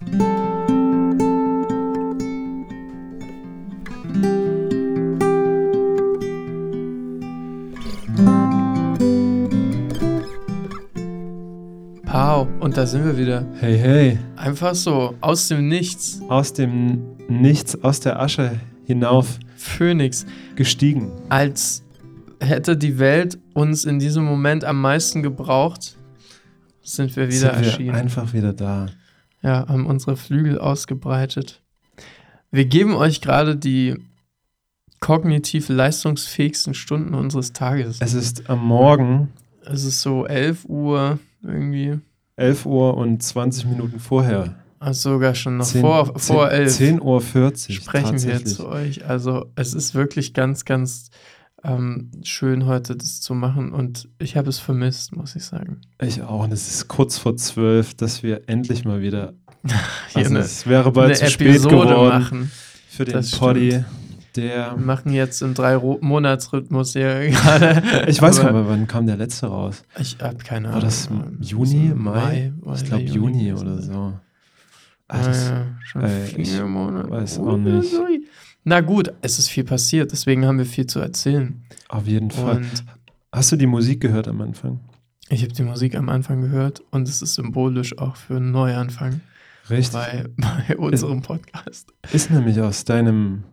Pau, 0.00 0.06
und 12.60 12.76
da 12.76 12.86
sind 12.86 13.04
wir 13.04 13.16
wieder. 13.16 13.46
Hey, 13.60 13.78
hey. 13.78 14.18
Einfach 14.36 14.74
so, 14.74 15.14
aus 15.20 15.48
dem 15.48 15.68
Nichts. 15.68 16.20
Aus 16.28 16.52
dem 16.54 17.02
Nichts, 17.28 17.82
aus 17.84 18.00
der 18.00 18.18
Asche 18.18 18.58
hinauf 18.86 19.38
Phoenix. 19.56 20.24
gestiegen. 20.56 21.12
Als 21.28 21.84
hätte 22.40 22.76
die 22.76 22.98
Welt 22.98 23.38
uns 23.52 23.84
in 23.84 23.98
diesem 23.98 24.24
Moment 24.24 24.64
am 24.64 24.80
meisten 24.80 25.22
gebraucht, 25.22 25.98
sind 26.82 27.14
wir 27.16 27.28
wieder 27.28 27.38
sind 27.38 27.60
wir 27.60 27.66
erschienen. 27.66 27.94
einfach 27.94 28.32
wieder 28.32 28.54
da. 28.54 28.86
Ja, 29.42 29.66
haben 29.68 29.86
unsere 29.86 30.16
Flügel 30.16 30.58
ausgebreitet. 30.58 31.62
Wir 32.50 32.66
geben 32.66 32.94
euch 32.94 33.20
gerade 33.20 33.56
die 33.56 33.96
kognitiv 35.00 35.68
leistungsfähigsten 35.68 36.74
Stunden 36.74 37.14
unseres 37.14 37.52
Tages. 37.52 37.98
Es 38.00 38.12
ist 38.12 38.50
am 38.50 38.64
Morgen 38.66 39.32
Es 39.62 39.84
ist 39.84 40.02
so 40.02 40.26
11 40.26 40.66
Uhr 40.66 41.18
irgendwie. 41.42 41.98
11 42.36 42.66
Uhr 42.66 42.96
und 42.96 43.22
20 43.22 43.66
Minuten 43.66 43.98
vorher. 43.98 44.56
Also 44.78 45.12
sogar 45.12 45.34
schon 45.34 45.58
noch 45.58 45.66
10 45.66 45.80
vor, 45.82 46.18
vor 46.18 46.50
11 46.50 46.72
10 46.74 47.02
Uhr 47.02 47.20
40 47.20 47.76
sprechen 47.76 48.22
wir 48.22 48.44
zu 48.44 48.66
euch. 48.66 49.06
Also 49.06 49.46
es 49.54 49.74
ist 49.74 49.94
wirklich 49.94 50.32
ganz, 50.32 50.64
ganz 50.64 51.10
ähm, 51.64 52.10
schön 52.22 52.66
heute 52.66 52.96
das 52.96 53.20
zu 53.20 53.34
machen 53.34 53.72
und 53.72 54.08
ich 54.18 54.36
habe 54.36 54.48
es 54.48 54.58
vermisst, 54.58 55.14
muss 55.14 55.36
ich 55.36 55.44
sagen. 55.44 55.80
Ich 56.00 56.22
auch. 56.22 56.44
Und 56.44 56.52
es 56.52 56.68
ist 56.68 56.88
kurz 56.88 57.18
vor 57.18 57.36
12, 57.36 57.94
dass 57.94 58.22
wir 58.22 58.42
endlich 58.48 58.84
mal 58.84 59.00
wieder. 59.02 59.34
Also 60.14 60.30
eine, 60.30 60.38
es 60.40 60.66
wäre 60.66 60.90
bald 60.90 61.16
zu 61.18 61.26
spät 61.28 61.48
Episode 61.48 61.76
geworden 61.76 62.18
machen. 62.22 62.50
für 62.88 63.04
den 63.04 63.12
Das 63.12 63.30
Poddy. 63.32 63.84
Der. 64.36 64.76
Wir 64.76 64.76
machen 64.78 65.12
jetzt 65.12 65.42
im 65.42 65.52
Drei-Monats-Rhythmus 65.54 66.92
hier 66.94 67.28
gerade. 67.30 68.06
Ich 68.08 68.22
weiß 68.22 68.40
gar 68.40 68.52
nicht 68.52 68.68
wann 68.68 68.86
kam 68.86 69.06
der 69.06 69.16
letzte 69.16 69.48
raus? 69.48 69.82
Ich 69.98 70.16
habe 70.22 70.36
keine 70.38 70.68
Ahnung. 70.68 70.80
War 70.80 70.88
das 70.88 71.08
Juni, 71.40 71.88
so 71.90 71.94
Mai? 71.96 72.52
war 72.60 72.76
Ich 72.76 72.84
glaube 72.84 73.02
Juni 73.02 73.44
gewesen. 73.46 73.66
oder 73.68 73.82
so. 73.82 74.12
Ah, 75.08 75.18
das, 75.24 75.48
ja, 75.48 75.66
schon 75.84 76.06
vier 76.06 76.38
ich 76.38 76.62
Monate. 76.62 77.10
weiß 77.10 77.38
auch 77.40 77.56
nicht. 77.56 77.92
Na 78.64 78.80
gut, 78.80 79.12
es 79.22 79.38
ist 79.38 79.48
viel 79.48 79.64
passiert, 79.64 80.12
deswegen 80.12 80.44
haben 80.44 80.58
wir 80.58 80.66
viel 80.66 80.86
zu 80.86 81.00
erzählen. 81.00 81.62
Auf 81.88 82.06
jeden 82.06 82.30
Fall. 82.30 82.58
Und 82.58 82.84
Hast 83.32 83.52
du 83.52 83.56
die 83.56 83.66
Musik 83.66 84.00
gehört 84.00 84.28
am 84.28 84.40
Anfang? 84.40 84.80
ich 85.28 85.42
habe 85.44 85.52
die 85.52 85.62
Musik 85.62 85.94
am 85.94 86.08
Anfang 86.08 86.40
gehört 86.40 86.82
und 86.90 87.08
es 87.08 87.22
ist 87.22 87.34
symbolisch 87.36 87.96
auch 87.98 88.16
für 88.16 88.36
einen 88.36 88.50
Neuanfang 88.50 89.20
Richtig. 89.70 89.92
bei, 89.92 90.24
bei 90.36 90.76
unserem 90.76 91.22
Podcast. 91.22 91.92
Ist 92.12 92.32
nämlich 92.32 92.60
aus 92.60 92.84
deinem, 92.84 93.44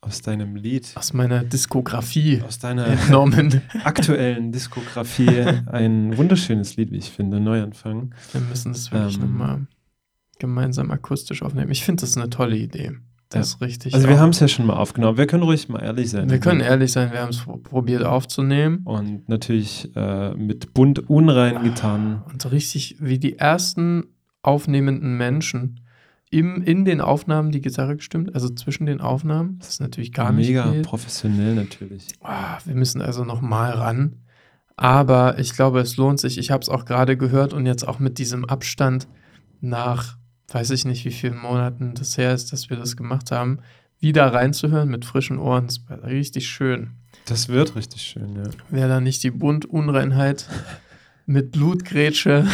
aus 0.00 0.20
deinem 0.22 0.56
Lied, 0.56 0.90
Aus 0.96 1.12
meiner 1.12 1.44
Diskografie 1.44 2.42
aus 2.42 2.58
deiner 2.58 2.88
entnommen. 2.88 3.62
aktuellen 3.84 4.50
Diskografie 4.50 5.28
ein 5.66 6.16
wunderschönes 6.16 6.74
Lied, 6.76 6.90
wie 6.90 6.96
ich 6.96 7.10
finde, 7.10 7.38
Neuanfang. 7.38 8.12
Wir 8.32 8.40
müssen 8.40 8.72
das 8.72 8.90
wirklich 8.90 9.14
Ähm. 9.14 9.22
nochmal 9.22 9.66
gemeinsam 10.40 10.90
akustisch 10.90 11.42
aufnehmen. 11.42 11.70
Ich 11.70 11.84
finde 11.84 12.00
das 12.00 12.16
eine 12.16 12.28
tolle 12.28 12.56
Idee. 12.56 12.96
Das 13.30 13.48
ist 13.48 13.60
richtig. 13.60 13.94
Also 13.94 14.08
wir 14.08 14.18
haben 14.18 14.30
es 14.30 14.40
ja 14.40 14.48
schon 14.48 14.66
mal 14.66 14.74
aufgenommen. 14.74 15.16
Wir 15.16 15.26
können 15.26 15.44
ruhig 15.44 15.68
mal 15.68 15.80
ehrlich 15.80 16.10
sein. 16.10 16.28
wir 16.28 16.40
können 16.40 16.60
ehrlich 16.60 16.90
sein, 16.90 17.12
wir 17.12 17.20
haben 17.20 17.30
es 17.30 17.44
probiert 17.62 18.04
aufzunehmen. 18.04 18.80
Und 18.84 19.28
natürlich 19.28 19.90
äh, 19.94 20.34
mit 20.34 20.74
bunt 20.74 21.08
unrein 21.08 21.62
getan. 21.62 22.22
Und 22.30 22.42
so 22.42 22.48
richtig 22.48 22.96
wie 22.98 23.18
die 23.18 23.38
ersten 23.38 24.04
aufnehmenden 24.42 25.16
Menschen 25.16 25.80
im, 26.30 26.62
in 26.62 26.84
den 26.84 27.00
Aufnahmen 27.00 27.50
die 27.50 27.60
Gitarre 27.60 27.96
gestimmt, 27.96 28.34
also 28.34 28.48
zwischen 28.48 28.86
den 28.86 29.00
Aufnahmen. 29.00 29.58
Das 29.58 29.70
ist 29.70 29.80
natürlich 29.80 30.12
gar 30.12 30.32
nicht 30.32 30.48
Mega 30.48 30.72
professionell 30.82 31.54
natürlich. 31.54 32.06
Ah, 32.22 32.58
wir 32.64 32.74
müssen 32.74 33.02
also 33.02 33.24
noch 33.24 33.40
mal 33.40 33.72
ran. 33.72 34.16
Aber 34.76 35.38
ich 35.38 35.52
glaube, 35.54 35.80
es 35.80 35.96
lohnt 35.96 36.20
sich. 36.20 36.38
Ich 36.38 36.50
habe 36.50 36.62
es 36.62 36.68
auch 36.68 36.84
gerade 36.84 37.16
gehört 37.16 37.52
und 37.52 37.66
jetzt 37.66 37.86
auch 37.86 37.98
mit 37.98 38.18
diesem 38.18 38.44
Abstand 38.44 39.08
nach, 39.60 40.16
weiß 40.50 40.70
ich 40.70 40.84
nicht, 40.84 41.04
wie 41.04 41.10
vielen 41.10 41.38
Monaten 41.38 41.94
das 41.94 42.18
her 42.18 42.34
ist, 42.34 42.52
dass 42.52 42.70
wir 42.70 42.76
das 42.76 42.96
gemacht 42.96 43.30
haben, 43.30 43.60
wieder 44.00 44.32
reinzuhören 44.32 44.88
mit 44.88 45.04
frischen 45.04 45.38
Ohren. 45.38 45.66
Das 45.66 45.88
war 45.88 46.02
richtig 46.04 46.48
schön. 46.48 46.92
Das 47.26 47.48
wird 47.48 47.76
richtig 47.76 48.02
schön, 48.02 48.34
ja. 48.36 48.50
Wäre 48.70 48.88
da 48.88 49.00
nicht 49.00 49.22
die 49.22 49.30
Bundunreinheit 49.30 50.48
mit 51.26 51.52
Blutgrätsche 51.52 52.46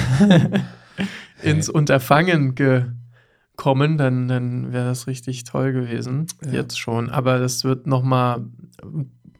ins 1.43 1.69
Unterfangen 1.69 2.55
gekommen, 2.55 3.97
dann, 3.97 4.28
dann 4.28 4.73
wäre 4.73 4.87
das 4.87 5.07
richtig 5.07 5.45
toll 5.45 5.73
gewesen. 5.73 6.27
Ja. 6.45 6.53
Jetzt 6.53 6.78
schon. 6.78 7.11
Aber 7.11 7.39
das 7.39 7.65
wird 7.65 7.87
noch 7.87 8.03
mal 8.03 8.45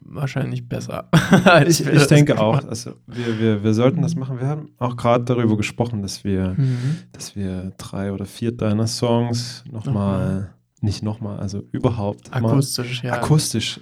wahrscheinlich 0.07 0.67
besser. 0.67 1.09
Ich, 1.67 1.85
ich 1.85 2.07
denke 2.07 2.39
auch, 2.39 2.63
also 2.67 2.93
wir, 3.07 3.39
wir, 3.39 3.63
wir 3.63 3.73
sollten 3.73 4.01
das 4.01 4.15
machen. 4.15 4.39
Wir 4.39 4.47
haben 4.47 4.69
auch 4.77 4.95
gerade 4.97 5.23
darüber 5.25 5.57
gesprochen, 5.57 6.01
dass 6.01 6.23
wir, 6.23 6.55
Mhm. 6.57 6.97
dass 7.11 7.35
wir 7.35 7.71
drei 7.77 8.11
oder 8.11 8.25
vier 8.25 8.51
deiner 8.51 8.87
Songs 8.87 9.63
nochmal, 9.71 10.53
nicht 10.81 11.03
nochmal, 11.03 11.39
also 11.39 11.63
überhaupt 11.71 12.29
mal 12.31 12.37
Akustisch, 12.45 13.03
ja. 13.03 13.13
akustisch, 13.13 13.79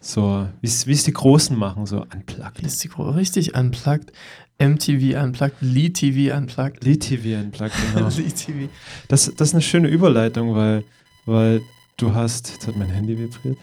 so 0.00 0.46
wie 0.60 0.66
es 0.66 0.86
wie 0.86 0.92
es 0.92 1.04
die 1.04 1.12
Großen 1.12 1.56
machen, 1.58 1.86
so 1.86 2.00
unplugged. 2.02 2.60
Ist 2.60 2.82
die 2.84 2.88
Gro- 2.88 3.10
richtig 3.10 3.54
unplugged. 3.56 4.12
MTV 4.60 5.22
unplugged, 5.22 5.56
Lee 5.60 5.90
TV 5.90 6.36
unplugged. 6.36 6.82
Lee 6.84 6.96
TV 6.96 7.38
unplugged, 7.40 7.74
genau. 7.94 8.08
Lee 8.16 8.22
TV. 8.30 8.68
Das, 9.08 9.32
das 9.36 9.48
ist 9.48 9.54
eine 9.54 9.62
schöne 9.62 9.88
Überleitung, 9.88 10.54
weil, 10.54 10.82
weil 11.26 11.60
du 11.98 12.14
hast, 12.14 12.50
jetzt 12.50 12.66
hat 12.66 12.76
mein 12.76 12.88
Handy 12.88 13.18
vibriert, 13.18 13.58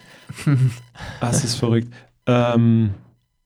ah, 1.20 1.30
es 1.30 1.44
ist 1.44 1.56
verrückt. 1.56 1.92
Ähm, 2.26 2.90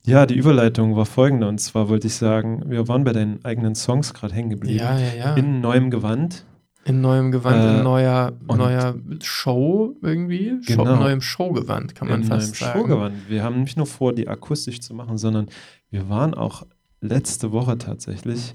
ja, 0.05 0.27
die 0.27 0.35
Überleitung 0.35 0.97
war 0.97 1.07
folgende, 1.07 1.47
und 1.49 1.59
zwar 1.61 1.89
wollte 1.89 2.07
ich 2.07 2.15
sagen, 2.15 2.63
wir 2.67 2.89
waren 2.89 3.05
bei 3.05 3.13
deinen 3.13 3.45
eigenen 3.45 3.75
Songs 3.75 4.15
gerade 4.15 4.35
hängen 4.35 4.51
geblieben. 4.51 4.79
ja, 4.79 4.99
ja, 4.99 5.15
ja. 5.15 5.35
In 5.35 5.61
neuem 5.61 5.91
Gewand. 5.91 6.45
In 6.85 7.03
neuem 7.03 7.31
Gewand, 7.31 7.57
Äh, 7.63 7.77
in 7.79 7.85
neuer, 7.85 8.33
neuer 8.47 8.95
Show 9.23 9.95
irgendwie. 10.03 10.59
Show, 10.63 10.85
Genau. 10.85 10.97
neuem 10.97 11.21
Showgewand, 11.21 11.95
kann 11.95 12.09
man 12.09 12.23
in 12.23 12.27
fast 12.27 12.47
neuem 12.47 12.55
sagen. 12.55 12.79
Showgewand. 12.81 13.15
Wir 13.29 13.45
haben 13.45 13.61
nicht 13.61 13.77
nur 13.77 13.87
vor, 13.87 14.15
die 14.15 14.29
akustisch 14.29 14.81
zu 14.81 14.95
machen, 14.95 15.19
sondern 15.19 15.49
wir 15.91 16.09
waren 16.09 16.33
auch 16.33 16.67
letzte 17.03 17.53
Woche 17.53 17.77
tatsächlich 17.77 18.55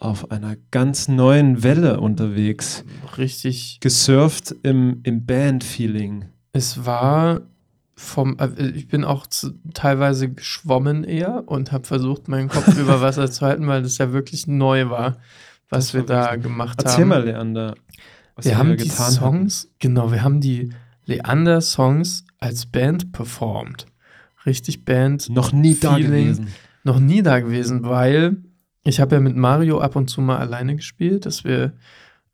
auf 0.00 0.30
einer 0.30 0.56
ganz 0.70 1.08
neuen 1.08 1.62
Welle 1.62 2.00
unterwegs. 2.00 2.84
Richtig. 3.16 3.78
Gesurft 3.80 4.54
im, 4.62 5.00
im 5.04 5.24
Band-Feeling. 5.24 6.26
Es 6.52 6.84
war 6.84 7.42
vom, 7.96 8.36
äh, 8.38 8.48
ich 8.74 8.88
bin 8.88 9.04
auch 9.04 9.26
zu, 9.26 9.52
teilweise 9.72 10.28
geschwommen 10.30 11.04
eher 11.04 11.44
und 11.46 11.72
habe 11.72 11.86
versucht, 11.86 12.28
meinen 12.28 12.48
Kopf 12.48 12.76
über 12.78 13.00
Wasser 13.00 13.30
zu 13.30 13.46
halten, 13.46 13.66
weil 13.66 13.82
das 13.82 13.98
ja 13.98 14.12
wirklich 14.12 14.46
neu 14.46 14.90
war, 14.90 15.16
was 15.68 15.86
Das 15.86 15.94
wir 15.94 16.02
da 16.02 16.36
gemacht 16.36 16.82
Erzähl 16.82 17.02
haben. 17.02 17.08
mal, 17.08 17.24
Leander, 17.24 17.74
was 18.36 18.44
wir 18.46 18.58
haben 18.58 18.70
da 18.70 18.76
die 18.76 18.88
getan 18.88 19.12
Songs, 19.12 19.70
genau, 19.78 20.10
wir 20.12 20.22
haben 20.22 20.40
die 20.40 20.70
Leander-Songs 21.06 22.24
als 22.38 22.66
Band 22.66 23.12
performt. 23.12 23.86
Richtig 24.46 24.84
Band, 24.84 25.22
hatten. 25.22 25.34
Noch 25.34 25.52
nie 25.52 25.74
da 25.74 25.94
Feeling. 25.94 26.10
gewesen. 26.26 26.48
noch 26.82 26.98
nie 27.00 27.22
da 27.22 27.40
gewesen, 27.40 27.84
weil 27.84 28.36
ich 28.84 29.00
habe 29.00 29.16
ja 29.16 29.20
mit 29.20 29.34
Mario 29.36 29.80
ab 29.80 29.96
und 29.96 30.08
zu 30.08 30.20
mal 30.20 30.38
alleine 30.38 30.76
gespielt, 30.76 31.26
dass 31.26 31.42
wir 31.44 31.72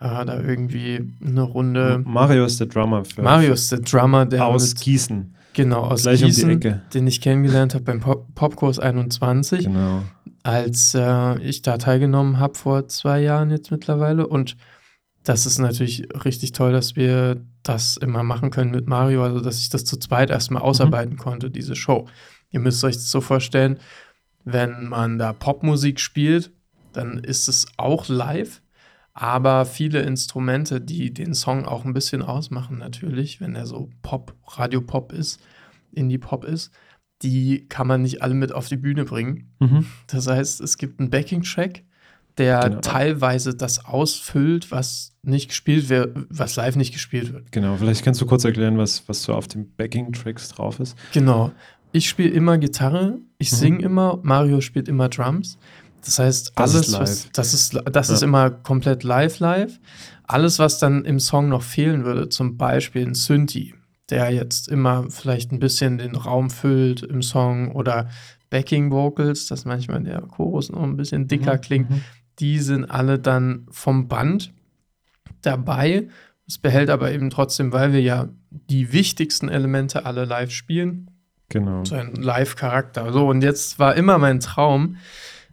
äh, 0.01 0.25
da 0.25 0.41
irgendwie 0.41 1.13
eine 1.25 1.43
Runde. 1.43 2.03
Mario 2.05 2.45
ist 2.45 2.59
der 2.61 2.67
Drummer 2.67 3.05
für 3.05 3.23
Mario 3.23 3.53
ist 3.53 3.71
der 3.73 3.81
Drummer, 3.81 4.27
der 4.27 4.47
aus 4.47 4.71
mit, 4.75 4.81
Gießen. 4.81 5.35
genau 5.53 5.83
aus 5.83 6.03
Gleich 6.03 6.23
Gießen, 6.23 6.51
um 6.51 6.61
die 6.61 6.69
Ecke. 6.69 6.83
den 6.95 7.07
ich 7.07 7.21
kennengelernt 7.21 7.75
habe 7.75 7.85
beim 7.85 8.01
Pop 8.01 8.35
Popkurs 8.35 8.79
21, 8.79 9.65
Genau. 9.67 10.03
als 10.43 10.95
äh, 10.95 11.39
ich 11.41 11.63
da 11.63 11.79
teilgenommen 11.79 12.39
habe 12.39 12.55
vor 12.57 12.89
zwei 12.89 13.21
Jahren 13.21 13.51
jetzt 13.51 13.71
mittlerweile. 13.71 14.27
Und 14.27 14.57
das 15.23 15.45
ist 15.47 15.59
natürlich 15.59 16.09
richtig 16.25 16.53
toll, 16.53 16.73
dass 16.73 16.97
wir 16.97 17.45
das 17.63 17.99
immer 17.99 18.23
machen 18.23 18.51
können 18.51 18.71
mit 18.71 18.89
Mario, 18.89 19.23
also 19.23 19.41
dass 19.41 19.61
ich 19.61 19.69
das 19.69 19.85
zu 19.85 19.99
zweit 19.99 20.31
erstmal 20.31 20.63
ausarbeiten 20.63 21.19
konnte, 21.19 21.51
diese 21.51 21.77
Show. 21.77 22.09
Ihr 22.51 22.61
müsst 22.61 22.83
euch 22.85 22.95
das 22.97 23.11
so 23.11 23.21
vorstellen, 23.21 23.79
wenn 24.45 24.89
man 24.89 25.19
da 25.19 25.33
Popmusik 25.33 26.01
spielt, 26.01 26.51
dann 26.93 27.19
ist 27.19 27.49
es 27.49 27.67
auch 27.77 28.09
live, 28.09 28.63
aber 29.13 29.65
viele 29.67 30.01
Instrumente, 30.01 30.81
die 30.81 31.13
den 31.13 31.35
Song 31.35 31.67
auch 31.67 31.85
ein 31.85 31.93
bisschen 31.93 32.23
ausmachen, 32.23 32.79
natürlich, 32.79 33.41
wenn 33.41 33.55
er 33.55 33.67
so 33.67 33.91
Pop, 34.03 34.35
Radio-Pop 34.47 35.13
ist, 35.13 35.41
Indie-Pop 35.93 36.45
ist, 36.45 36.73
die 37.23 37.67
kann 37.69 37.87
man 37.87 38.03
nicht 38.03 38.23
alle 38.23 38.35
mit 38.35 38.53
auf 38.53 38.69
die 38.69 38.77
Bühne 38.77 39.05
bringen. 39.05 39.53
Mhm. 39.61 39.87
Das 40.07 40.27
heißt, 40.27 40.61
es 40.61 40.79
gibt 40.79 41.01
einen 41.01 41.11
Backing-Track, 41.11 41.83
der 42.39 42.61
Genau. 42.61 42.81
teilweise 42.81 43.55
das 43.55 43.85
ausfüllt, 43.85 44.71
was 44.71 45.17
nicht 45.23 45.49
gespielt 45.49 45.89
wird, 45.91 46.17
was 46.31 46.57
live 46.57 46.77
nicht 46.77 46.93
gespielt 46.93 47.33
wird. 47.33 47.53
Genau, 47.53 47.77
vielleicht 47.77 48.03
kannst 48.03 48.21
du 48.21 48.27
kurz 48.27 48.45
erklären, 48.45 48.79
was, 48.79 49.07
was 49.09 49.23
so 49.23 49.35
auf 49.35 49.49
den 49.49 49.75
Backing-Tracks 49.75 50.49
drauf 50.49 50.81
ist. 50.81 50.97
Genau. 51.13 51.53
Ich 51.93 52.09
spiele 52.09 52.31
immer 52.31 52.59
Gitarre, 52.59 53.19
ich 53.39 53.51
Mhm. 53.53 53.57
singe 53.57 53.83
immer, 53.85 54.19
Mario 54.23 54.61
spielt 54.61 54.89
immer 54.89 55.09
Drums. 55.09 55.59
Das 56.05 56.19
heißt, 56.19 56.53
Das 56.57 56.75
alles, 56.75 56.89
ist 56.89 57.01
was, 57.01 57.29
das 57.33 57.53
ist, 57.55 57.81
das 57.93 58.09
Ja. 58.09 58.15
ist 58.15 58.23
immer 58.23 58.51
komplett 58.51 59.03
live, 59.03 59.39
live. 59.39 59.79
Alles, 60.25 60.59
was 60.59 60.79
dann 60.79 61.05
im 61.05 61.21
Song 61.21 61.49
noch 61.49 61.63
fehlen 61.63 62.05
würde, 62.05 62.29
zum 62.29 62.57
Beispiel 62.57 63.07
ein 63.07 63.15
Synthi, 63.15 63.75
der 64.09 64.31
jetzt 64.31 64.69
immer 64.69 65.11
vielleicht 65.11 65.53
ein 65.53 65.59
bisschen 65.59 65.99
den 65.99 66.15
Raum 66.17 66.49
füllt 66.51 67.03
im 67.03 67.23
Song 67.23 67.73
oder 67.73 68.09
Backing 68.49 68.91
Vocals, 68.91 69.47
dass 69.47 69.65
manchmal 69.65 70.03
der 70.03 70.21
Chorus 70.23 70.71
noch 70.71 70.83
ein 70.83 70.97
bisschen 70.97 71.29
dicker 71.29 71.57
Mhm, 71.57 71.61
klingt, 71.61 71.91
mhm. 71.91 72.01
die 72.39 72.59
sind 72.61 72.85
alle 72.87 73.19
dann 73.19 73.67
vom 73.71 74.09
Band 74.09 74.53
dabei. 75.43 76.09
Es 76.47 76.59
behält 76.59 76.91
aber 76.91 77.13
eben 77.13 77.31
trotzdem, 77.31 77.73
weil 77.73 77.93
wir 77.93 78.01
ja 78.01 78.29
die 78.51 78.93
wichtigsten 78.93 79.49
Elemente 79.49 80.05
alle 80.07 80.25
live 80.25 80.51
spielen, 80.51 81.10
Genau. 81.51 81.85
so 81.85 81.95
einen 81.97 82.15
Live-Charakter. 82.15 83.13
So, 83.13 83.29
und 83.29 83.43
jetzt 83.43 83.79
war 83.79 83.95
immer 83.97 84.17
mein 84.19 84.41
Traum, 84.41 84.97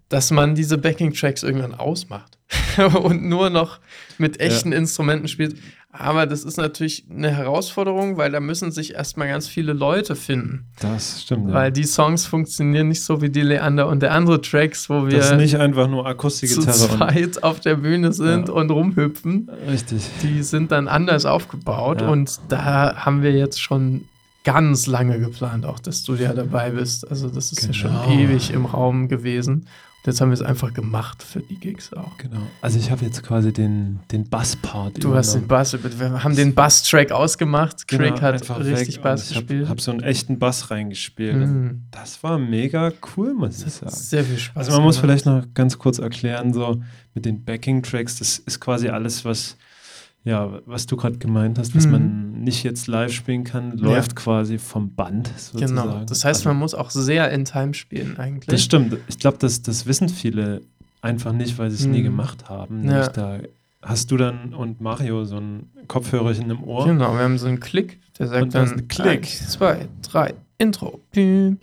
dass 0.10 0.32
man 0.32 0.56
diese 0.56 0.78
Backing-Tracks 0.78 1.44
irgendwann 1.44 1.74
ausmacht 1.76 2.38
und 3.04 3.24
nur 3.26 3.50
noch 3.50 3.80
mit 4.18 4.40
echten 4.40 4.72
Instrumenten 4.72 5.28
spielt. 5.28 5.58
Aber 5.92 6.28
das 6.28 6.44
ist 6.44 6.58
natürlich 6.58 7.06
eine 7.10 7.32
Herausforderung, 7.32 8.18
weil 8.18 8.32
da 8.32 8.40
müssen 8.40 8.72
sich 8.72 8.94
erstmal 8.94 9.28
ganz 9.30 9.48
viele 9.48 9.74
Leute 9.74 10.16
finden. 10.16 10.68
Das 10.80 11.24
stimmt. 11.24 11.52
Weil 11.52 11.72
die 11.72 11.86
Songs 11.86 12.28
funktionieren 12.28 12.88
nicht 12.90 13.04
so 13.04 13.20
wie 13.22 13.30
die 13.32 13.42
Leander 13.42 13.88
und 13.88 14.02
der 14.04 14.12
andere 14.14 14.40
Tracks, 14.40 14.90
wo 14.92 15.08
wir 15.08 15.18
das 15.18 15.32
ist 15.32 15.38
nicht 15.38 15.56
einfach 15.58 15.88
nur 15.88 16.04
zu 16.04 16.10
Akustikgitarre 16.10 16.68
und 16.84 16.98
zweit 16.98 17.44
auf 17.44 17.60
der 17.62 17.76
Bühne 17.78 18.14
sind 18.14 18.48
Ja. 18.50 18.54
und 18.54 18.70
rumhüpfen. 18.70 19.50
richtig. 19.68 20.04
Die 20.22 20.44
sind 20.44 20.72
dann 20.72 20.88
anders 20.88 21.26
aufgebaut 21.26 22.02
Ja. 22.02 22.10
und 22.10 22.40
da 22.50 22.96
haben 22.98 23.24
wir 23.24 23.32
jetzt 23.32 23.60
schon 23.60 24.06
ganz 24.48 24.88
lange 24.88 25.20
geplant, 25.20 25.66
auch 25.66 25.78
dass 25.80 26.04
du 26.04 26.16
ja 26.16 26.34
dabei 26.34 26.70
bist. 26.72 27.06
Also 27.12 27.30
das 27.30 27.52
ist 27.52 27.68
ja 27.68 27.74
schon 27.74 27.92
Genau. 27.92 28.10
ewig 28.12 28.50
im 28.52 28.66
Raum 28.66 29.10
gewesen. 29.10 29.54
Und 29.56 30.14
jetzt 30.14 30.22
haben 30.22 30.30
wir 30.30 30.36
es 30.36 30.42
einfach 30.42 30.74
gemacht 30.74 31.22
für 31.22 31.42
die 31.42 31.60
Gigs 31.60 31.92
auch. 31.92 32.18
Genau. 32.18 32.40
Also 32.62 32.80
ich 32.80 32.90
habe 32.92 33.04
jetzt 33.04 33.24
quasi 33.24 33.52
den, 33.52 34.00
den 34.10 34.30
Basspart. 34.30 35.04
Du 35.04 35.14
hast 35.14 35.34
den 35.36 35.48
Bass, 35.48 35.74
wir 35.74 36.24
haben 36.24 36.34
den 36.34 36.56
Bass-Track 36.56 37.12
ausgemacht. 37.12 37.90
Craig 37.90 38.16
Genau, 38.16 38.22
hat 38.22 38.60
richtig 38.62 39.02
Bass 39.02 39.24
und 39.24 39.32
ich 39.32 39.36
gespielt. 39.40 39.62
habe 39.64 39.70
hab 39.72 39.82
so 39.82 39.92
einen 39.92 40.04
echten 40.04 40.40
Bass 40.40 40.72
reingespielt. 40.72 41.36
Mhm. 41.36 41.82
Das 41.92 42.24
war 42.24 42.38
mega 42.40 42.94
cool, 43.18 43.34
muss 43.34 43.66
ich 43.66 43.74
sagen. 43.74 43.92
sehr 43.94 44.24
viel 44.24 44.38
Spaß 44.38 44.56
Also 44.56 44.72
man 44.72 44.84
muss 44.84 44.98
vielleicht 44.98 45.26
noch 45.26 45.44
ganz 45.54 45.78
kurz 45.78 46.00
erklären, 46.00 46.54
so 46.54 46.82
mit 47.14 47.26
den 47.26 47.44
Backing-Tracks, 47.44 48.20
das 48.20 48.38
ist 48.40 48.62
quasi 48.62 48.88
alles, 48.88 49.26
was, 49.26 49.58
ja, 50.28 50.60
was 50.66 50.86
du 50.86 50.98
gerade 50.98 51.18
gemeint 51.18 51.58
hast, 51.58 51.76
was 51.76 51.86
Mhm. 51.86 51.92
man 51.92 52.32
nicht 52.44 52.64
jetzt 52.64 52.88
live 52.88 53.12
spielen 53.14 53.44
kann, 53.44 53.78
läuft 53.78 54.16
quasi 54.16 54.58
vom 54.58 54.94
Band 54.94 55.30
sozusagen. 55.38 55.76
Genau. 55.76 56.04
Das 56.06 56.26
heißt, 56.26 56.42
Also, 56.42 56.50
man 56.50 56.58
muss 56.58 56.74
auch 56.76 56.90
sehr 56.90 57.32
in 57.32 57.46
Time 57.46 57.74
spielen 57.74 58.18
eigentlich. 58.18 58.48
Das 58.48 58.62
stimmt. 58.64 58.98
Ich 59.08 59.20
glaube, 59.20 59.38
das, 59.40 59.62
das 59.62 59.86
wissen 59.86 60.10
viele 60.10 60.62
einfach 61.02 61.32
nicht, 61.32 61.58
weil 61.58 61.70
sie 61.72 61.78
es 61.78 61.86
nie 61.86 62.00
Mhm. 62.00 62.04
gemacht 62.04 62.50
haben. 62.50 62.84
Ja. 62.84 63.08
Da 63.08 63.40
hast 63.82 64.12
du 64.12 64.18
dann 64.18 64.54
und 64.54 64.82
Mario 64.82 65.24
so 65.24 65.38
ein 65.38 65.70
Kopfhörerchen 65.88 66.50
im 66.50 66.64
Ohr. 66.64 66.86
Genau, 66.88 67.14
wir 67.14 67.20
haben 67.22 67.38
so 67.38 67.48
einen 67.48 67.60
Klick, 67.60 68.00
der 68.20 68.28
sagt 68.28 68.44
Und 68.44 68.56
dann 68.56 68.70
ein 68.72 68.88
Klick. 68.90 69.08
eins, 69.24 69.50
zwei, 69.52 69.88
drei, 70.02 70.34
Intro. 70.58 71.00
Und 71.16 71.60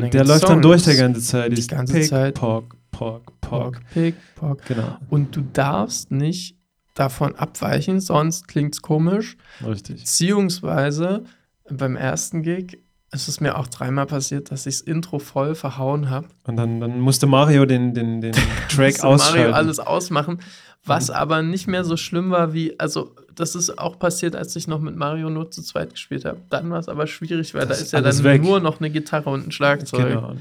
dann 0.00 0.10
Der 0.10 0.24
läuft 0.24 0.44
dann 0.44 0.62
Songs. 0.62 0.62
durch 0.62 0.82
die 0.84 0.96
ganze 0.96 1.20
Zeit. 1.20 1.56
Die 1.58 1.66
ganze 1.66 1.92
Pick, 1.92 2.06
Zeit. 2.08 2.34
Pock, 2.34 2.76
Pock, 2.90 3.24
Pock. 3.42 3.72
Pock, 3.74 3.80
Pick, 3.92 4.14
Pock. 4.36 4.64
Genau, 4.66 4.96
Und 5.10 5.36
du 5.36 5.42
darfst 5.52 6.10
nicht 6.10 6.56
davon 6.94 7.34
abweichen, 7.34 8.00
sonst 8.00 8.48
klingt's 8.48 8.82
komisch. 8.82 9.36
richtig. 9.64 10.00
Beziehungsweise 10.00 11.24
beim 11.68 11.96
ersten 11.96 12.42
Gig 12.42 12.78
ist 13.14 13.28
es 13.28 13.40
mir 13.40 13.56
auch 13.56 13.68
dreimal 13.68 14.06
passiert, 14.06 14.50
dass 14.50 14.66
ich 14.66 14.78
das 14.78 14.80
Intro 14.82 15.18
voll 15.18 15.54
verhauen 15.54 16.10
habe. 16.10 16.28
Und 16.44 16.56
dann, 16.56 16.80
dann 16.80 17.00
musste 17.00 17.26
Mario 17.26 17.64
den, 17.64 17.94
den, 17.94 18.20
den 18.20 18.32
Track 18.68 18.92
Musste 18.92 19.06
ausschalten. 19.06 19.38
Mario 19.38 19.54
alles 19.54 19.78
ausmachen, 19.78 20.40
was 20.84 21.08
Mhm. 21.08 21.14
aber 21.14 21.42
nicht 21.42 21.66
mehr 21.66 21.84
so 21.84 21.96
schlimm 21.96 22.30
war 22.30 22.52
wie, 22.52 22.78
also 22.78 23.14
das 23.34 23.56
ist 23.56 23.78
auch 23.78 23.98
passiert, 23.98 24.36
als 24.36 24.54
ich 24.54 24.68
noch 24.68 24.78
mit 24.80 24.94
Mario 24.94 25.28
nur 25.28 25.50
zu 25.50 25.60
zweit 25.62 25.90
gespielt 25.90 26.24
habe. 26.24 26.38
Dann 26.50 26.70
war 26.70 26.78
es 26.78 26.88
aber 26.88 27.06
schwierig, 27.08 27.52
weil 27.54 27.66
Das 27.66 27.78
da 27.78 27.84
ist 27.84 27.92
ja 27.92 28.00
dann 28.00 28.22
weg. 28.22 28.42
nur 28.42 28.60
noch 28.60 28.78
eine 28.78 28.90
Gitarre 28.90 29.28
und 29.30 29.48
ein 29.48 29.50
Schlagzeug. 29.50 30.06
Genau. 30.08 30.36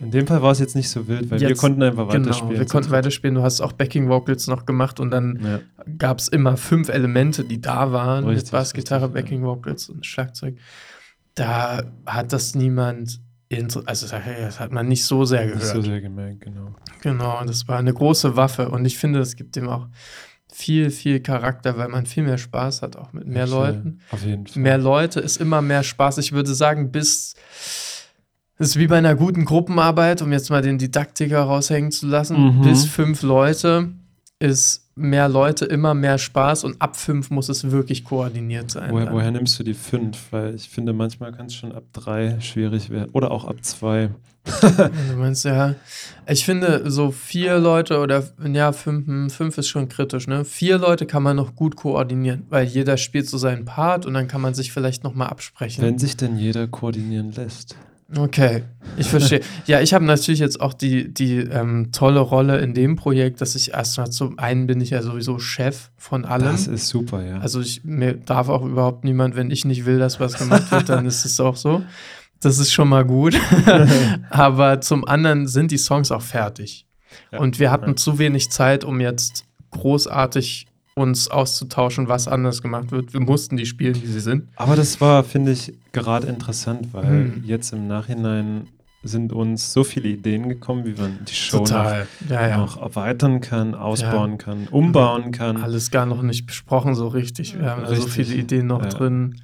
In 0.00 0.10
dem 0.12 0.26
Fall 0.26 0.40
war 0.40 0.52
es 0.52 0.58
jetzt 0.58 0.74
nicht 0.74 0.88
so 0.88 1.06
wild, 1.08 1.30
weil 1.30 1.40
wir 1.40 1.48
Jetzt- 1.50 1.58
konnten 1.60 1.82
einfach 1.82 2.08
Genau, 2.08 2.24
weiterspielen. 2.26 2.58
wir 2.58 2.66
konnten 2.66 2.90
weiterspielen. 2.90 3.34
Du 3.34 3.42
hast 3.42 3.60
auch 3.60 3.72
Backing 3.72 4.08
Vocals 4.08 4.46
noch 4.46 4.64
gemacht 4.64 4.98
und 4.98 5.10
dann 5.10 5.38
Ja. 5.44 5.60
gab 5.98 6.20
es 6.20 6.28
immer 6.28 6.56
fünf 6.56 6.88
Elemente, 6.88 7.44
die 7.44 7.60
da 7.60 7.92
waren. 7.92 8.24
Richtig, 8.24 8.44
mit 8.44 8.52
Bass, 8.52 8.72
Gitarre, 8.72 9.06
richtig, 9.06 9.16
ja. 9.16 9.22
Backing 9.22 9.42
Vocals 9.42 9.88
und 9.90 10.06
Schlagzeug. 10.06 10.56
Da 11.34 11.82
hat 12.06 12.32
das 12.32 12.54
niemand, 12.54 13.20
also 13.86 14.06
das 14.06 14.60
hat 14.60 14.72
man 14.72 14.88
nicht 14.88 15.04
so 15.04 15.24
sehr 15.24 15.44
Nicht 15.46 15.54
gehört. 15.60 15.74
so 15.76 15.82
sehr 15.82 16.00
gemerkt, 16.00 16.42
genau. 16.42 16.74
Genau, 17.00 17.42
das 17.46 17.66
war 17.68 17.78
eine 17.78 17.94
große 17.94 18.36
Waffe 18.36 18.68
und 18.70 18.84
ich 18.84 18.98
finde, 18.98 19.18
das 19.20 19.36
gibt 19.36 19.56
dem 19.56 19.68
auch 19.68 19.86
viel, 20.52 20.90
viel 20.90 21.20
Charakter, 21.20 21.78
weil 21.78 21.88
man 21.88 22.04
viel 22.06 22.24
mehr 22.24 22.38
Spaß 22.38 22.82
hat, 22.82 22.96
auch 22.96 23.12
mit 23.12 23.26
mehr 23.26 23.44
Echt, 23.44 23.52
Leuten. 23.52 24.00
Auf 24.10 24.24
jeden 24.24 24.46
Fall. 24.46 24.62
Mehr 24.62 24.78
Leute 24.78 25.20
ist 25.20 25.40
immer 25.40 25.62
mehr 25.62 25.82
Spaß. 25.82 26.18
Ich 26.18 26.32
würde 26.32 26.54
sagen, 26.54 26.90
bis 26.90 27.34
das 28.58 28.70
ist 28.70 28.76
wie 28.78 28.88
bei 28.88 28.98
einer 28.98 29.14
guten 29.14 29.44
Gruppenarbeit, 29.44 30.20
um 30.20 30.32
jetzt 30.32 30.50
mal 30.50 30.62
den 30.62 30.78
Didaktiker 30.78 31.42
raushängen 31.42 31.92
zu 31.92 32.06
lassen, 32.08 32.58
Mhm. 32.58 32.62
bis 32.62 32.84
fünf 32.86 33.22
Leute 33.22 33.92
ist 34.40 34.87
mehr 34.98 35.28
Leute 35.28 35.64
immer 35.64 35.94
mehr 35.94 36.18
Spaß 36.18 36.64
und 36.64 36.80
ab 36.82 36.96
fünf 36.96 37.30
muss 37.30 37.48
es 37.48 37.70
wirklich 37.70 38.04
koordiniert 38.04 38.70
sein. 38.70 38.90
Woher, 38.90 39.12
woher 39.12 39.30
nimmst 39.30 39.58
du 39.58 39.62
die 39.62 39.74
fünf? 39.74 40.32
Weil 40.32 40.54
ich 40.54 40.68
finde, 40.68 40.92
manchmal 40.92 41.32
kann 41.32 41.46
es 41.46 41.54
schon 41.54 41.72
ab 41.72 41.84
drei 41.92 42.40
schwierig 42.40 42.90
werden. 42.90 43.10
Oder 43.12 43.30
auch 43.30 43.44
ab 43.44 43.56
zwei. 43.62 44.10
Du 45.10 45.16
meinst 45.16 45.44
ja, 45.44 45.74
ich 46.26 46.44
finde 46.44 46.90
so 46.90 47.10
vier 47.10 47.58
Leute 47.58 47.98
oder 47.98 48.24
ja, 48.50 48.72
fünf, 48.72 49.06
hm, 49.06 49.30
fünf 49.30 49.58
ist 49.58 49.68
schon 49.68 49.88
kritisch, 49.88 50.26
ne? 50.26 50.44
Vier 50.44 50.78
Leute 50.78 51.04
kann 51.06 51.22
man 51.22 51.36
noch 51.36 51.54
gut 51.54 51.76
koordinieren, 51.76 52.44
weil 52.48 52.66
jeder 52.66 52.96
spielt 52.96 53.28
so 53.28 53.36
seinen 53.36 53.66
Part 53.66 54.06
und 54.06 54.14
dann 54.14 54.26
kann 54.26 54.40
man 54.40 54.54
sich 54.54 54.72
vielleicht 54.72 55.04
nochmal 55.04 55.28
absprechen. 55.28 55.84
Wenn 55.84 55.98
sich 55.98 56.16
denn 56.16 56.38
jeder 56.38 56.66
koordinieren 56.66 57.32
lässt. 57.32 57.76
Okay, 58.16 58.62
ich 58.96 59.06
verstehe. 59.08 59.40
ja, 59.66 59.80
ich 59.82 59.92
habe 59.92 60.02
natürlich 60.06 60.40
jetzt 60.40 60.62
auch 60.62 60.72
die, 60.72 61.12
die 61.12 61.40
ähm, 61.40 61.92
tolle 61.92 62.20
Rolle 62.20 62.58
in 62.60 62.72
dem 62.72 62.96
Projekt, 62.96 63.42
dass 63.42 63.54
ich 63.54 63.72
erstmal 63.74 64.08
zum 64.10 64.38
einen 64.38 64.66
bin 64.66 64.80
ich 64.80 64.90
ja 64.90 65.02
sowieso 65.02 65.38
Chef 65.38 65.90
von 65.98 66.24
allem. 66.24 66.46
Das 66.46 66.66
ist 66.68 66.88
super, 66.88 67.22
ja. 67.22 67.38
Also 67.40 67.60
ich, 67.60 67.84
mir 67.84 68.14
darf 68.14 68.48
auch 68.48 68.64
überhaupt 68.64 69.04
niemand, 69.04 69.36
wenn 69.36 69.50
ich 69.50 69.66
nicht 69.66 69.84
will, 69.84 69.98
dass 69.98 70.20
was 70.20 70.38
gemacht 70.38 70.70
wird, 70.72 70.88
dann 70.88 71.04
ist 71.04 71.26
es 71.26 71.38
auch 71.38 71.56
so. 71.56 71.82
Das 72.40 72.58
ist 72.58 72.72
schon 72.72 72.88
mal 72.88 73.04
gut. 73.04 73.38
Aber 74.30 74.80
zum 74.80 75.06
anderen 75.06 75.46
sind 75.46 75.70
die 75.70 75.76
Songs 75.78 76.10
auch 76.10 76.22
fertig. 76.22 76.86
Ja. 77.30 77.40
Und 77.40 77.58
wir 77.58 77.70
hatten 77.70 77.90
Ja. 77.90 77.96
zu 77.96 78.18
wenig 78.18 78.48
Zeit, 78.50 78.84
um 78.84 79.00
jetzt 79.00 79.44
großartig 79.72 80.67
uns 80.98 81.28
auszutauschen, 81.28 82.08
was 82.08 82.28
anders 82.28 82.60
gemacht 82.62 82.90
wird. 82.90 83.12
Wir 83.12 83.20
mussten 83.20 83.56
die 83.56 83.66
spielen, 83.66 83.94
wie 84.02 84.06
sie 84.06 84.20
sind. 84.20 84.48
Aber 84.56 84.76
das 84.76 85.00
war, 85.00 85.24
finde 85.24 85.52
ich, 85.52 85.72
gerade 85.92 86.26
interessant, 86.26 86.88
weil 86.92 87.06
Hm. 87.08 87.42
jetzt 87.44 87.72
im 87.72 87.86
Nachhinein 87.86 88.68
sind 89.02 89.32
uns 89.32 89.72
so 89.72 89.84
viele 89.84 90.08
Ideen 90.08 90.48
gekommen, 90.48 90.84
wie 90.84 91.00
man 91.00 91.24
die 91.24 91.32
Show 91.34 91.64
Ja, 91.68 92.04
noch, 92.28 92.30
ja. 92.30 92.56
noch 92.58 92.82
erweitern 92.82 93.40
kann, 93.40 93.74
ausbauen 93.76 94.38
kann, 94.38 94.66
umbauen 94.66 95.30
kann. 95.30 95.56
Alles 95.58 95.90
gar 95.92 96.04
noch 96.04 96.22
nicht 96.22 96.46
besprochen 96.46 96.94
so 96.96 97.06
richtig. 97.08 97.56
Wir 97.58 97.70
haben 97.70 97.82
da 97.82 97.88
so 97.88 97.94
Richtig. 98.02 98.12
viele 98.26 98.34
Ideen 98.42 98.66
noch 98.66 98.82
Ja. 98.82 98.88
drin 98.88 99.40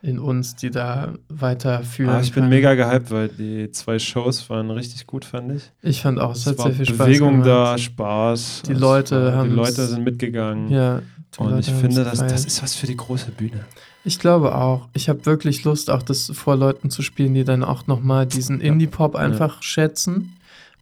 in 0.00 0.18
uns, 0.18 0.54
die 0.54 0.70
da 0.70 1.14
weiterführen. 1.28 2.14
Ah, 2.14 2.20
ich 2.20 2.32
bin 2.32 2.44
können. 2.44 2.50
mega 2.50 2.74
gehypt, 2.74 3.10
weil 3.10 3.28
die 3.28 3.70
zwei 3.72 3.98
Shows 3.98 4.48
waren 4.48 4.70
richtig 4.70 5.06
gut, 5.06 5.24
fand 5.24 5.52
ich. 5.52 5.72
Ich 5.82 6.02
fand 6.02 6.20
auch, 6.20 6.32
es 6.32 6.40
Es 6.40 6.46
hat 6.46 6.58
war 6.58 6.66
sehr 6.66 6.74
viel 6.74 6.86
Spaß 6.86 7.06
Bewegung 7.06 7.42
gemacht. 7.42 7.48
da, 7.48 7.78
Spaß. 7.78 8.62
Die 8.68 8.74
Leute 8.74 9.34
war, 9.34 9.44
Die 9.44 9.50
Leute 9.50 9.86
sind 9.86 10.04
mitgegangen. 10.04 10.70
Ja. 10.70 11.02
Und 11.36 11.50
Leute 11.50 11.70
ich 11.70 11.76
finde, 11.76 12.04
das, 12.04 12.20
das 12.20 12.44
ist 12.44 12.62
was 12.62 12.74
für 12.74 12.86
die 12.86 12.96
große 12.96 13.32
Bühne. 13.32 13.64
Ich 14.04 14.18
glaube 14.18 14.54
auch. 14.54 14.88
Ich 14.94 15.08
habe 15.08 15.26
wirklich 15.26 15.64
Lust, 15.64 15.90
auch 15.90 16.02
das 16.02 16.30
vor 16.32 16.56
Leuten 16.56 16.90
zu 16.90 17.02
spielen, 17.02 17.34
die 17.34 17.44
dann 17.44 17.64
auch 17.64 17.86
nochmal 17.86 18.26
diesen 18.26 18.60
Indie-Pop 18.60 19.16
einfach 19.16 19.62
schätzen. 19.62 20.36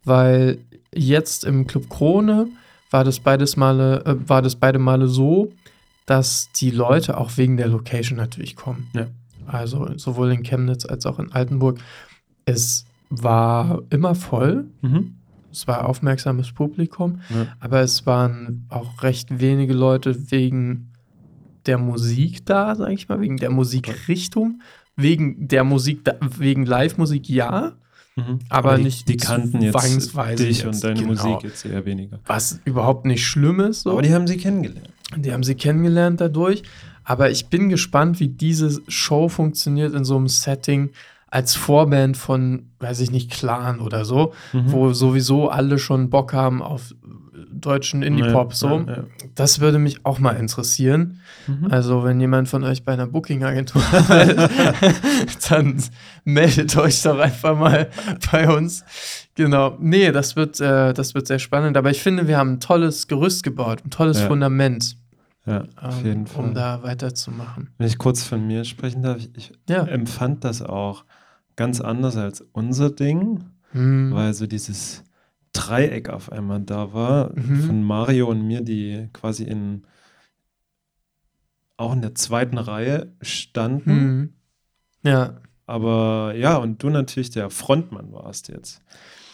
Weil 0.05 0.59
jetzt 0.95 1.45
im 1.45 1.67
Club 1.67 1.89
Krone 1.89 2.49
war 2.91 3.03
das 3.03 3.19
beides 3.19 3.57
Male, 3.57 4.05
äh, 4.05 4.15
war 4.29 4.43
das 4.43 4.55
beide 4.55 4.79
Male 4.79 5.09
so, 5.09 5.53
dass 6.07 6.51
die 6.53 6.71
Leute 6.71 7.19
auch 7.19 7.37
wegen 7.37 7.57
der 7.57 7.69
Location 7.69 8.17
natürlich 8.17 8.57
kommen. 8.57 8.89
Ja. 8.95 9.09
Also 9.47 9.97
sowohl 9.97 10.33
in 10.33 10.43
Chemnitz 10.43 10.87
als 10.87 11.07
auch 11.07 11.19
in 11.19 11.33
Altenburg. 11.33 11.79
Es 12.45 12.85
war 13.11 13.83
immer 13.91 14.15
voll. 14.15 14.67
Es 15.53 15.67
war 15.69 15.89
aufmerksames 15.89 16.53
Publikum. 16.53 17.21
Ja. 17.29 17.47
Aber 17.61 17.81
es 17.81 18.07
waren 18.07 18.67
auch 18.69 19.03
recht 19.03 19.41
wenige 19.41 19.73
Leute 19.73 20.31
wegen 20.31 20.93
der 21.67 21.79
Musik 21.79 22.47
da, 22.47 22.75
sag 22.75 22.91
ich 22.91 23.09
mal, 23.09 23.21
wegen 23.21 23.37
der 23.37 23.51
Musikrichtung, 23.51 24.63
wegen 24.95 25.49
der 25.49 25.65
Musik, 25.65 26.05
da, 26.05 26.15
wegen 26.21 26.65
Live-Musik 26.65 27.29
ja, 27.29 27.75
Mhm. 28.17 28.39
Aber 28.49 28.77
die, 28.79 28.85
nicht 28.85 29.09
Die 29.09 29.19
kannten 29.19 29.61
jetzt 29.61 29.73
zwangsweise 29.73 30.47
dich 30.47 30.63
jetzt, 30.63 30.67
und 30.67 30.85
deine 30.85 31.01
genau. 31.01 31.09
Musik 31.09 31.43
jetzt 31.43 31.67
eher 31.67 31.85
weniger. 31.85 32.19
was 32.25 32.61
überhaupt 32.65 33.05
nicht 33.05 33.27
schlimm 33.27 33.61
ist. 33.61 33.83
So. 33.83 33.91
Aber 33.91 34.03
die 34.03 34.13
haben 34.13 34.27
sie 34.27 34.39
kennengelernt. 34.39 34.91
Die 35.17 35.33
haben 35.33 35.43
sie 35.45 35.55
kennengelernt 35.55 36.21
dadurch. 36.21 36.63
Aber 37.05 37.31
ich 37.31 37.47
bin 37.47 37.69
gespannt, 37.69 38.19
wie 38.19 38.29
diese 38.29 38.81
Show 38.89 39.29
funktioniert 39.29 39.95
in 39.95 40.05
so 40.05 40.17
einem 40.17 40.27
Setting, 40.29 40.91
als 41.29 41.55
Vorband 41.55 42.17
von, 42.17 42.71
weiß 42.81 43.01
ich 43.01 43.11
nicht, 43.11 43.31
Clan 43.31 43.81
oder 43.81 44.05
so, 44.05 44.33
Mhm. 44.53 44.73
wo 44.73 44.93
sowieso 44.93 45.49
alle 45.49 45.79
schon 45.79 46.09
Bock 46.11 46.33
haben 46.33 46.63
auf 46.63 46.95
deutschen 47.67 48.03
Indie-Pop. 48.03 48.51
Ja, 48.53 48.57
so. 48.57 48.69
ja, 48.69 48.87
ja. 48.87 49.05
Das 49.35 49.61
würde 49.61 49.79
mich 49.79 50.05
auch 50.05 50.19
mal 50.19 50.33
interessieren. 50.37 51.21
Mhm. 51.47 51.67
Also, 51.71 52.05
wenn 52.05 52.21
jemand 52.21 52.49
von 52.49 52.65
euch 52.65 52.85
bei 52.85 52.93
einer 52.93 53.07
Booking-Agentur 53.07 53.83
arbeitet, 53.93 54.51
dann 55.51 55.83
meldet 56.25 56.77
euch 56.77 57.03
doch 57.03 57.19
einfach 57.19 57.59
mal 57.59 57.89
bei 58.31 58.49
uns. 58.55 58.85
Genau. 59.35 59.77
Nee, 59.81 60.13
das 60.13 60.37
wird, 60.37 60.61
äh, 60.61 60.95
das 60.95 61.15
wird 61.15 61.27
sehr 61.27 61.39
spannend. 61.39 61.77
Aber 61.77 61.91
ich 61.91 62.03
finde, 62.03 62.29
wir 62.29 62.39
haben 62.39 62.53
ein 62.55 62.61
tolles 62.61 63.09
Gerüst 63.09 63.43
gebaut, 63.43 63.83
ein 63.85 63.91
tolles 63.91 64.21
Ja. 64.21 64.27
Fundament, 64.29 64.97
ja, 65.45 65.65
auf 65.77 66.01
ähm, 66.01 66.07
jeden 66.07 66.27
Fall. 66.27 66.45
um 66.45 66.55
da 66.55 66.83
weiterzumachen. 66.83 67.71
Wenn 67.79 67.87
ich 67.87 67.99
kurz 67.99 68.23
von 68.23 68.47
mir 68.47 68.65
sprechen 68.65 69.03
darf, 69.03 69.19
ich, 69.35 69.53
empfand 69.69 70.45
das 70.45 70.63
auch 70.63 71.05
ganz 71.57 71.81
anders 71.81 72.17
als 72.17 72.45
unser 72.53 72.91
Ding, 72.91 73.45
Hm. 73.73 74.13
weil 74.15 74.33
so 74.33 74.47
dieses 74.47 75.03
Dreieck 75.57 76.09
auf 76.09 76.31
einmal 76.33 76.61
da 76.61 76.93
war 76.93 77.33
Mhm. 77.35 77.63
von 77.63 77.83
Mario 77.83 78.29
und 78.29 78.47
mir, 78.47 78.61
die 78.63 79.09
quasi 79.13 79.45
in 79.45 79.83
auch 81.77 81.93
in 81.93 82.01
der 82.01 82.15
zweiten 82.15 82.59
Reihe 82.59 83.13
standen. 83.21 83.91
Hm. 83.91 84.33
Ja, 85.03 85.41
Aber 85.67 86.33
ja, 86.37 86.57
und 86.57 86.83
du 86.83 86.89
natürlich 86.91 87.31
der 87.31 87.51
Frontmann 87.51 88.13
warst 88.13 88.49
jetzt. 88.49 88.81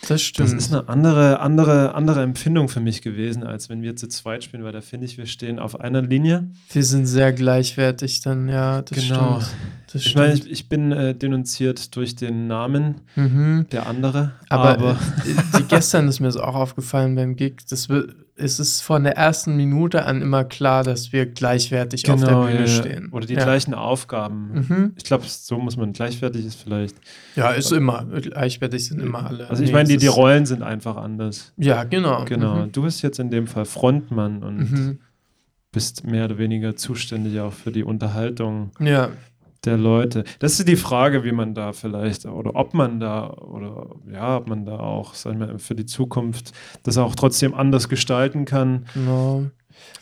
das 0.08 0.22
stimmt. 0.22 0.48
Das 0.48 0.54
ist 0.54 0.72
eine 0.72 0.88
andere, 0.88 1.38
andere, 1.40 1.94
andere 1.94 2.22
Empfindung 2.22 2.68
für 2.68 2.80
mich 2.80 3.02
gewesen, 3.02 3.44
als 3.44 3.68
wenn 3.68 3.82
wir 3.82 3.94
zu 3.96 4.08
zweit 4.08 4.42
spielen, 4.42 4.64
weil 4.64 4.72
da 4.72 4.80
finde 4.80 5.06
ich, 5.06 5.18
wir 5.18 5.26
stehen 5.26 5.58
auf 5.60 5.78
einer 5.78 6.02
Linie. 6.02 6.50
wir 6.72 6.84
sind 6.84 7.06
sehr 7.06 7.32
gleichwertig 7.32 8.22
dann, 8.22 8.48
ja, 8.48 8.82
das 8.82 8.98
Genau. 8.98 9.40
stimmt. 9.40 9.56
Das 9.92 10.06
Ich 10.06 10.14
meine, 10.14 10.34
ich, 10.34 10.50
ich 10.50 10.68
bin 10.68 10.92
äh, 10.92 11.14
denunziert 11.14 11.94
durch 11.96 12.16
den 12.16 12.46
Namen 12.46 13.02
mhm. 13.16 13.66
der 13.72 13.86
andere, 13.86 14.32
Aber, 14.48 14.70
aber, 14.70 14.90
äh, 14.92 15.58
die, 15.58 15.64
gestern 15.64 16.08
ist 16.08 16.20
mir 16.20 16.28
das 16.28 16.36
auch 16.36 16.54
aufgefallen 16.54 17.14
beim 17.14 17.36
Gig. 17.36 17.56
Das 17.68 17.88
wird, 17.88 18.14
es 18.34 18.58
ist 18.58 18.80
von 18.80 19.04
der 19.04 19.16
ersten 19.16 19.56
Minute 19.56 20.04
an 20.06 20.22
immer 20.22 20.44
klar, 20.44 20.82
dass 20.84 21.12
wir 21.12 21.26
gleichwertig 21.26 22.10
auf 22.10 22.18
der 22.20 22.28
Genau, 22.30 22.46
Bühne 22.46 22.60
ja, 22.60 22.66
stehen. 22.66 23.08
oder 23.12 23.26
die 23.26 23.34
ja. 23.34 23.44
gleichen 23.44 23.74
Aufgaben. 23.74 24.66
Mhm. 24.68 24.92
Ich 24.96 25.04
glaube, 25.04 25.24
so 25.26 25.58
muss 25.58 25.76
man 25.76 25.92
gleichwertig 25.92 26.46
ist 26.46 26.54
vielleicht. 26.62 26.96
Ja, 27.36 27.50
ist 27.50 27.70
immer. 27.72 28.04
Gleichwertig 28.06 28.86
sind 28.86 29.00
immer 29.00 29.26
alle. 29.26 29.50
Also 29.50 29.62
ich 29.62 29.68
Nee, 29.68 29.74
meine, 29.74 29.88
die, 29.90 29.98
die 29.98 30.06
Rollen 30.06 30.46
sind 30.46 30.62
einfach 30.62 30.96
anders. 30.96 31.52
Ja, 31.58 31.84
genau. 31.84 32.24
Genau. 32.24 32.64
Mhm. 32.66 32.72
Du 32.72 32.82
bist 32.82 33.02
jetzt 33.02 33.18
in 33.20 33.30
dem 33.30 33.46
Fall 33.46 33.66
Frontmann 33.66 34.42
und 34.42 34.58
Mhm. 34.72 34.98
bist 35.70 36.04
mehr 36.06 36.24
oder 36.24 36.38
weniger 36.38 36.74
zuständig 36.76 37.38
auch 37.40 37.52
für 37.52 37.70
die 37.72 37.84
Unterhaltung 37.84 38.70
Ja, 38.80 39.10
der 39.64 39.76
Leute. 39.76 40.24
Das 40.40 40.58
ist 40.58 40.68
die 40.68 40.76
Frage, 40.76 41.24
wie 41.24 41.32
man 41.32 41.54
da 41.54 41.72
vielleicht 41.72 42.26
oder 42.26 42.54
ob 42.56 42.74
man 42.74 42.98
da 42.98 43.30
oder 43.30 43.90
ja, 44.12 44.36
ob 44.36 44.48
man 44.48 44.64
da 44.64 44.78
auch 44.78 45.14
sagen 45.14 45.38
wir, 45.40 45.58
für 45.58 45.74
die 45.74 45.86
Zukunft 45.86 46.52
das 46.82 46.98
auch 46.98 47.14
trotzdem 47.14 47.54
anders 47.54 47.88
gestalten 47.88 48.44
kann 48.44 48.86
genau. 48.94 49.46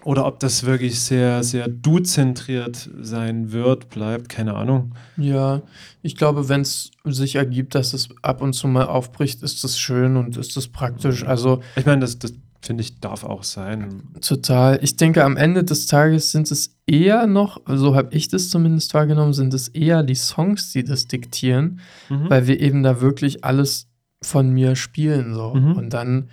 oder 0.04 0.26
ob 0.26 0.40
das 0.40 0.64
wirklich 0.64 1.00
sehr, 1.00 1.42
sehr 1.42 1.68
du-zentriert 1.68 2.88
sein 3.00 3.52
wird, 3.52 3.90
bleibt, 3.90 4.30
keine 4.30 4.54
Ahnung. 4.54 4.94
Ja, 5.16 5.60
ich 6.02 6.16
glaube, 6.16 6.48
wenn 6.48 6.62
es 6.62 6.92
sich 7.04 7.36
ergibt, 7.36 7.74
dass 7.74 7.92
es 7.92 8.08
ab 8.22 8.40
und 8.40 8.54
zu 8.54 8.66
mal 8.66 8.86
aufbricht, 8.86 9.42
ist 9.42 9.62
das 9.62 9.78
schön 9.78 10.16
und 10.16 10.38
ist 10.38 10.56
das 10.56 10.68
praktisch. 10.68 11.24
Also 11.24 11.60
Ich 11.76 11.84
meine, 11.84 12.00
das, 12.00 12.18
das 12.18 12.32
finde 12.62 12.82
ich 12.82 13.00
darf 13.00 13.24
auch 13.24 13.42
sein. 13.42 14.02
total. 14.20 14.78
Ich 14.82 14.96
denke, 14.96 15.24
am 15.24 15.36
Ende 15.36 15.64
des 15.64 15.86
Tages 15.86 16.30
sind 16.32 16.50
es 16.50 16.76
eher 16.86 17.26
noch, 17.26 17.60
so 17.66 17.94
habe 17.94 18.14
ich 18.14 18.28
das 18.28 18.50
zumindest 18.50 18.92
wahrgenommen, 18.94 19.32
sind 19.32 19.54
es 19.54 19.68
eher 19.68 20.02
die 20.02 20.14
Songs, 20.14 20.72
die 20.72 20.84
das 20.84 21.06
diktieren. 21.06 21.80
Mhm. 22.08 22.28
weil 22.30 22.46
wir 22.46 22.60
eben 22.60 22.82
da 22.82 23.00
wirklich 23.00 23.44
alles 23.44 23.88
von 24.22 24.50
mir 24.50 24.76
spielen 24.76 25.32
so 25.34 25.54
Mhm. 25.54 25.72
und 25.76 25.92
dann 25.94 26.28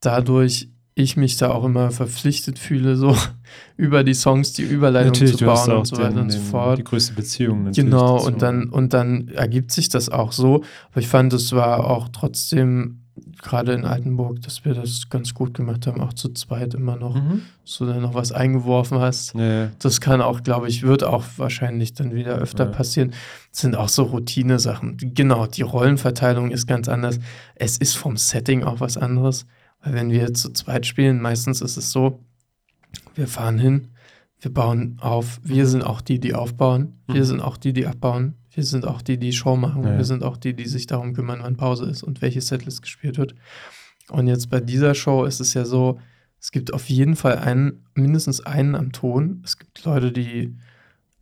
dadurch 0.00 0.68
ich 0.94 1.16
mich 1.16 1.38
da 1.38 1.50
auch 1.50 1.64
immer 1.64 1.90
verpflichtet 1.90 2.58
fühle 2.58 2.96
so 2.96 3.16
über 3.78 4.04
die 4.04 4.12
Songs 4.14 4.52
die 4.52 4.62
Überleitung 4.62 5.12
Natürlich, 5.12 5.36
zu 5.38 5.44
bauen 5.46 5.72
und 5.72 5.86
so 5.86 5.96
weiter 5.96 6.10
den, 6.10 6.18
und 6.18 6.30
so 6.30 6.38
fort 6.38 6.78
die 6.78 6.84
größte 6.84 7.14
Beziehung 7.14 7.64
natürlich. 7.64 7.90
genau 7.90 8.16
dazu. 8.18 8.26
und 8.28 8.42
dann 8.42 8.68
und 8.68 8.92
dann 8.92 9.28
ergibt 9.28 9.72
sich 9.72 9.88
das 9.88 10.10
auch 10.10 10.32
so 10.32 10.62
aber 10.90 11.00
ich 11.00 11.08
fand 11.08 11.32
es 11.32 11.52
war 11.52 11.84
auch 11.86 12.08
trotzdem 12.12 12.98
gerade 13.42 13.72
in 13.72 13.84
Altenburg 13.84 14.40
dass 14.42 14.64
wir 14.64 14.74
das 14.74 15.08
ganz 15.10 15.34
gut 15.34 15.54
gemacht 15.54 15.86
haben 15.86 16.00
auch 16.00 16.12
zu 16.14 16.30
zweit 16.30 16.74
immer 16.74 16.96
noch 16.96 17.14
Mhm. 17.14 17.42
dass 17.64 17.76
du 17.78 17.86
da 17.86 17.98
noch 17.98 18.14
was 18.14 18.32
eingeworfen 18.32 18.98
hast 19.00 19.34
ja. 19.34 19.68
das 19.78 20.00
kann 20.00 20.20
auch, 20.22 20.42
glaube 20.42 20.68
ich, 20.68 20.82
wird 20.82 21.04
auch 21.04 21.24
wahrscheinlich 21.36 21.92
dann 21.94 22.14
wieder 22.14 22.36
öfter 22.36 22.64
Ja. 22.64 22.70
passieren. 22.70 23.10
Das 23.50 23.60
sind 23.60 23.76
auch 23.76 23.88
so 23.90 24.04
Routine-Sachen. 24.04 24.96
Genau, 25.14 25.46
die 25.46 25.60
Rollenverteilung 25.62 26.50
ist 26.50 26.66
ganz 26.66 26.88
anders. 26.88 27.18
Es 27.54 27.76
ist 27.76 27.96
vom 27.96 28.16
Setting 28.16 28.64
auch 28.64 28.80
was 28.80 28.96
anderes. 28.96 29.44
Weil 29.82 29.92
wenn 29.94 30.10
wir 30.10 30.32
zu 30.32 30.50
zweit 30.52 30.86
spielen, 30.86 31.20
meistens 31.20 31.60
ist 31.60 31.76
es 31.76 31.92
so, 31.92 32.20
wir 33.14 33.28
fahren 33.28 33.58
hin, 33.58 33.88
wir 34.40 34.52
bauen 34.52 34.96
auf, 35.00 35.38
wir 35.44 35.66
sind 35.66 35.82
auch 35.82 36.00
die, 36.00 36.18
die 36.18 36.34
aufbauen, 36.34 36.94
wir 37.06 37.20
Mhm. 37.20 37.24
sind 37.26 37.40
auch 37.40 37.56
die, 37.58 37.72
die 37.74 37.86
abbauen, 37.86 38.34
wir 38.54 38.64
sind 38.64 38.86
auch 38.86 39.02
die, 39.02 39.18
die 39.18 39.32
Show 39.32 39.56
machen, 39.56 39.84
Ja, 39.84 39.96
wir 39.96 40.04
sind 40.04 40.22
auch 40.22 40.36
die, 40.36 40.54
die 40.54 40.66
sich 40.66 40.86
darum 40.86 41.14
kümmern, 41.14 41.40
wann 41.42 41.56
Pause 41.56 41.86
ist 41.86 42.02
und 42.02 42.22
welche 42.22 42.40
Setlist 42.40 42.82
gespielt 42.82 43.18
wird. 43.18 43.34
Und 44.10 44.26
jetzt 44.26 44.50
bei 44.50 44.60
dieser 44.60 44.94
Show 44.94 45.24
ist 45.24 45.40
es 45.40 45.54
ja 45.54 45.64
so, 45.64 45.98
es 46.40 46.50
gibt 46.50 46.74
auf 46.74 46.88
jeden 46.90 47.16
Fall 47.16 47.38
einen, 47.38 47.84
mindestens 47.94 48.40
einen 48.40 48.74
am 48.74 48.92
Ton. 48.92 49.42
Es 49.44 49.58
gibt 49.58 49.84
Leute, 49.84 50.10
die 50.12 50.56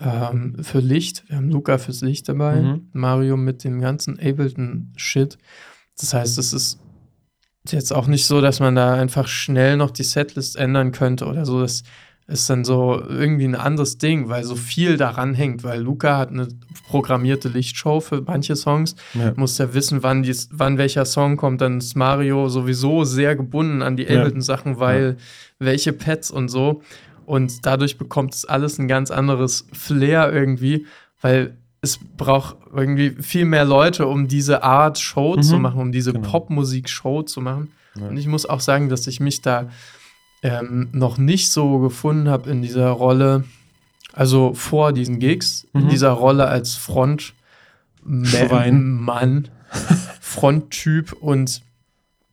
ähm, 0.00 0.56
für 0.62 0.80
Licht, 0.80 1.28
wir 1.28 1.36
haben 1.36 1.50
Luca 1.50 1.76
fürs 1.78 2.00
Licht 2.00 2.28
dabei, 2.28 2.62
Mhm. 2.62 2.88
Mario 2.92 3.36
mit 3.36 3.62
dem 3.64 3.80
ganzen 3.80 4.18
Ableton-Shit. 4.18 5.36
Das 5.98 6.14
heißt, 6.14 6.38
es 6.38 6.52
ist 6.54 6.80
jetzt 7.68 7.92
auch 7.92 8.06
nicht 8.06 8.24
so, 8.24 8.40
dass 8.40 8.60
man 8.60 8.74
da 8.74 8.94
einfach 8.94 9.28
schnell 9.28 9.76
noch 9.76 9.90
die 9.90 10.02
Setlist 10.04 10.56
ändern 10.56 10.92
könnte 10.92 11.26
oder 11.26 11.44
so. 11.44 11.60
Das 11.60 11.82
ist 12.30 12.48
dann 12.48 12.64
so 12.64 13.02
irgendwie 13.08 13.44
ein 13.44 13.54
anderes 13.56 13.98
Ding, 13.98 14.28
weil 14.28 14.44
so 14.44 14.54
viel 14.54 14.96
daran 14.96 15.34
hängt, 15.34 15.64
weil 15.64 15.80
Luca 15.82 16.16
hat 16.16 16.30
eine 16.30 16.48
programmierte 16.88 17.48
Lichtshow 17.48 18.00
für 18.00 18.22
manche 18.22 18.54
Songs 18.56 18.94
Ja. 19.14 19.32
muss 19.36 19.58
ja 19.58 19.74
wissen, 19.74 20.02
wann, 20.02 20.22
dies, 20.22 20.48
wann 20.52 20.78
welcher 20.78 21.04
Song 21.04 21.36
kommt. 21.36 21.60
Dann 21.60 21.78
ist 21.78 21.96
Mario 21.96 22.48
sowieso 22.48 23.04
sehr 23.04 23.34
gebunden 23.36 23.82
an 23.82 23.96
die 23.96 24.04
Ja. 24.04 24.20
Ableton-Sachen, 24.20 24.78
weil 24.78 25.16
welche 25.58 25.92
Pads 25.92 26.30
und 26.30 26.48
so. 26.48 26.82
Und 27.26 27.66
dadurch 27.66 27.98
bekommt 27.98 28.34
es 28.34 28.44
alles 28.44 28.78
ein 28.78 28.88
ganz 28.88 29.10
anderes 29.10 29.66
Flair 29.72 30.32
irgendwie, 30.32 30.86
weil 31.20 31.56
es 31.82 31.98
braucht 32.16 32.56
irgendwie 32.74 33.10
viel 33.22 33.44
mehr 33.44 33.64
Leute, 33.64 34.06
um 34.06 34.28
diese 34.28 34.62
Art 34.62 34.98
Show 34.98 35.36
Mhm. 35.36 35.42
zu 35.42 35.58
machen, 35.58 35.80
um 35.80 35.92
diese 35.92 36.12
Genau. 36.12 36.28
Popmusik-Show 36.28 37.22
zu 37.22 37.40
machen. 37.40 37.70
Ja. 37.98 38.06
Und 38.08 38.16
ich 38.16 38.26
muss 38.26 38.46
auch 38.46 38.60
sagen, 38.60 38.88
dass 38.88 39.06
ich 39.06 39.18
mich 39.20 39.42
da 39.42 39.68
ähm, 40.42 40.88
noch 40.92 41.18
nicht 41.18 41.50
so 41.50 41.78
gefunden 41.80 42.28
habe 42.28 42.50
in 42.50 42.62
dieser 42.62 42.88
Rolle, 42.90 43.44
also 44.12 44.54
vor 44.54 44.92
diesen 44.92 45.18
Gigs, 45.18 45.66
in 45.74 45.84
Mhm. 45.84 45.88
dieser 45.90 46.10
Rolle 46.10 46.46
als 46.48 46.74
Front. 46.74 47.34
Mann, 48.02 49.48
Fronttyp 50.20 51.12
und 51.12 51.62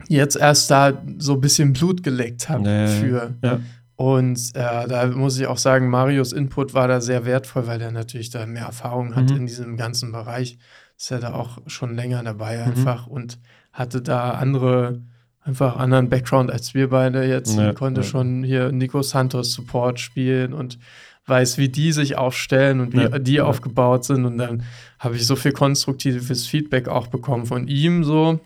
jetzt 0.08 0.36
erst 0.38 0.72
da 0.72 0.94
so 1.18 1.34
ein 1.34 1.42
bisschen 1.42 1.74
Blut 1.74 2.04
geleckt 2.04 2.50
habe 2.50 2.70
ja. 2.70 2.88
für. 2.88 3.34
Ja. 3.44 3.60
Und 3.96 4.40
äh, 4.56 4.88
da 4.88 5.08
muss 5.08 5.38
ich 5.40 5.48
auch 5.48 5.58
sagen, 5.58 5.90
Marios 5.90 6.32
Input 6.32 6.74
war 6.74 6.88
da 6.88 7.02
sehr 7.02 7.26
wertvoll, 7.26 7.66
weil 7.68 7.82
er 7.82 7.92
natürlich 7.92 8.30
da 8.30 8.46
mehr 8.46 8.66
Erfahrung 8.66 9.16
hat 9.16 9.30
Mhm. 9.32 9.38
in 9.38 9.48
diesem 9.48 9.76
ganzen 9.76 10.12
Bereich. 10.12 10.58
Ist 10.98 11.10
ja 11.12 11.20
da 11.20 11.34
auch 11.34 11.58
schon 11.68 11.96
länger 11.96 12.24
dabei 12.24 12.58
Mhm. 12.58 12.64
einfach 12.72 13.08
und 13.08 13.40
hatte 13.74 14.02
da 14.02 14.32
andere, 14.32 15.02
einfach 15.48 15.78
anderen 15.78 16.10
Background 16.10 16.52
als 16.52 16.74
wir 16.74 16.90
beide 16.90 17.26
jetzt. 17.26 17.58
Ja, 17.58 17.74
konnte 17.74 18.02
ja. 18.02 18.08
schon 18.08 18.44
hier 18.44 18.72
Nico 18.72 19.02
Santos 19.02 19.54
Support 19.54 20.00
spielen 20.00 20.54
und 20.54 20.78
weiß, 21.26 21.58
wie 21.58 21.70
die 21.70 21.92
sich 21.92 22.18
aufstellen 22.18 22.80
und 22.80 22.94
wie 22.94 23.02
Ja, 23.02 23.20
die 23.20 23.42
aufgebaut 23.42 24.06
sind. 24.06 24.26
Und 24.26 24.38
dann 24.38 24.64
habe 25.00 25.16
ich 25.16 25.26
so 25.26 25.36
viel 25.36 25.54
konstruktives 25.54 26.48
Feedback 26.48 26.88
auch 26.88 27.08
bekommen 27.08 27.46
von 27.46 27.68
ihm, 27.68 28.04
so 28.04 28.40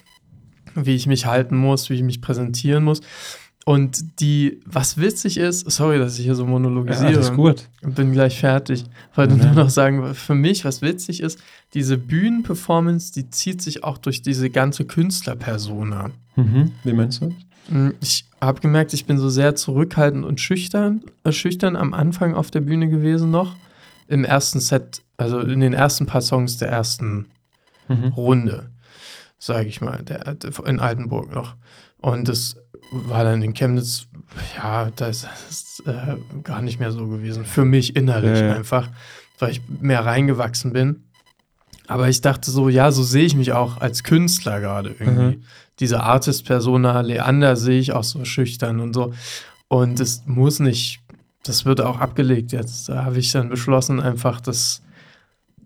wie 0.75 0.95
ich 0.95 1.07
mich 1.07 1.25
halten 1.25 1.57
muss, 1.57 1.89
wie 1.89 1.95
ich 1.95 2.03
mich 2.03 2.21
präsentieren 2.21 2.83
muss. 2.83 3.01
Und 3.65 4.19
die, 4.19 4.59
was 4.65 4.97
witzig 4.97 5.37
ist, 5.37 5.69
sorry, 5.69 5.99
dass 5.99 6.17
ich 6.17 6.25
hier 6.25 6.33
so 6.35 6.43
Ja, 6.45 6.49
monologisiere. 6.49 7.07
alles 7.07 7.31
gut. 7.33 7.67
Und 7.83 7.93
bin 7.95 8.11
gleich 8.11 8.39
fertig. 8.39 8.85
Wollte 9.13 9.35
Ja. 9.35 9.45
nur 9.45 9.53
noch 9.65 9.69
sagen, 9.69 10.15
für 10.15 10.33
mich, 10.35 10.65
was 10.65 10.81
witzig 10.81 11.21
ist, 11.21 11.39
diese 11.75 11.97
Bühnenperformance, 11.97 13.13
die 13.13 13.29
zieht 13.29 13.61
sich 13.61 13.83
auch 13.83 13.97
durch 13.99 14.21
diese 14.23 14.49
ganze 14.49 14.85
Künstlerpersona. 14.85 16.09
Mhm. 16.35 16.71
Wie 16.83 16.93
meinst 16.93 17.21
du? 17.21 17.35
Mm, 17.69 17.91
Ich 18.01 18.25
habe 18.41 18.59
gemerkt, 18.61 18.93
ich 18.93 19.05
bin 19.05 19.19
so 19.19 19.29
sehr 19.29 19.55
zurückhaltend 19.55 20.25
und 20.25 20.39
schüchtern, 20.41 21.03
äh, 21.23 21.31
schüchtern 21.31 21.75
am 21.75 21.93
Anfang 21.93 22.33
auf 22.33 22.49
der 22.49 22.61
Bühne 22.61 22.89
gewesen 22.89 23.29
noch. 23.29 23.55
Im 24.07 24.25
ersten 24.25 24.59
Set, 24.59 25.03
also 25.17 25.39
in 25.39 25.59
den 25.59 25.73
ersten 25.73 26.07
paar 26.07 26.21
Songs 26.21 26.57
der 26.57 26.69
ersten 26.69 27.27
Mhm. 27.87 28.05
Runde, 28.13 28.69
sage 29.37 29.67
ich 29.67 29.81
mal, 29.81 30.01
der, 30.03 30.35
in 30.65 30.79
Altenburg 30.79 31.33
noch. 31.33 31.55
Und 32.01 32.27
das 32.27 32.57
war 32.91 33.23
dann 33.23 33.41
in 33.41 33.53
Chemnitz, 33.53 34.07
ja, 34.57 34.89
das 34.95 35.27
ist 35.49 35.83
äh, 35.85 36.17
gar 36.43 36.61
nicht 36.61 36.79
mehr 36.79 36.91
so 36.91 37.07
gewesen. 37.07 37.45
Für 37.45 37.63
mich 37.65 37.95
innerlich 37.95 38.39
Ja, 38.39 38.47
ja. 38.47 38.55
einfach, 38.55 38.89
weil 39.39 39.51
ich 39.51 39.61
mehr 39.69 40.05
reingewachsen 40.05 40.73
bin. 40.73 41.03
Aber 41.87 42.09
ich 42.09 42.21
dachte 42.21 42.51
so, 42.51 42.69
ja, 42.69 42.91
so 42.91 43.03
sehe 43.03 43.25
ich 43.25 43.35
mich 43.35 43.53
auch 43.53 43.79
als 43.81 44.03
Künstler 44.03 44.59
gerade 44.61 44.95
irgendwie. 44.97 45.37
Mhm. 45.37 45.43
Diese 45.79 46.01
Artist-Persona, 46.01 47.01
Leander 47.01 47.55
sehe 47.55 47.79
ich 47.79 47.93
auch 47.93 48.03
so 48.03 48.23
schüchtern 48.23 48.79
und 48.79 48.93
so. 48.93 49.13
Und 49.67 49.99
es 49.99 50.23
muss 50.25 50.59
nicht, 50.59 51.01
das 51.43 51.65
wird 51.65 51.81
auch 51.81 51.99
abgelegt 51.99 52.51
jetzt. 52.51 52.89
Da 52.89 53.03
habe 53.05 53.19
ich 53.19 53.31
dann 53.31 53.49
beschlossen, 53.49 53.99
einfach, 53.99 54.41
das 54.41 54.81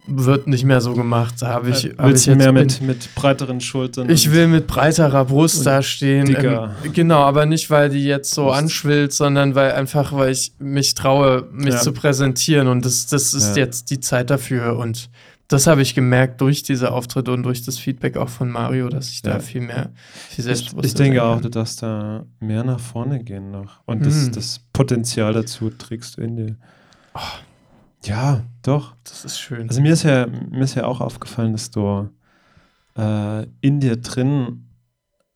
wird 0.08 0.48
nicht 0.48 0.64
mehr 0.66 0.82
so 0.82 0.94
gemacht. 0.94 1.36
Da 1.40 1.48
habe 1.48 1.70
ich, 1.70 1.86
Äh, 1.86 1.96
hab 1.98 2.08
Willst 2.08 2.28
ich 2.28 2.36
mehr 2.36 2.52
mit, 2.52 2.82
mit 2.82 3.14
breiteren 3.16 3.60
Schultern? 3.62 4.10
Ich 4.10 4.32
will 4.32 4.48
mit 4.48 4.68
breiterer 4.68 5.26
Brust 5.26 5.60
Und 5.60 5.66
da 5.66 5.82
stehen. 5.82 6.26
dicker. 6.26 6.76
Ähm, 6.84 6.94
genau, 6.94 7.20
aber 7.22 7.46
nicht, 7.46 7.70
weil 7.70 7.90
die 7.90 8.04
jetzt 8.04 8.32
so 8.34 8.52
anschwillt, 8.52 9.14
sondern 9.14 9.56
weil 9.56 9.72
einfach, 9.74 10.14
weil 10.14 10.32
ich 10.32 10.54
mich 10.60 10.94
traue, 10.96 11.48
mich 11.52 11.74
Ja. 11.74 11.80
zu 11.82 11.92
präsentieren. 11.92 12.68
Und 12.68 12.86
das, 12.86 13.08
das 13.08 13.34
ist 13.34 13.56
Ja. 13.58 13.64
jetzt 13.64 13.90
die 13.90 14.00
Zeit 14.00 14.30
dafür. 14.30 14.78
Und 14.78 15.10
das 15.48 15.68
habe 15.68 15.82
ich 15.82 15.94
gemerkt 15.94 16.42
durch 16.42 16.64
diese 16.64 16.92
Auftritte 16.92 17.32
und 17.32 17.44
durch 17.44 17.64
das 17.64 17.78
Feedback 17.78 18.18
auch 18.18 18.30
von 18.30 18.50
Mario, 18.50 18.90
dass 18.90 19.10
ich 19.10 19.22
Ja. 19.24 19.34
da 19.34 19.40
viel 19.40 19.62
mehr, 19.62 19.92
viel 20.30 20.40
Ich, 20.40 20.46
selbstbewusster 20.46 20.88
ich 20.88 20.94
denke 20.96 21.24
auch, 21.24 21.40
du 21.42 21.50
darfst 21.50 21.82
da 21.84 22.26
mehr 22.40 22.64
nach 22.64 22.80
vorne 22.80 23.24
gehen 23.24 23.52
noch. 23.52 23.80
Und 23.86 24.06
das, 24.06 24.14
Mhm. 24.28 24.32
das 24.34 24.62
Potenzial 24.74 25.34
dazu 25.34 25.70
trägst 25.70 26.18
du 26.18 26.22
in 26.22 26.36
dir. 26.36 26.56
Oh. 27.14 27.20
Ja, 28.06 28.44
doch. 28.64 28.96
Das 29.04 29.26
ist 29.26 29.40
schön. 29.40 29.68
Also 29.70 29.82
mir 29.82 29.94
ist 29.94 30.04
ja, 30.04 30.28
mir 30.28 30.64
ist 30.64 30.76
ja 30.76 30.86
auch 30.86 31.02
aufgefallen, 31.02 31.52
dass 31.54 31.72
du 31.72 32.10
äh, 32.98 33.46
in 33.62 33.80
dir 33.80 33.98
drin 33.98 34.68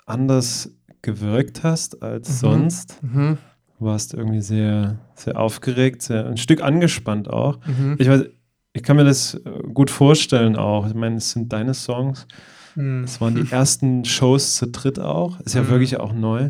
anders 0.05 0.71
gewirkt 1.01 1.63
hast 1.63 2.01
als 2.03 2.29
Mhm. 2.29 2.35
sonst. 2.35 3.03
mhm, 3.03 3.37
Du 3.79 3.85
warst 3.85 4.13
irgendwie 4.13 4.41
sehr, 4.41 4.99
sehr 5.15 5.39
aufgeregt, 5.39 6.01
sehr, 6.01 6.25
ein 6.27 6.35
Stück 6.37 6.61
angespannt 6.61 7.29
auch. 7.29 7.59
mhm, 7.65 7.95
Ich 7.97 8.09
weiß, 8.09 8.25
ich 8.73 8.83
kann 8.83 8.97
mir 8.97 9.05
das 9.05 9.35
äh, 9.35 9.39
gut 9.73 9.89
vorstellen 9.89 10.55
auch. 10.57 10.85
Ich 10.87 10.93
meine, 10.93 11.15
es 11.15 11.31
sind 11.31 11.51
deine 11.53 11.73
Songs. 11.73 12.27
mhm. 12.75 13.03
Es 13.05 13.19
waren 13.21 13.35
die 13.35 13.49
ersten 13.51 14.03
Shows 14.05 14.55
zu 14.55 14.67
dritt 14.67 14.99
auch. 14.99 15.39
Ist 15.41 15.55
ja 15.55 15.63
Mhm. 15.63 15.69
wirklich 15.69 15.97
auch 15.99 16.13
neu. 16.13 16.49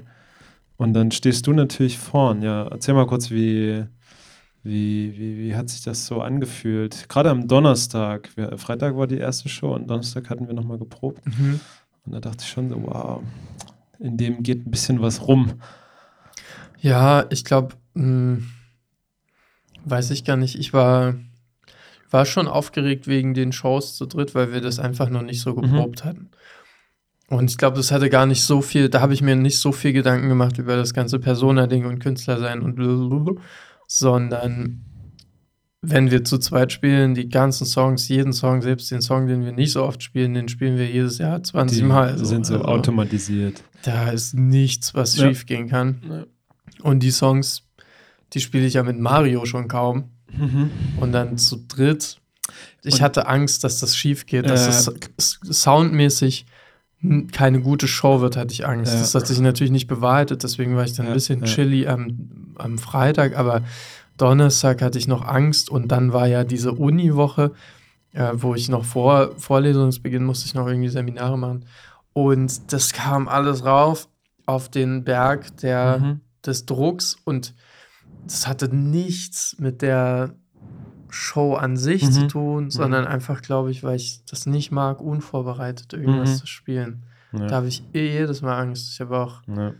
Und 0.77 0.93
dann 0.93 1.11
stehst 1.11 1.45
du 1.45 1.53
natürlich 1.53 1.97
vorn. 1.99 2.41
Ja, 2.41 2.63
erzähl 2.67 2.93
mal 2.95 3.05
kurz, 3.05 3.29
wie, 3.31 3.83
wie, 4.63 5.17
wie, 5.17 5.37
wie 5.39 5.55
hat 5.55 5.69
sich 5.69 5.83
das 5.83 6.05
so 6.05 6.21
angefühlt? 6.21 7.07
Gerade 7.09 7.29
am 7.29 7.47
Donnerstag. 7.47 8.29
Wir, 8.35 8.57
Freitag 8.57 8.97
war 8.97 9.07
die 9.07 9.17
erste 9.17 9.47
Show 9.49 9.73
und 9.73 9.89
Donnerstag 9.89 10.29
hatten 10.29 10.47
wir 10.47 10.53
nochmal 10.53 10.77
geprobt. 10.77 11.25
Mhm. 11.25 11.59
Und 12.05 12.11
da 12.13 12.19
dachte 12.19 12.43
ich 12.43 12.49
schon 12.49 12.69
so, 12.69 12.83
wow, 12.83 13.21
in 13.99 14.17
dem 14.17 14.43
geht 14.43 14.65
ein 14.65 14.71
bisschen 14.71 15.01
was 15.01 15.27
rum. 15.27 15.53
Ja, 16.81 17.25
ich 17.29 17.43
glaube, 17.45 17.75
weiß 19.85 20.11
ich 20.11 20.23
gar 20.25 20.37
nicht. 20.37 20.57
Ich 20.57 20.73
war, 20.73 21.15
war 22.09 22.25
schon 22.25 22.47
aufgeregt 22.47 23.07
wegen 23.07 23.33
den 23.33 23.51
Shows 23.51 23.95
zu 23.95 24.05
dritt, 24.05 24.35
weil 24.35 24.51
wir 24.53 24.61
das 24.61 24.79
einfach 24.79 25.09
noch 25.09 25.21
nicht 25.21 25.41
so 25.41 25.53
Mhm. 25.53 25.61
geprobt 25.61 26.03
hatten. 26.05 26.29
Und 27.27 27.51
ich 27.51 27.57
glaube, 27.57 27.77
das 27.77 27.91
hatte 27.91 28.09
gar 28.09 28.25
nicht 28.25 28.43
so 28.43 28.61
viel, 28.61 28.89
da 28.89 29.01
habe 29.01 29.13
ich 29.13 29.21
mir 29.21 29.35
nicht 29.35 29.59
so 29.59 29.71
viel 29.71 29.93
Gedanken 29.93 30.29
gemacht 30.29 30.57
über 30.57 30.75
das 30.75 30.95
ganze 30.95 31.19
Persona-Ding 31.19 31.85
und 31.85 31.99
Künstler 31.99 32.39
sein 32.39 32.61
und 32.61 32.75
blablabla, 32.75 33.33
sondern 33.89 34.85
wenn 35.81 36.11
wir 36.11 36.23
zu 36.23 36.37
zweit 36.37 36.71
spielen, 36.71 37.15
die 37.15 37.27
ganzen 37.29 37.65
Songs, 37.65 38.07
jeden 38.07 38.33
Song, 38.33 38.61
selbst 38.61 38.91
den 38.91 39.01
Song, 39.01 39.27
den 39.27 39.43
wir 39.43 39.51
nicht 39.51 39.71
so 39.71 39.83
oft 39.83 40.03
spielen, 40.03 40.33
den 40.35 40.47
spielen 40.47 40.77
wir 40.77 40.85
jedes 40.87 41.17
Jahr 41.17 41.41
20 41.41 41.79
Die 41.79 41.83
Mal. 41.83 42.17
sind 42.23 42.45
so 42.45 42.55
Also, 42.55 42.65
automatisiert. 42.65 43.63
Da 43.83 44.09
ist 44.11 44.35
nichts, 44.35 44.93
was 44.93 45.17
Ja. 45.17 45.27
schief 45.27 45.45
gehen 45.45 45.67
kann. 45.69 46.25
Und 46.83 46.99
die 47.01 47.11
Songs, 47.11 47.63
die 48.33 48.41
spiele 48.41 48.65
ich 48.67 48.75
ja 48.75 48.83
mit 48.83 48.99
Mario 48.99 49.45
schon 49.45 49.67
kaum. 49.67 50.11
Mhm. 50.37 50.69
Und 50.99 51.11
dann 51.13 51.37
zu 51.39 51.65
dritt. 51.67 52.17
Ich 52.83 52.95
Und- 52.95 53.01
hatte 53.01 53.27
Angst, 53.27 53.63
dass 53.63 53.79
das 53.79 53.95
schief 53.95 54.25
geht, 54.27 54.47
dass 54.49 54.87
Äh, 54.87 54.93
das 55.17 55.39
soundmäßig 55.49 56.45
keine 57.31 57.61
gute 57.61 57.87
Show 57.87 58.19
wird, 58.21 58.35
hatte 58.35 58.53
ich 58.53 58.65
Angst. 58.67 58.93
Ja. 58.93 58.99
Das 58.99 59.15
hat 59.15 59.25
sich 59.27 59.39
natürlich 59.39 59.71
nicht 59.71 59.87
bewahrheitet, 59.87 60.43
deswegen 60.43 60.75
war 60.75 60.83
ich 60.83 60.93
dann 60.93 61.05
Ja, 61.05 61.11
ein 61.11 61.15
bisschen 61.15 61.39
ja. 61.41 61.45
chilly 61.45 61.87
am, 61.87 62.53
am 62.55 62.77
Freitag, 62.77 63.37
aber 63.37 63.61
Donnerstag 64.17 64.81
hatte 64.81 64.97
ich 64.97 65.07
noch 65.07 65.25
Angst 65.25 65.69
und 65.69 65.87
dann 65.89 66.11
war 66.11 66.27
ja 66.27 66.43
diese 66.43 66.73
Uni-Woche, 66.73 67.51
äh, 68.11 68.31
wo 68.33 68.53
ich 68.53 68.67
noch 68.67 68.83
vor 68.83 69.31
Vorlesungsbeginn 69.37 70.23
musste 70.25 70.45
ich 70.47 70.53
noch 70.55 70.67
irgendwie 70.67 70.89
Seminare 70.89 71.37
machen. 71.37 71.65
Und 72.11 72.73
das 72.73 72.91
kam 72.91 73.27
alles 73.29 73.63
rauf 73.63 74.09
auf 74.45 74.67
den 74.69 75.03
Berg 75.05 75.55
der 75.57 75.99
Mhm. 75.99 76.19
des 76.45 76.65
Drucks 76.65 77.15
und 77.23 77.53
das 78.25 78.45
hatte 78.47 78.75
nichts 78.75 79.55
mit 79.59 79.81
der 79.81 80.35
Show 81.09 81.55
an 81.55 81.77
sich 81.77 82.03
Mhm. 82.03 82.11
zu 82.11 82.27
tun, 82.27 82.69
sondern 82.71 83.05
einfach, 83.07 83.41
glaube 83.41 83.71
ich, 83.71 83.83
weil 83.83 83.95
ich 83.95 84.21
das 84.29 84.45
nicht 84.45 84.71
mag, 84.71 85.01
unvorbereitet 85.01 85.93
irgendwas 85.93 86.29
Mhm. 86.31 86.35
zu 86.35 86.47
spielen. 86.47 87.03
Ja. 87.31 87.47
Da 87.47 87.55
habe 87.57 87.67
ich 87.67 87.83
eh 87.93 88.11
jedes 88.19 88.41
Mal 88.41 88.59
Angst. 88.59 88.91
Ich 88.93 89.01
habe 89.01 89.17
auch, 89.17 89.41
Ja. 89.47 89.73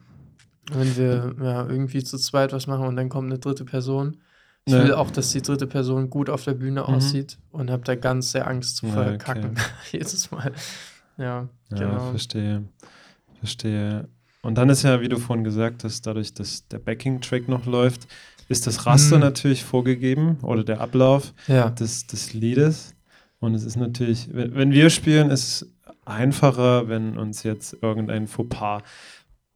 wenn 0.71 0.97
wir 0.97 1.35
ja, 1.41 1.65
irgendwie 1.67 2.03
zu 2.03 2.17
zweit 2.17 2.53
was 2.53 2.67
machen 2.67 2.85
und 2.85 2.95
dann 2.95 3.09
kommt 3.09 3.29
eine 3.31 3.39
dritte 3.39 3.65
Person. 3.65 4.17
Ich 4.65 4.73
will 4.75 4.93
auch, 4.93 5.09
dass 5.09 5.31
die 5.31 5.41
dritte 5.41 5.65
Person 5.65 6.11
gut 6.11 6.29
auf 6.29 6.43
der 6.43 6.53
Bühne 6.53 6.81
Mhm. 6.81 6.87
aussieht 6.93 7.39
und 7.51 7.71
habe 7.71 7.81
da 7.83 7.95
ganz 7.95 8.31
sehr 8.33 8.45
Angst 8.47 8.77
zu 8.77 8.87
verkacken. 8.87 9.51
okay. 9.51 9.61
jedes 9.97 10.29
Mal. 10.29 10.51
Ja, 11.17 11.47
Ja, 11.71 11.77
genau. 11.77 12.09
verstehe. 12.11 12.63
Verstehe. 13.39 14.07
Und 14.41 14.57
dann 14.57 14.69
ist 14.69 14.83
ja, 14.83 15.01
wie 15.01 15.09
du 15.09 15.17
vorhin 15.17 15.43
gesagt 15.43 15.83
hast, 15.83 16.05
dadurch, 16.05 16.33
dass 16.33 16.67
der 16.67 16.79
Backing-Track 16.79 17.47
noch 17.49 17.65
läuft, 17.65 18.07
ist 18.49 18.67
das 18.67 18.85
Raster 18.85 19.15
Mhm. 19.15 19.21
natürlich 19.21 19.63
vorgegeben 19.63 20.38
oder 20.41 20.63
der 20.63 20.81
Ablauf 20.81 21.33
Ja, 21.47 21.69
des, 21.69 22.05
des 22.07 22.33
Liedes. 22.33 22.95
Und 23.39 23.55
es 23.55 23.63
ist 23.63 23.77
natürlich, 23.77 24.29
wenn, 24.33 24.53
wenn 24.55 24.71
wir 24.71 24.89
spielen, 24.89 25.29
ist 25.29 25.43
es 25.63 25.71
einfacher, 26.05 26.89
wenn 26.89 27.17
uns 27.17 27.43
jetzt 27.43 27.77
irgendein 27.81 28.27
Fauxpas 28.27 28.81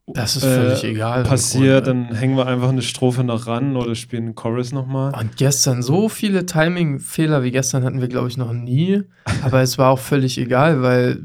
das 0.05 0.35
ist 0.35 0.43
äh, 0.43 0.47
völlig 0.47 0.83
egal. 0.83 1.21
im 1.21 1.27
passiert, 1.27 1.85
Grunde. 1.85 2.07
dann 2.09 2.15
hängen 2.17 2.35
wir 2.35 2.45
einfach 2.45 2.69
eine 2.69 2.81
Strophe 2.81 3.23
noch 3.23 3.47
ran 3.47 3.77
oder 3.77 3.95
spielen 3.95 4.25
einen 4.25 4.35
Chorus 4.35 4.73
nochmal. 4.73 5.13
Und 5.17 5.37
gestern 5.37 5.81
so 5.81 6.09
viele 6.09 6.45
Timing-Fehler 6.45 7.41
wie 7.43 7.51
gestern 7.51 7.83
hatten 7.85 8.01
wir, 8.01 8.09
glaube 8.09 8.27
ich, 8.27 8.35
noch 8.37 8.51
nie. 8.51 9.01
Aber 9.43 9.61
es 9.61 9.77
war 9.77 9.89
auch 9.91 9.99
völlig 9.99 10.37
egal, 10.37 10.81
weil 10.81 11.23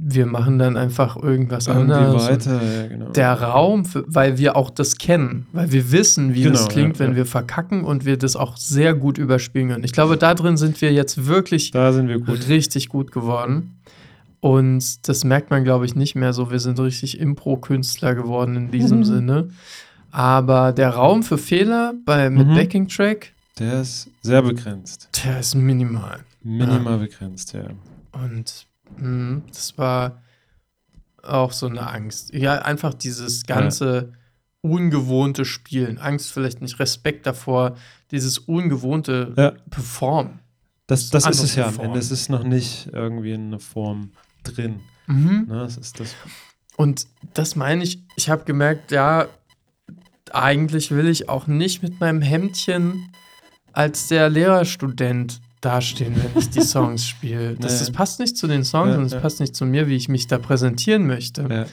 wir 0.00 0.26
machen 0.26 0.60
dann 0.60 0.76
einfach 0.76 1.16
irgendwas 1.16 1.66
Irgendwie 1.66 1.92
anderes. 1.94 2.28
Weiter, 2.28 2.62
ja, 2.62 2.86
genau. 2.86 3.10
Der 3.10 3.32
Raum, 3.42 3.84
für, 3.84 4.04
weil 4.06 4.38
wir 4.38 4.54
auch 4.54 4.70
das 4.70 4.96
kennen, 4.96 5.46
weil 5.52 5.72
wir 5.72 5.90
wissen, 5.90 6.34
wie 6.34 6.44
das 6.44 6.60
Genau, 6.60 6.68
klingt, 6.72 6.94
ja, 6.96 7.00
wenn 7.00 7.10
ja. 7.12 7.16
wir 7.16 7.26
verkacken 7.26 7.82
und 7.82 8.04
wir 8.04 8.16
das 8.16 8.36
auch 8.36 8.56
sehr 8.56 8.94
gut 8.94 9.18
überspielen 9.18 9.70
können. 9.70 9.82
Ich 9.84 9.92
glaube, 9.92 10.16
da 10.16 10.34
drin 10.34 10.56
sind 10.56 10.80
wir 10.80 10.92
jetzt 10.92 11.26
wirklich 11.26 11.72
da 11.72 11.92
sind 11.92 12.06
wir 12.08 12.20
gut. 12.20 12.48
richtig 12.48 12.88
gut 12.88 13.10
geworden. 13.10 13.74
Und 14.40 15.08
das 15.08 15.24
merkt 15.24 15.50
man, 15.50 15.64
glaube 15.64 15.84
ich, 15.84 15.96
nicht 15.96 16.14
mehr 16.14 16.32
so. 16.32 16.52
Wir 16.52 16.60
sind 16.60 16.78
richtig 16.78 17.18
Impro-Künstler 17.18 18.14
geworden 18.14 18.54
in 18.54 18.70
diesem 18.70 18.98
Mhm. 18.98 19.04
Sinne. 19.04 19.48
Aber 20.12 20.72
der 20.72 20.90
Raum 20.90 21.24
für 21.24 21.38
Fehler 21.38 21.94
bei, 22.06 22.30
mit 22.30 22.46
Mhm. 22.46 22.54
Backing-Track, 22.54 23.32
Der 23.58 23.80
ist 23.80 24.08
sehr 24.22 24.42
begrenzt. 24.42 25.08
der 25.24 25.40
ist 25.40 25.56
minimal. 25.56 26.20
Minimal 26.44 26.98
begrenzt, 26.98 27.52
ja. 27.52 27.64
Und 28.12 28.67
das 29.52 29.76
war 29.78 30.22
auch 31.22 31.52
so 31.52 31.66
eine 31.66 31.86
Angst. 31.86 32.32
Ja, 32.32 32.62
einfach 32.62 32.94
dieses 32.94 33.44
ganze 33.44 34.12
ungewohnte 34.60 35.44
Spielen. 35.44 35.98
Angst 35.98 36.32
vielleicht 36.32 36.60
nicht, 36.60 36.78
Respekt 36.78 37.26
davor, 37.26 37.76
dieses 38.10 38.38
ungewohnte 38.38 39.34
Ja. 39.36 39.50
Performen. 39.70 40.40
Das, 40.86 41.10
das 41.10 41.26
ist 41.26 41.42
es 41.42 41.54
ja 41.54 41.68
am. 41.68 41.78
Ende. 41.80 41.98
Es 41.98 42.10
ist 42.10 42.30
noch 42.30 42.44
nicht 42.44 42.88
irgendwie 42.92 43.32
in 43.32 43.48
einer 43.48 43.60
Form 43.60 44.12
drin. 44.42 44.80
Mhm. 45.06 45.46
Ne? 45.48 45.58
Das 45.58 45.76
ist 45.76 46.00
das. 46.00 46.14
Und 46.76 47.06
das 47.34 47.56
meine 47.56 47.84
ich, 47.84 48.02
ich 48.16 48.30
habe 48.30 48.44
gemerkt, 48.44 48.90
ja, 48.90 49.26
eigentlich 50.32 50.90
will 50.90 51.08
ich 51.08 51.28
auch 51.28 51.46
nicht 51.46 51.82
mit 51.82 52.00
meinem 52.00 52.22
Hemdchen 52.22 53.10
als 53.72 54.08
der 54.08 54.28
Lehrerstudent 54.30 55.40
dastehen, 55.60 56.14
wenn 56.16 56.40
ich 56.40 56.50
die 56.50 56.60
Songs 56.62 57.06
spiele. 57.06 57.54
Das, 57.60 57.72
Nee. 57.74 57.78
das 57.80 57.90
passt 57.92 58.20
nicht 58.20 58.36
zu 58.36 58.46
den 58.46 58.64
Songs 58.64 58.92
Ja, 58.92 58.98
und 58.98 59.04
es 59.04 59.12
ja. 59.12 59.20
passt 59.20 59.40
nicht 59.40 59.54
zu 59.56 59.64
mir, 59.66 59.88
wie 59.88 59.96
ich 59.96 60.08
mich 60.08 60.26
da 60.26 60.38
präsentieren 60.38 61.06
möchte. 61.06 61.46
Ja. 61.50 61.66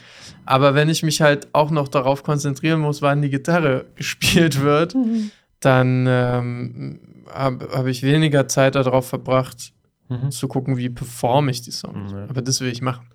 Aber 0.44 0.74
wenn 0.74 0.88
ich 0.88 1.02
mich 1.02 1.20
halt 1.20 1.48
auch 1.52 1.70
noch 1.70 1.88
darauf 1.88 2.22
konzentrieren 2.22 2.80
muss, 2.80 3.02
wann 3.02 3.22
die 3.22 3.30
Gitarre 3.30 3.86
gespielt 3.96 4.60
wird, 4.60 4.94
dann 5.60 6.06
ähm, 6.08 7.00
habe 7.32 7.68
hab 7.72 7.86
ich 7.86 8.02
weniger 8.02 8.48
Zeit 8.48 8.74
darauf 8.74 9.08
verbracht, 9.08 9.72
Mhm. 10.08 10.30
zu 10.30 10.46
gucken, 10.46 10.76
wie 10.76 10.88
performe 10.88 11.50
ich 11.50 11.62
die 11.62 11.72
Songs. 11.72 12.12
Ja. 12.12 12.26
Aber 12.28 12.40
das 12.40 12.60
will 12.60 12.68
ich 12.70 12.80
machen. 12.80 13.08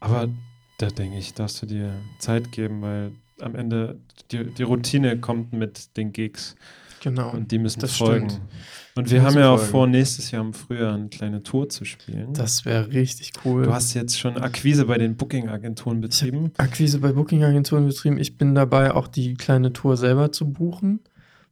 Aber 0.00 0.28
da 0.78 0.86
denke 0.88 1.18
ich, 1.18 1.34
darfst 1.34 1.60
du 1.60 1.66
dir 1.66 1.92
Zeit 2.20 2.52
geben, 2.52 2.80
weil 2.80 3.12
am 3.42 3.54
Ende 3.54 3.98
die, 4.30 4.44
die 4.54 4.62
Routine 4.62 5.18
kommt 5.18 5.52
mit 5.52 5.94
den 5.98 6.10
Gigs 6.14 6.56
Genau. 7.02 7.30
und 7.32 7.50
die 7.52 7.58
müssen 7.58 7.80
das 7.80 7.96
folgen. 7.98 8.30
stimmt. 8.30 8.46
Und 8.94 9.10
wir 9.10 9.22
haben 9.22 9.36
ja 9.38 9.50
auch 9.50 9.58
vor, 9.60 9.86
nächstes 9.86 10.30
Jahr 10.30 10.44
im 10.44 10.52
Frühjahr 10.52 10.94
eine 10.94 11.08
kleine 11.08 11.42
Tour 11.42 11.68
zu 11.68 11.84
spielen. 11.86 12.34
Das 12.34 12.64
wäre 12.66 12.92
richtig 12.92 13.32
cool. 13.44 13.62
du 13.64 13.72
hast 13.72 13.94
jetzt 13.94 14.18
schon 14.18 14.36
Akquise 14.36 14.84
bei 14.84 14.98
den 14.98 15.16
Booking-Agenturen 15.16 16.00
betrieben. 16.00 16.52
Akquise 16.58 16.98
bei 16.98 17.12
Booking-Agenturen 17.12 17.86
betrieben. 17.86 18.18
Ich 18.18 18.36
bin 18.36 18.54
dabei, 18.54 18.92
auch 18.92 19.08
die 19.08 19.34
kleine 19.34 19.72
Tour 19.72 19.96
selber 19.96 20.30
zu 20.30 20.50
buchen, 20.52 21.00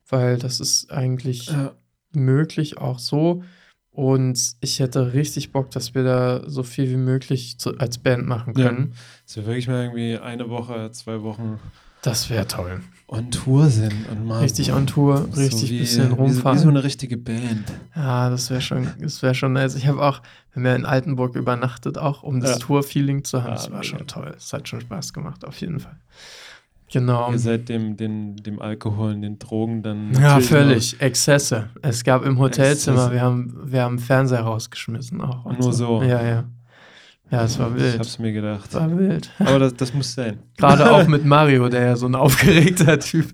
weil 0.08 0.36
das 0.38 0.60
ist 0.60 0.90
eigentlich 0.92 1.46
Ja. 1.46 1.72
möglich, 2.12 2.76
auch 2.78 2.98
so. 2.98 3.42
Und 3.90 4.52
ich 4.60 4.78
hätte 4.78 5.14
richtig 5.14 5.50
Bock, 5.50 5.70
dass 5.70 5.94
wir 5.94 6.04
da 6.04 6.42
so 6.48 6.62
viel 6.62 6.90
wie 6.90 6.96
möglich 6.96 7.58
zu, 7.58 7.76
als 7.78 7.98
Band 7.98 8.26
machen 8.26 8.54
Ja. 8.56 8.68
können. 8.68 8.92
Dass 9.26 9.36
wir 9.36 9.46
wirklich 9.46 9.66
mal 9.66 9.84
irgendwie 9.84 10.16
eine 10.18 10.48
Woche, 10.50 10.90
zwei 10.92 11.22
Wochen 11.22 11.58
Das 12.02 12.30
wäre 12.30 12.46
toll. 12.46 12.80
on 13.08 13.30
Tour 13.30 13.68
sind 13.68 14.08
und 14.10 14.24
mal 14.26 14.38
Richtig 14.40 14.72
on 14.72 14.86
Tour, 14.86 15.28
so 15.32 15.40
richtig 15.40 15.70
wie, 15.70 15.78
bisschen 15.80 16.04
wie, 16.06 16.08
so- 16.10 16.14
rumfahren. 16.14 16.58
wie 16.58 16.62
so 16.62 16.68
eine 16.68 16.84
richtige 16.84 17.16
Band. 17.16 17.64
Ja, 17.96 18.30
das 18.30 18.48
wäre 18.50 18.60
schon, 18.60 18.88
das 19.00 19.20
wäre 19.22 19.34
schon 19.34 19.52
nice. 19.52 19.74
Ich 19.74 19.86
habe 19.88 20.00
auch, 20.00 20.22
wir 20.52 20.56
haben 20.60 20.66
ja 20.66 20.74
in 20.76 20.86
Altenburg 20.86 21.34
übernachtet, 21.36 21.98
auch 21.98 22.22
um 22.22 22.40
das 22.40 22.52
Ja. 22.52 22.56
Tour-Feeling 22.58 23.24
zu 23.24 23.42
haben. 23.42 23.50
Ah, 23.50 23.54
das 23.56 23.70
war 23.70 23.82
schon 23.82 24.06
toll. 24.06 24.32
Es 24.36 24.52
hat 24.52 24.68
schon 24.68 24.80
Spaß 24.80 25.12
gemacht, 25.12 25.44
auf 25.44 25.60
jeden 25.60 25.80
Fall. 25.80 25.96
Genau. 26.92 27.30
Ihr 27.30 27.38
seid 27.38 27.68
dem, 27.68 27.96
dem, 27.96 28.36
dem 28.36 28.60
Alkohol 28.60 29.12
und 29.14 29.22
den 29.22 29.38
Drogen 29.38 29.82
dann. 29.82 30.12
Ja, 30.14 30.40
völlig. 30.40 31.00
Exzesse. 31.00 31.68
Es 31.82 32.02
gab 32.02 32.24
im 32.24 32.38
Hotelzimmer, 32.38 32.96
Exzesse. 32.96 33.12
wir 33.14 33.22
haben, 33.22 33.60
wir 33.64 33.82
haben 33.82 33.98
Fernseher 34.00 34.40
rausgeschmissen 34.40 35.20
auch. 35.20 35.44
und 35.44 35.60
Nur 35.60 35.72
so. 35.72 36.02
Ja, 36.02 36.20
ja. 36.26 36.44
Ja, 37.30 37.44
es 37.44 37.58
war 37.58 37.70
noch- 37.70 37.76
Ich 37.76 37.82
wild. 37.82 37.98
hab's 38.00 38.18
mir 38.18 38.32
gedacht. 38.32 38.74
War 38.74 38.98
wild. 38.98 39.30
Aber 39.38 39.58
das, 39.60 39.74
das 39.74 39.94
muss 39.94 40.12
sein. 40.14 40.38
Gerade 40.56 40.90
auch 40.90 41.06
mit 41.06 41.24
Mario, 41.24 41.68
der 41.68 41.84
ja 41.84 41.96
so 41.96 42.06
ein 42.06 42.14
aufgeregter 42.16 42.98
Typ. 43.00 43.32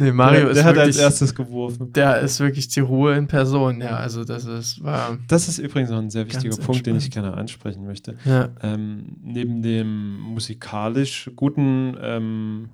Nee, 0.00 0.12
Mario 0.12 0.40
der, 0.40 0.48
ist 0.50 0.56
der 0.56 0.64
hat 0.64 0.78
als 0.78 0.86
wirklich, 0.88 1.02
erstes 1.02 1.34
geworfen. 1.34 1.92
der 1.92 2.20
ist 2.20 2.40
wirklich 2.40 2.68
die 2.68 2.80
Ruhe 2.80 3.14
in 3.16 3.26
Person. 3.26 3.80
Ja, 3.82 3.96
also 3.96 4.24
das 4.24 4.46
ist, 4.46 4.82
war, 4.82 5.18
Das 5.28 5.46
ist 5.48 5.58
übrigens 5.58 5.90
noch 5.90 5.98
ein 5.98 6.08
sehr 6.10 6.26
wichtiger 6.26 6.56
Punkt, 6.56 6.86
den 6.86 6.96
ich 6.96 7.10
gerne 7.10 7.34
ansprechen 7.34 7.84
möchte. 7.84 8.16
ja, 8.24 8.48
Ähm, 8.62 9.16
neben 9.22 9.62
dem 9.62 10.18
musikalisch 10.18 11.30
guten 11.36 11.96
ähm, 12.00 12.68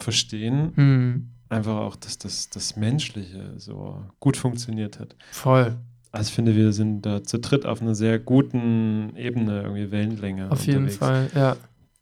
Verstehen, 0.00 0.72
hm, 0.76 1.28
einfach 1.48 1.76
auch, 1.76 1.96
dass 1.96 2.18
das, 2.18 2.50
das 2.50 2.76
Menschliche 2.76 3.54
so 3.56 4.04
gut 4.20 4.36
funktioniert 4.36 5.00
hat. 5.00 5.16
voll. 5.32 5.76
Also 6.10 6.28
ich 6.28 6.34
finde, 6.34 6.56
wir 6.56 6.72
sind 6.72 7.02
da 7.02 7.22
zu 7.22 7.38
dritt 7.38 7.66
auf 7.66 7.82
einer 7.82 7.94
sehr 7.94 8.18
guten 8.18 9.14
Ebene, 9.16 9.62
irgendwie 9.62 9.90
Wellenlänge. 9.90 10.50
Auf 10.50 10.66
jeden 10.66 10.88
Fall, 10.88 11.30
ja. 11.34 11.56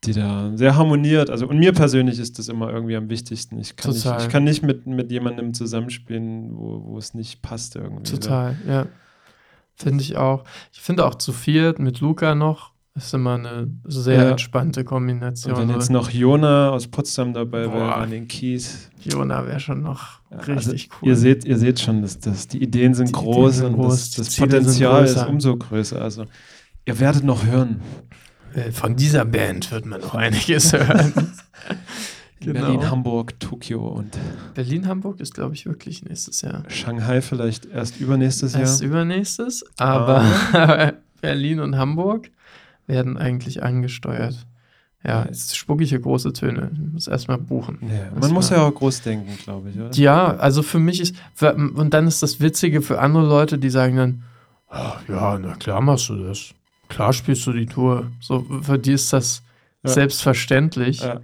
Die 0.04 0.12
da 0.12 0.52
sehr 0.54 0.76
harmoniert. 0.76 1.30
Also 1.30 1.48
und 1.48 1.58
mir 1.58 1.72
persönlich 1.72 2.18
ist 2.18 2.38
das 2.38 2.48
immer 2.48 2.70
irgendwie 2.70 2.96
am 2.96 3.08
wichtigsten. 3.10 3.58
Ich 3.58 3.74
kann, 3.74 3.92
nicht, 3.92 4.04
Total. 4.04 4.22
ich 4.22 4.28
kann 4.28 4.44
nicht 4.44 4.62
mit, 4.62 4.86
mit 4.86 5.10
jemandem 5.10 5.54
zusammenspielen, 5.54 6.56
wo, 6.56 6.84
wo 6.84 6.98
es 6.98 7.14
nicht 7.14 7.42
passt 7.42 7.74
irgendwie. 7.74 8.04
Total, 8.04 8.56
ja. 8.68 8.86
Finde 9.74 10.02
ich 10.02 10.16
auch. 10.16 10.44
Ich 10.72 10.80
finde 10.80 11.04
auch 11.04 11.16
zu 11.16 11.32
viert 11.32 11.78
mit 11.78 12.00
Luca 12.00 12.34
noch 12.34 12.75
ist 12.96 13.12
immer 13.14 13.35
eine 13.35 13.68
sehr 13.87 14.22
Ja. 14.24 14.30
entspannte 14.30 14.80
Und 14.80 14.87
Kombination. 14.87 15.56
wenn 15.56 15.70
jetzt 15.70 15.90
noch 15.90 16.11
Jona 16.11 16.70
aus 16.70 16.87
Potsdam 16.88 17.35
dabei 17.35 17.70
wäre 17.72 17.94
an 17.94 18.11
den 18.11 18.26
Keys. 18.26 18.90
Jona 19.02 19.46
wäre 19.46 19.61
schon 19.61 19.82
noch 19.82 20.20
Ja, 20.30 20.38
richtig 20.38 20.56
also 20.90 20.96
cool. 21.02 21.09
Ihr 21.11 21.16
seht, 21.16 21.44
ihr 21.44 21.59
seht 21.59 21.78
schon, 21.80 22.02
dass, 22.02 22.18
dass 22.18 22.48
die 22.48 22.62
Ideen 22.62 22.94
sind 22.94 23.09
Die 23.09 23.12
groß 23.12 23.37
Ideen 23.37 23.52
sind 23.52 23.66
und 23.66 23.74
groß, 23.82 24.11
das, 24.12 24.26
das 24.26 24.37
Potenzial 24.37 25.04
ist 25.04 25.26
umso 25.26 25.56
größer. 25.56 26.00
Also 26.00 26.24
ihr 26.87 26.98
werdet 26.98 27.24
noch 27.24 27.44
hören. 27.44 27.80
Äh, 28.54 28.72
Von 28.72 28.96
dieser 28.96 29.24
Band 29.26 29.70
wird 29.70 29.85
man 29.87 30.00
noch 30.00 30.14
einiges 30.14 30.72
hören. 30.72 31.12
Genau. 32.38 32.61
Berlin, 32.61 32.90
Hamburg, 32.90 33.40
Tokio 33.40 33.88
und 33.88 34.16
Berlin, 34.54 34.87
Hamburg 34.87 35.20
ist, 35.20 35.35
glaube 35.35 35.54
ich, 35.54 35.64
wirklich 35.66 36.04
nächstes 36.04 36.42
Jahr. 36.42 36.62
Shanghai 36.68 37.22
vielleicht 37.22 37.64
erst 37.64 37.98
übernächstes 37.98 38.54
Erst 38.54 38.82
Jahr. 38.82 38.90
übernächstes, 38.90 39.64
aber 39.78 40.22
Berlin 41.22 41.61
und 41.61 41.76
Hamburg 41.76 42.30
werden 42.87 43.16
eigentlich 43.16 43.62
angesteuert. 43.62 44.46
Ja, 45.05 45.25
jetzt 45.27 45.57
spucke 45.57 45.85
ich 45.85 45.90
hier 45.90 46.01
große 46.01 46.33
Töne. 46.33 46.70
Ich 46.72 46.92
muss 46.92 47.07
erstmal 47.07 47.38
buchen. 47.38 47.79
Ja, 47.83 48.18
man 48.18 48.33
muss 48.33 48.51
war- 48.51 48.59
ja 48.59 48.64
auch 48.64 48.75
groß 48.75 49.03
denken, 49.03 49.37
glaube 49.42 49.70
ich, 49.70 49.77
oder? 49.79 49.90
Ja, 49.92 50.37
also 50.37 50.62
für 50.62 50.81
mich 50.81 51.01
ist, 51.01 51.14
und 51.40 51.90
dann 51.94 52.07
ist 52.09 52.22
das 52.22 52.40
Witzige 52.40 52.83
für 52.83 52.99
andere 53.01 53.27
Leute, 53.27 53.59
die 53.59 53.70
sagen 53.70 53.96
dann, 53.96 54.22
"Ah, 54.68 54.96
ja, 55.09 55.38
na 55.38 55.55
klar 55.55 55.81
machst 55.81 56.09
du 56.09 56.16
das. 56.16 56.51
Klar 56.88 57.12
spielst 57.12 57.46
du 57.46 57.53
die 57.53 57.66
Tour. 57.66 58.11
So, 58.20 58.44
für 58.62 58.79
die 58.79 58.92
ist 58.92 59.12
das 59.12 59.42
Ja. 59.85 59.90
selbstverständlich. 59.90 61.01
Ja, 61.01 61.20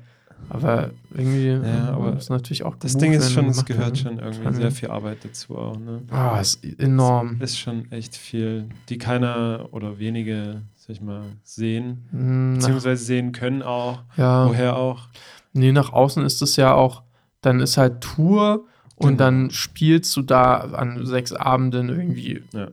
Aber 0.51 0.91
irgendwie 1.15 1.47
Ja, 1.51 1.91
aber 1.95 2.17
ist 2.17 2.29
natürlich 2.29 2.65
auch 2.65 2.75
das 2.77 2.97
Ding 2.99 3.13
ist 3.13 3.33
schon, 3.33 3.47
es 3.47 3.65
gehört 3.65 3.97
schon 3.97 4.19
irgendwie 4.19 4.43
Kann- 4.43 4.55
sehr 4.55 4.71
viel 4.73 4.91
Arbeit 4.91 5.19
dazu 5.25 5.57
auch. 5.57 5.79
Ne? 5.79 6.03
Ah, 6.11 6.39
ist 6.41 6.63
enorm. 6.79 7.41
Ist 7.41 7.59
schon 7.59 7.91
echt 7.93 8.17
viel, 8.17 8.69
die 8.89 8.99
keiner 8.99 9.69
oder 9.71 9.99
wenige, 10.01 10.63
sag 10.85 10.91
ich 10.97 11.01
mal, 11.01 11.23
sehen, 11.45 12.09
Hm, 12.11 12.53
Nach, 12.55 12.59
beziehungsweise 12.61 13.05
sehen 13.05 13.33
können 13.33 13.63
auch. 13.63 14.01
ja, 14.17 14.49
Woher 14.49 14.77
auch? 14.77 15.09
nee, 15.53 15.71
nach 15.73 15.93
außen 15.93 16.25
ist 16.25 16.43
es 16.43 16.57
ja 16.57 16.75
auch, 16.75 17.03
dann 17.41 17.61
ist 17.61 17.77
halt 17.77 18.01
Tour 18.01 18.65
und 18.97 19.11
Genau. 19.11 19.19
dann 19.19 19.51
spielst 19.51 20.17
du 20.17 20.23
da 20.23 20.55
an 20.57 21.07
sechs 21.07 21.33
Abenden 21.33 21.89
irgendwie. 21.89 22.43
Ja. 22.53 22.69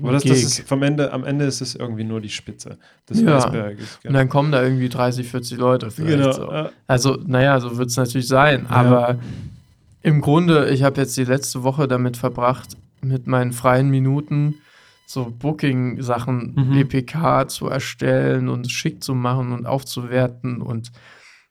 Aber 0.00 0.12
das, 0.12 0.24
das 0.24 0.42
ist 0.42 0.60
vom 0.68 0.82
Ende, 0.82 1.12
am 1.12 1.22
Ende 1.24 1.44
ist 1.44 1.60
es 1.60 1.74
irgendwie 1.76 2.02
nur 2.04 2.20
die 2.20 2.28
Spitze 2.28 2.76
des 3.08 3.20
Ja. 3.20 3.36
Eisberges. 3.36 4.00
und 4.04 4.14
dann 4.14 4.28
kommen 4.28 4.50
da 4.50 4.60
irgendwie 4.62 4.88
30, 4.88 5.28
40 5.28 5.58
Leute 5.58 5.90
vielleicht. 5.92 6.16
Genau. 6.18 6.32
So. 6.32 6.50
ja. 6.52 6.70
Also, 6.88 7.18
naja, 7.24 7.60
so 7.60 7.76
wird 7.78 7.90
es 7.90 7.96
natürlich 7.96 8.26
sein. 8.28 8.66
Aber 8.68 9.18
im 10.02 10.20
Grunde, 10.20 10.70
ich 10.70 10.82
habe 10.82 11.00
jetzt 11.00 11.16
die 11.16 11.24
letzte 11.24 11.62
Woche 11.62 11.86
damit 11.86 12.16
verbracht, 12.16 12.76
mit 13.00 13.26
meinen 13.28 13.52
freien 13.52 13.90
Minuten 13.90 14.56
so 15.12 15.30
Booking-Sachen, 15.38 16.54
Mhm. 16.56 16.76
EPK 16.78 17.48
zu 17.48 17.68
erstellen 17.68 18.48
und 18.48 18.70
schick 18.70 19.02
zu 19.02 19.14
machen 19.14 19.52
und 19.52 19.66
aufzuwerten 19.66 20.62
und 20.62 20.90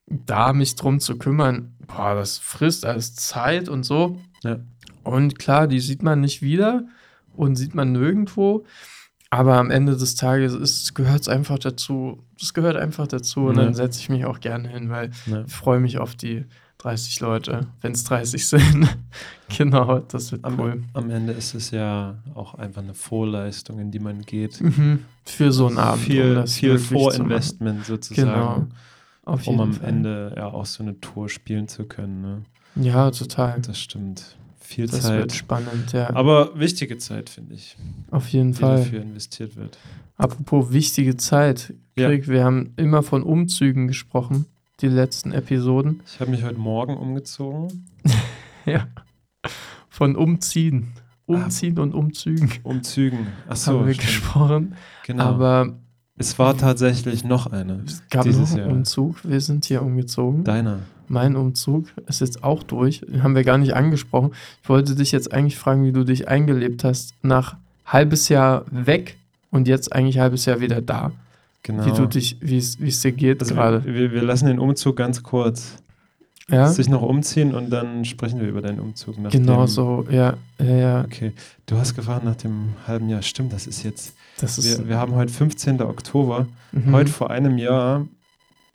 da 0.08 0.52
mich 0.54 0.76
drum 0.76 1.00
zu 1.00 1.17
kümmern. 1.17 1.74
Boah, 1.88 2.15
das 2.15 2.38
frisst 2.38 2.86
alles 2.86 3.15
Zeit 3.15 3.69
und 3.69 3.84
so. 3.84 4.17
Ja. 4.43 4.60
Und 5.04 5.39
klar, 5.39 5.67
die 5.67 5.80
sieht 5.80 6.04
man 6.04 6.21
nicht 6.21 6.41
wieder 6.41 6.84
und 7.34 7.56
sieht 7.56 7.76
man 7.76 7.91
nirgendwo. 7.91 8.65
Aber 9.30 9.56
am 9.58 9.71
Ende 9.71 9.95
des 9.95 10.15
Tages 10.15 10.93
gehört 10.93 11.21
es 11.21 11.30
einfach 11.30 11.58
dazu. 11.58 12.21
Das 12.39 12.54
gehört 12.54 12.76
einfach 12.76 13.08
dazu. 13.08 13.45
Und 13.45 13.56
Ja. 13.58 13.63
dann 13.63 13.74
setze 13.74 14.00
ich 14.00 14.10
mich 14.10 14.26
auch 14.26 14.41
gerne 14.41 14.67
hin, 14.67 14.89
weil 14.89 15.12
Ja. 15.26 15.43
ich 15.47 15.54
freue 15.54 15.80
mich 15.80 15.97
auf 16.00 16.15
die 16.15 16.45
30 16.82 17.20
Leute, 17.20 17.67
wenn 17.82 17.91
es 17.91 18.04
30 18.06 18.48
sind. 18.48 18.88
genau, 19.58 20.00
das 20.00 20.32
wird 20.32 20.44
Am, 20.44 20.60
cool. 20.60 20.84
am 20.94 21.10
Ende 21.12 21.34
ist 21.34 21.54
es 21.54 21.72
ja 21.72 22.15
auch 22.34 22.56
einfach 22.56 22.82
eine 22.82 22.94
Vorleistung, 22.96 23.80
in 23.80 23.91
die 23.91 24.00
man 24.00 24.22
geht. 24.24 24.60
Mhm. 24.62 25.06
Für 25.26 25.52
so 25.52 25.67
einen 25.67 25.78
Abend. 25.78 26.00
um 26.06 26.12
viel 26.12 26.36
das 26.36 26.54
viel. 26.56 26.80
Vorinvestment 26.80 27.86
sozusagen, 27.86 28.30
Genau. 28.32 28.67
Auf 29.24 29.46
um 29.48 29.60
am 29.60 29.74
Fall. 29.74 29.89
Ende 29.89 30.34
ja 30.36 30.48
auch 30.48 30.65
so 30.65 30.82
eine 30.82 31.00
Tour 31.00 31.30
spielen 31.30 31.67
zu 31.67 31.84
können. 31.86 32.22
Ne? 32.22 32.41
Ja, 32.76 33.12
total. 33.12 33.62
Das 33.62 33.78
stimmt. 33.80 34.36
Viel 34.60 34.88
Das 34.88 35.04
wird 35.04 35.32
Zeit. 35.32 35.34
spannend, 35.34 35.91
ja. 35.94 36.10
Aber 36.15 36.58
wichtige 36.60 36.98
Zeit, 36.98 37.30
finde 37.30 37.54
ich, 37.56 37.76
auf 38.10 38.28
jeden 38.30 38.54
die 38.54 38.60
Fall. 38.60 38.78
dafür 38.78 39.02
investiert 39.02 39.56
wird. 39.58 39.78
Apropos 40.17 40.72
wichtige 40.72 41.17
Zeit. 41.17 41.74
Ja. 41.96 42.08
Krieg, 42.08 42.28
wir 42.28 42.44
haben 42.44 42.74
immer 42.78 43.04
von 43.04 43.22
Umzügen 43.22 43.88
gesprochen, 43.88 44.46
die 44.82 44.88
letzten 44.88 45.32
Episoden. 45.32 46.02
Ich 46.06 46.20
habe 46.20 46.32
mich 46.32 46.44
heute 46.44 46.60
Morgen 46.60 46.98
umgezogen. 46.98 47.86
Ja. 48.63 48.86
Von 49.89 50.15
Umziehen. 50.15 50.91
Umziehen 51.26 51.80
und 51.80 51.96
Umzügen 51.96 52.52
Umzügen. 52.62 53.26
Achso, 53.50 53.80
haben 53.80 53.88
wir 53.88 53.96
stimmt. 53.96 54.08
gesprochen. 54.08 54.76
genau. 55.04 55.24
Aber 55.24 55.74
es 56.15 56.38
war 56.38 56.56
tatsächlich 56.56 57.24
noch 57.24 57.48
eine. 57.48 57.82
es 57.88 58.04
gab 58.12 58.24
Dieses 58.24 58.52
noch 58.52 58.58
einen 58.60 58.67
Jahr. 58.67 58.78
Umzug. 58.78 59.15
Wir 59.24 59.41
sind 59.41 59.65
hier 59.65 59.82
umgezogen. 59.82 60.44
Deiner. 60.44 60.78
Mein 61.08 61.36
Umzug 61.36 61.88
ist 62.08 62.22
jetzt 62.22 62.44
auch 62.44 62.62
durch. 62.62 63.02
Den 63.02 63.24
haben 63.24 63.34
wir 63.34 63.44
gar 63.44 63.58
nicht 63.58 63.74
angesprochen. 63.74 64.32
Ich 64.62 64.70
wollte 64.70 64.94
dich 64.94 65.12
jetzt 65.12 65.34
eigentlich 65.34 65.58
fragen, 65.58 65.84
wie 65.84 65.91
du 65.91 66.04
dich 66.04 66.28
eingelebt 66.28 66.84
hast. 66.84 67.15
Nach 67.24 67.58
halbes 67.86 68.30
Jahr 68.30 68.65
weg 68.70 69.17
und 69.50 69.67
jetzt 69.67 69.91
eigentlich 69.91 70.20
halbes 70.20 70.46
Jahr 70.46 70.60
wieder 70.62 70.82
da. 70.84 71.12
Genau. 71.63 71.86
Wie 71.86 71.91
du 71.91 72.08
dich, 72.08 72.38
wie 72.41 72.58
es 72.58 73.02
dir 73.02 73.12
geht 73.12 73.41
also 73.41 73.54
gerade. 73.56 73.86
wir, 73.86 74.12
wir, 74.12 74.21
lassen 74.24 74.47
den 74.47 74.58
Umzug 74.60 74.95
ganz 74.97 75.21
kurz 75.21 75.78
Ja, 76.50 76.67
sich 76.67 76.89
noch 76.89 77.04
umziehen 77.04 77.54
und 77.54 77.69
dann 77.69 78.04
sprechen 78.04 78.39
wir 78.41 78.47
über 78.50 78.62
deinen 78.62 78.80
Umzug. 78.80 79.19
nach 79.19 79.30
genau 79.32 79.65
dem- 79.65 79.67
so. 79.67 80.06
Ja, 80.10 80.38
ja, 80.60 80.76
ja. 80.76 81.02
Okay. 81.06 81.34
Du 81.67 81.78
hast 81.78 81.95
gefragt 81.95 82.26
nach 82.26 82.36
dem 82.36 82.69
halben 82.88 83.10
Jahr. 83.10 83.21
Stimmt, 83.21 83.54
das 83.54 83.67
ist 83.67 83.84
jetzt. 83.84 84.15
Das 84.39 84.58
ist 84.58 84.80
Wir, 84.80 84.89
wir 84.89 84.97
haben 84.97 85.13
heute 85.13 85.32
15. 85.32 85.82
Oktober. 85.82 86.47
mhm. 86.71 86.91
Heute 86.93 87.12
vor 87.12 87.30
einem 87.30 87.58
Jahr 87.60 88.08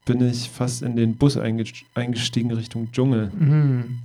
bin 0.05 0.21
ich 0.21 0.49
fast 0.49 0.83
in 0.83 0.95
den 0.95 1.17
Bus 1.17 1.37
eingest- 1.37 1.85
eingestiegen 1.97 2.53
Richtung 2.53 2.93
Dschungel 2.93 3.31
Mhm. 3.37 3.99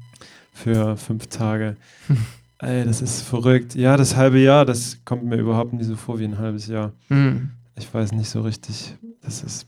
für 0.53 0.97
fünf 0.97 1.27
Tage. 1.27 1.75
Ey, 2.57 2.83
das 2.83 3.01
ist 3.03 3.21
verrückt. 3.21 3.75
Ja, 3.75 3.95
das 3.95 4.15
halbe 4.15 4.39
Jahr, 4.39 4.65
das 4.65 4.97
kommt 5.05 5.23
mir 5.23 5.35
überhaupt 5.37 5.73
nicht 5.73 5.85
so 5.85 5.95
vor 5.95 6.19
wie 6.19 6.25
ein 6.25 6.37
halbes 6.39 6.65
Jahr. 6.67 6.93
Mhm. 7.09 7.51
Ich 7.81 7.93
weiß 7.93 8.11
nicht 8.13 8.29
so 8.29 8.41
richtig. 8.41 8.95
Das 9.21 9.43
ist. 9.43 9.67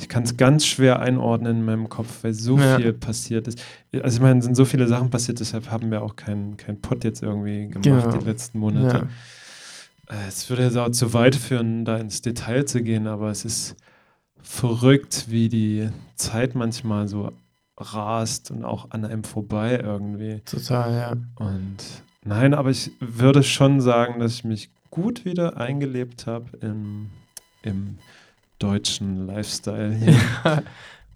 Ich 0.00 0.08
kann 0.08 0.22
es 0.22 0.36
ganz 0.36 0.64
schwer 0.64 1.00
einordnen 1.00 1.56
in 1.58 1.64
meinem 1.64 1.88
Kopf, 1.88 2.22
weil 2.22 2.32
so 2.32 2.56
Ja. 2.56 2.76
viel 2.76 2.92
passiert 2.92 3.48
ist. 3.48 3.60
Also 3.92 4.18
ich 4.18 4.22
meine, 4.22 4.38
es 4.38 4.44
sind 4.44 4.54
so 4.54 4.64
viele 4.64 4.86
Sachen 4.86 5.10
passiert, 5.10 5.40
deshalb 5.40 5.70
haben 5.72 5.90
wir 5.90 6.02
auch 6.02 6.14
keinen 6.14 6.56
kein 6.56 6.80
Pott 6.80 7.02
jetzt 7.02 7.20
irgendwie 7.22 7.66
gemacht 7.66 7.82
Genau. 7.82 8.16
die 8.16 8.24
letzten 8.24 8.60
Monate. 8.60 9.08
Ja. 10.08 10.14
Äh, 10.14 10.28
Es 10.28 10.48
würde 10.48 10.62
jetzt 10.62 10.76
auch 10.76 10.90
zu 10.90 11.12
weit 11.14 11.34
führen, 11.34 11.84
da 11.84 11.96
ins 11.96 12.22
Detail 12.22 12.64
zu 12.64 12.80
gehen, 12.82 13.08
aber 13.08 13.30
es 13.30 13.44
ist 13.44 13.74
verrückt, 14.40 15.26
wie 15.28 15.48
die 15.48 15.88
Zeit 16.14 16.54
manchmal 16.54 17.08
so 17.08 17.32
rast 17.76 18.50
und 18.50 18.64
auch 18.64 18.90
an 18.92 19.04
einem 19.04 19.24
vorbei 19.24 19.80
irgendwie. 19.82 20.40
Total, 20.44 20.92
ja. 20.94 21.12
Und 21.44 21.76
Nein, 22.24 22.54
aber 22.54 22.70
ich 22.70 22.90
würde 23.00 23.42
schon 23.42 23.80
sagen, 23.80 24.20
dass 24.20 24.32
ich 24.34 24.44
mich 24.44 24.70
gut 24.90 25.24
wieder 25.24 25.56
eingelebt 25.56 26.26
habe 26.26 26.56
im, 26.60 27.10
im 27.62 27.98
deutschen 28.58 29.26
Lifestyle 29.26 29.92
hier. 29.94 30.12
Ja, 30.44 30.62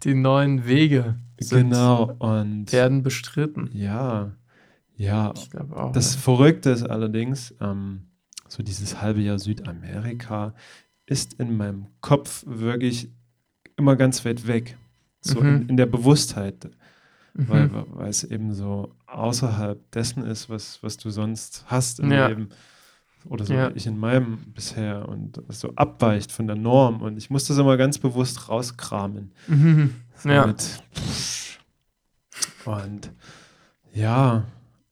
die 0.03 0.13
neuen 0.15 0.65
Wege 0.65 1.15
genau, 1.37 2.11
und 2.19 2.71
werden 2.71 3.03
bestritten. 3.03 3.69
ja, 3.73 4.31
ja, 4.95 5.33
Ich 5.35 5.49
glaube 5.49 5.75
auch. 5.75 5.91
Das 5.91 6.13
ja. 6.15 6.19
Verrückte 6.21 6.69
ist 6.69 6.83
allerdings, 6.83 7.53
ähm, 7.59 8.03
so 8.47 8.61
dieses 8.63 9.01
halbe 9.01 9.21
Jahr 9.21 9.39
Südamerika 9.39 10.53
ist 11.05 11.33
in 11.39 11.57
meinem 11.57 11.87
Kopf 12.01 12.43
wirklich 12.45 13.09
immer 13.75 13.95
ganz 13.95 14.23
weit 14.25 14.45
weg. 14.47 14.77
So 15.21 15.41
Mhm. 15.41 15.47
in, 15.47 15.69
in 15.69 15.77
der 15.77 15.85
Bewusstheit, 15.87 16.69
Mhm. 17.33 17.47
weil, 17.49 17.69
weil 17.95 18.09
es 18.09 18.23
eben 18.23 18.53
so 18.53 18.93
außerhalb 19.07 19.89
dessen 19.91 20.23
ist, 20.25 20.49
was, 20.49 20.83
was 20.83 20.97
du 20.97 21.09
sonst 21.09 21.63
hast 21.67 21.99
im 21.99 22.11
Ja. 22.11 22.27
Leben. 22.27 22.49
Oder 23.29 23.45
so 23.45 23.53
Ja. 23.53 23.71
ich 23.73 23.87
in 23.87 23.97
meinem 23.97 24.37
bisher 24.53 25.07
und 25.07 25.41
so 25.49 25.73
abweicht 25.75 26.31
von 26.31 26.47
der 26.47 26.55
Norm. 26.55 27.01
Und 27.01 27.17
ich 27.17 27.29
muss 27.29 27.45
das 27.45 27.57
immer 27.57 27.77
ganz 27.77 27.97
bewusst 27.97 28.49
rauskramen. 28.49 29.31
Mhm. 29.47 29.95
So 30.15 30.29
Ja. 30.29 30.45
mit, 30.47 30.63
und 32.65 33.11
ja, 33.93 34.45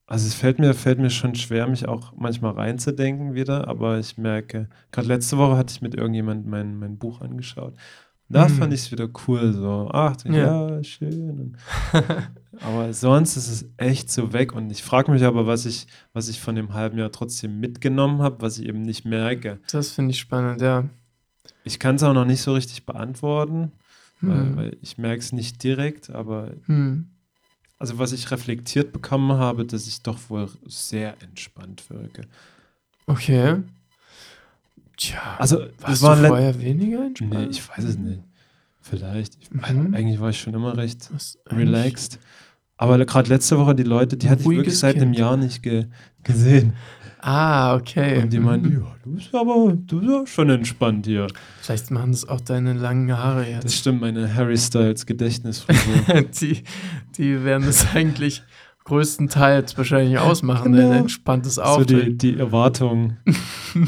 also 0.08 0.28
es 0.28 0.34
fällt 0.34 0.60
mir, 0.60 0.74
fällt 0.74 1.00
mir 1.00 1.10
schon 1.10 1.36
schwer, 1.36 1.67
mich 1.67 1.88
auch 1.88 2.13
manchmal 2.17 2.54
reinzudenken 2.54 3.34
wieder, 3.34 3.67
aber 3.67 3.98
ich 4.00 4.17
merke, 4.17 4.67
gerade 4.91 5.08
letzte 5.08 5.38
Woche 5.38 5.56
hatte 5.58 5.72
ich 5.74 5.82
mit 5.82 5.96
irgendjemandem 5.96 6.50
mein, 6.52 6.78
mein 6.80 6.98
Buch 6.98 7.22
angeschaut. 7.22 7.76
Da 8.32 8.48
Mhm. 8.48 8.54
fand 8.54 8.74
ich 8.74 8.82
es 8.82 8.91
wieder 8.91 9.10
cool, 9.28 9.52
so, 9.54 9.89
ach, 9.91 10.15
ja, 10.26 10.32
Ja. 10.78 10.84
schön. 10.84 11.58
Aber 12.62 12.94
sonst 12.94 13.36
ist 13.38 13.48
es 13.50 13.65
echt 13.78 14.12
so 14.12 14.34
weg 14.34 14.54
und 14.54 14.70
ich 14.72 14.84
frage 14.84 15.12
mich 15.12 15.24
aber, 15.24 15.48
was 15.48 15.65
ich, 15.65 15.88
was 16.13 16.28
ich 16.28 16.39
von 16.39 16.54
dem 16.56 16.74
halben 16.74 16.98
Jahr 16.98 17.12
trotzdem 17.12 17.60
mitgenommen 17.60 18.22
habe, 18.22 18.41
was 18.41 18.60
ich 18.60 18.67
eben 18.67 18.84
nicht 18.84 19.04
merke. 19.04 19.60
Das 19.72 19.91
finde 19.91 20.12
ich 20.12 20.20
spannend, 20.20 20.62
ja. 20.62 20.88
Ich 21.63 21.80
kann 21.80 21.96
es 21.96 22.04
auch 22.04 22.13
noch 22.13 22.26
nicht 22.26 22.41
so 22.41 22.54
richtig 22.54 22.86
beantworten, 22.86 23.72
weil, 24.22 24.39
Hm. 24.41 24.56
weil 24.56 24.78
ich 24.82 24.98
merke 25.00 25.20
es 25.22 25.32
nicht 25.32 25.63
direkt, 25.63 26.10
aber 26.12 26.52
Hm. 26.67 27.08
also 27.80 27.98
was 27.98 28.12
ich 28.12 28.30
reflektiert 28.30 28.94
bekommen 28.94 29.32
habe, 29.34 29.65
dass 29.65 29.88
ich 29.88 30.04
doch 30.04 30.30
wohl 30.30 30.48
sehr 30.67 31.15
entspannt 31.24 31.89
wirke. 31.89 32.24
Okay. 33.08 33.63
Tja, 35.01 35.17
Also 35.39 35.59
warst 35.59 35.71
das 35.87 36.01
war 36.03 36.15
du 36.15 36.27
vorher 36.27 36.61
weniger 36.61 37.05
entspannt? 37.05 37.33
Nee, 37.33 37.47
ich 37.49 37.67
weiß 37.67 37.83
es 37.85 37.97
nicht. 37.97 38.21
Vielleicht. 38.81 39.37
Ich, 39.41 39.49
Mhm. 39.51 39.93
Eigentlich 39.95 40.19
war 40.19 40.29
ich 40.29 40.39
schon 40.39 40.53
immer 40.53 40.77
recht 40.77 41.09
Was- 41.13 41.39
relaxed. 41.49 42.19
Aber 42.77 43.03
gerade 43.05 43.29
letzte 43.29 43.57
Woche 43.57 43.73
die 43.75 43.83
Leute, 43.83 44.15
die 44.17 44.29
hatte 44.29 44.41
ich 44.41 44.49
wirklich 44.49 44.77
seit 44.77 44.95
einem 44.95 45.05
Kind. 45.11 45.17
Jahr 45.19 45.37
nicht 45.37 45.61
ge 45.63 45.85
gesehen. 46.23 46.73
Ah, 47.19 47.75
okay. 47.75 48.21
Und 48.23 48.33
die 48.33 48.39
Mhm. 48.39 48.45
meinten, 48.45 48.71
ja, 48.81 48.95
du 49.03 49.11
bist 49.15 49.33
aber 49.35 49.73
du 49.75 49.99
bist 49.99 50.11
ja 50.11 50.25
schon 50.27 50.49
entspannt 50.49 51.05
hier. 51.05 51.27
Vielleicht 51.61 51.91
machen 51.91 52.11
das 52.11 52.27
auch 52.27 52.41
deine 52.41 52.73
langen 52.73 53.15
Haare 53.15 53.41
Das 53.45 53.63
jetzt. 53.63 53.75
stimmt, 53.77 54.01
meine 54.01 54.33
Harry 54.33 54.57
Styles 54.57 55.05
Gedächtnisfrisur. 55.05 56.21
die, 56.41 56.63
die 57.17 57.43
werden 57.43 57.67
es 57.67 57.85
eigentlich 57.93 58.41
größtenteils 58.86 59.78
wahrscheinlich 59.78 60.17
ausmachen, 60.20 60.74
Genau. 60.74 60.91
entspanntes 60.91 61.56
so 61.56 61.62
Auftreten. 61.63 62.17
die, 62.17 62.34
die 62.34 62.39
Erwartung 62.39 63.17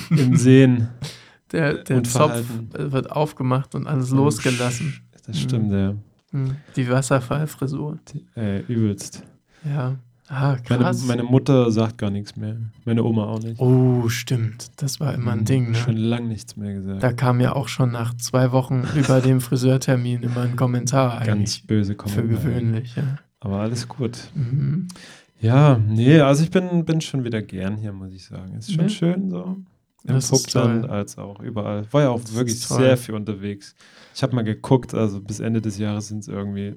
im 0.09 0.35
Sehen. 0.35 0.89
der 1.51 1.75
der 1.83 1.97
und 1.97 2.05
Zopf 2.07 2.31
Verhalten. 2.43 2.91
wird 2.91 3.11
aufgemacht 3.11 3.75
und 3.75 3.87
alles 3.87 4.09
losgelassen. 4.11 5.01
Das 5.25 5.39
stimmt, 5.39 5.71
ja. 5.71 5.93
Hm. 6.31 6.55
Die 6.75 6.89
Wasserfallfrisur. 6.89 7.97
Die, 8.13 8.25
äh, 8.39 8.61
übelst. 8.67 9.23
Ja. 9.63 9.95
Ah, 10.29 10.55
Meine, 10.69 10.83
krass. 10.83 11.05
meine 11.05 11.23
Mutter 11.23 11.69
sagt 11.69 11.97
gar 11.97 12.09
nichts 12.09 12.35
mehr. 12.37 12.55
Meine 12.85 13.03
Oma 13.03 13.25
auch 13.25 13.39
nicht. 13.39 13.59
oh, 13.59 14.07
stimmt. 14.09 14.71
Das 14.81 14.99
war 14.99 15.13
immer 15.13 15.33
ein 15.33 15.39
Mhm, 15.39 15.45
Ding, 15.45 15.73
Schon 15.75 15.95
ne? 15.95 15.99
lang 15.99 16.27
nichts 16.27 16.55
mehr 16.55 16.73
gesagt. 16.73 17.03
Da 17.03 17.11
kam 17.13 17.39
ja 17.41 17.53
auch 17.53 17.67
schon 17.67 17.91
nach 17.91 18.15
zwei 18.15 18.51
Wochen 18.51 18.83
über 18.95 19.19
dem 19.21 19.41
Friseurtermin 19.41 20.23
immer 20.23 20.41
ein 20.41 20.55
Kommentar 20.55 21.19
Ganz 21.19 21.29
eigentlich. 21.29 21.67
böse 21.67 21.91
Für 21.91 21.97
Kommentare. 21.97 22.27
gewöhnlich, 22.27 22.95
ja. 22.95 23.03
Aber 23.43 23.59
alles 23.59 23.87
gut. 23.89 24.17
Mhm. 24.35 24.87
Ja, 25.41 25.77
nee, 25.77 26.19
also 26.21 26.43
ich 26.43 26.51
bin, 26.51 26.85
bin 26.85 27.01
schon 27.01 27.25
wieder 27.25 27.41
gern 27.41 27.75
hier, 27.75 27.91
muss 27.91 28.13
ich 28.13 28.23
sagen. 28.25 28.55
Ist 28.55 28.71
schon 28.71 28.83
Ja. 28.85 28.89
schön 28.89 29.29
so. 29.29 29.57
Im 30.05 30.19
toll. 30.19 30.85
als 30.89 31.17
auch 31.17 31.39
überall. 31.41 31.85
War 31.91 32.01
ja 32.03 32.09
auch 32.09 32.21
Das 32.21 32.33
wirklich 32.35 32.59
sehr 32.59 32.97
viel 32.97 33.15
unterwegs. 33.15 33.75
Ich 34.15 34.23
habe 34.23 34.35
mal 34.35 34.43
geguckt, 34.43 34.93
also 34.93 35.21
bis 35.21 35.39
Ende 35.41 35.61
des 35.61 35.77
Jahres 35.77 36.07
sind 36.09 36.19
es 36.19 36.27
irgendwie, 36.29 36.75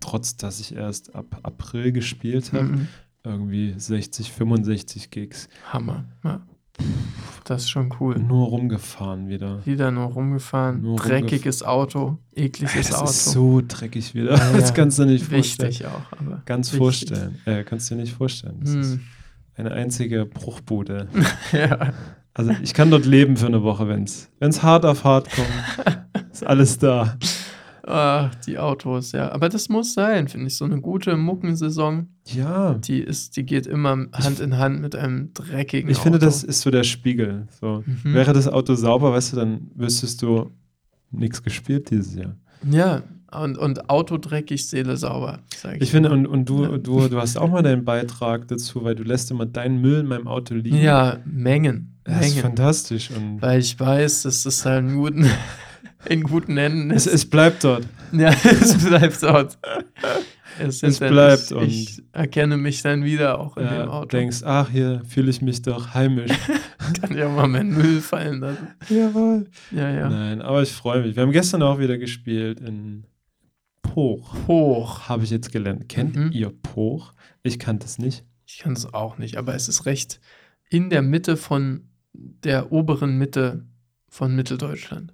trotz 0.00 0.36
dass 0.36 0.58
ich 0.60 0.74
erst 0.74 1.14
ab 1.14 1.40
April 1.44 1.92
gespielt 1.92 2.52
habe, 2.52 2.64
Mhm. 2.64 2.88
irgendwie 3.24 3.74
60, 3.76 4.30
65 4.32 5.10
Gigs. 5.10 5.48
Hammer. 5.72 6.04
Ja. 6.24 6.44
Das 7.48 7.62
ist 7.62 7.70
schon 7.70 7.94
cool. 8.00 8.18
Nur 8.18 8.48
rumgefahren 8.48 9.28
wieder. 9.28 9.64
Wieder 9.64 9.92
nur 9.92 10.06
rumgefahren. 10.06 10.82
Nur 10.82 10.96
Dreckiges 10.96 11.62
Auto. 11.62 12.18
Ekliges 12.34 12.88
Das 12.88 12.94
Auto. 12.94 13.04
ist 13.10 13.24
so 13.26 13.62
dreckig 13.66 14.14
wieder. 14.16 14.36
Ja, 14.36 14.52
Das 14.58 14.74
kannst 14.74 14.98
du 14.98 15.04
nicht 15.04 15.24
vorstellen. 15.24 15.70
Wichtig 15.70 15.86
auch. 15.86 16.12
Aber 16.18 16.42
Ganz 16.44 16.68
wichtig. 16.72 16.78
vorstellen. 16.78 17.38
Äh, 17.44 17.62
kannst 17.62 17.88
du 17.88 17.94
dir 17.94 18.00
nicht 18.00 18.14
vorstellen. 18.14 18.56
Das 18.60 18.70
ist 18.70 18.92
Hm. 18.94 19.00
eine 19.54 19.70
einzige 19.70 20.26
Bruchbude. 20.26 21.06
ja. 21.52 21.92
Also 22.34 22.50
ich 22.62 22.74
kann 22.74 22.90
dort 22.90 23.06
leben 23.06 23.36
für 23.36 23.46
eine 23.46 23.62
Woche, 23.62 23.86
wenn 23.88 24.02
es 24.02 24.62
hart 24.64 24.84
auf 24.84 25.04
hart 25.04 25.28
kommt. 25.30 26.00
ist 26.32 26.44
alles 26.44 26.78
da. 26.78 27.16
Ach, 27.86 28.34
die 28.46 28.58
Autos, 28.58 29.12
ja. 29.12 29.30
Aber 29.30 29.48
das 29.48 29.68
muss 29.68 29.94
sein, 29.94 30.26
finde 30.28 30.48
ich. 30.48 30.56
So 30.56 30.64
eine 30.64 30.80
gute 30.80 31.16
Muckensaison, 31.16 32.08
Ja. 32.24 32.74
die 32.74 33.00
ist, 33.00 33.36
die 33.36 33.44
geht 33.44 33.66
immer 33.66 34.06
Hand 34.12 34.40
in 34.40 34.58
Hand 34.58 34.80
mit 34.80 34.96
einem 34.96 35.32
dreckigen 35.34 35.90
Ich 35.90 35.98
finde, 35.98 36.18
Auto. 36.18 36.26
das 36.26 36.42
ist 36.42 36.62
so 36.62 36.70
der 36.70 36.82
Spiegel. 36.84 37.46
So. 37.60 37.84
Mhm. 37.86 38.12
Wäre 38.14 38.32
das 38.32 38.48
Auto 38.48 38.74
sauber, 38.74 39.12
weißt 39.12 39.32
du, 39.32 39.36
dann 39.36 39.70
wüsstest 39.74 40.20
du 40.22 40.50
nichts 41.12 41.42
gespielt 41.42 41.90
dieses 41.90 42.14
Jahr. 42.16 42.34
Ja, 42.68 43.02
und, 43.30 43.58
und 43.58 43.90
Auto 43.90 44.18
dreckig, 44.18 44.66
Seele 44.68 44.96
sauber, 44.96 45.40
sage 45.56 45.76
ich. 45.76 45.82
Ich 45.82 45.90
finde, 45.90 46.10
und, 46.10 46.26
und 46.26 46.48
du, 46.48 46.62
Ja. 46.64 46.78
du, 46.78 47.08
du 47.08 47.18
hast 47.20 47.36
auch 47.36 47.50
mal 47.50 47.62
deinen 47.62 47.84
Beitrag 47.84 48.48
dazu, 48.48 48.82
weil 48.84 48.94
du 48.94 49.02
lässt 49.04 49.30
immer 49.30 49.46
deinen 49.46 49.80
Müll 49.80 50.00
in 50.00 50.06
meinem 50.06 50.26
Auto 50.26 50.54
liegen. 50.54 50.76
Ja, 50.76 51.18
Mengen. 51.24 51.92
Das 52.04 52.14
ist 52.20 52.20
Mengen. 52.30 52.42
fantastisch. 52.42 53.10
Und 53.10 53.42
Weil 53.42 53.60
ich 53.60 53.78
weiß, 53.78 54.22
dass 54.22 54.44
das 54.44 54.64
halt 54.64 54.86
in 54.86 54.96
guten, 54.96 55.26
in 56.08 56.22
guten 56.22 56.56
Händen 56.56 56.90
es, 56.90 57.06
ist. 57.06 57.14
es 57.14 57.30
bleibt 57.30 57.64
dort. 57.64 57.86
ja, 58.12 58.30
es 58.44 58.76
bleibt 58.84 59.22
dort. 59.22 59.58
Es, 60.58 60.82
Es 60.82 60.98
bleibt 61.00 61.50
ich, 61.50 61.56
und- 61.56 61.66
ich 61.68 62.02
erkenne 62.12 62.56
mich 62.56 62.80
dann 62.82 63.04
wieder 63.04 63.38
auch 63.38 63.56
in 63.56 63.64
dem 63.64 63.74
Ja, 63.74 63.88
Auto. 63.88 64.06
denkst, 64.08 64.42
ach, 64.44 64.70
hier 64.70 65.02
fühle 65.06 65.28
ich 65.30 65.42
mich 65.42 65.60
doch 65.62 65.92
heimisch. 65.94 66.30
Kann 67.00 67.16
ja 67.16 67.28
mal 67.28 67.46
meinen 67.48 67.76
Müll 67.76 68.00
fallen 68.00 68.40
lassen. 68.40 68.68
Jawohl. 68.88 69.48
Ja, 69.70 69.90
ja. 69.90 70.08
Nein, 70.08 70.40
aber 70.40 70.62
ich 70.62 70.72
freue 70.72 71.02
mich. 71.02 71.14
Wir 71.16 71.22
haben 71.24 71.32
gestern 71.32 71.62
auch 71.62 71.78
wieder 71.78 71.98
gespielt 71.98 72.60
in 72.60 73.04
Poch. 73.82 74.34
Hoch. 74.46 75.08
Habe 75.08 75.24
ich 75.24 75.30
jetzt 75.30 75.52
gelernt. 75.52 75.88
Kennt 75.88 76.16
Mhm. 76.16 76.30
ihr 76.32 76.50
Poch? 76.50 77.12
Ich 77.42 77.58
kannte 77.58 77.86
es 77.86 77.98
nicht. 77.98 78.24
Ich 78.46 78.58
kann 78.58 78.72
es 78.72 78.92
auch 78.94 79.18
nicht, 79.18 79.36
aber 79.36 79.54
es 79.54 79.68
ist 79.68 79.84
recht 79.86 80.20
in 80.70 80.88
der 80.90 81.02
Mitte 81.02 81.36
von 81.36 81.88
der 82.14 82.72
oberen 82.72 83.18
Mitte 83.18 83.66
von 84.08 84.34
Mitteldeutschland. 84.34 85.12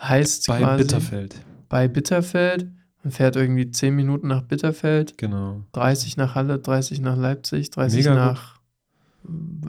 Heißt 0.00 0.46
Bei 0.46 0.58
quasi 0.60 0.82
Bitterfeld. 0.84 1.36
bei 1.68 1.88
Bitterfeld. 1.88 2.66
Man 3.02 3.12
fährt 3.12 3.36
irgendwie 3.36 3.70
10 3.70 3.94
Minuten 3.94 4.28
nach 4.28 4.42
Bitterfeld, 4.42 5.16
Genau. 5.18 5.62
30 5.72 6.16
nach 6.16 6.34
Halle, 6.34 6.58
30 6.58 7.00
nach 7.00 7.16
Leipzig, 7.16 7.70
30 7.70 7.98
Mega 7.98 8.10
gut. 8.10 8.18
nach 8.18 8.58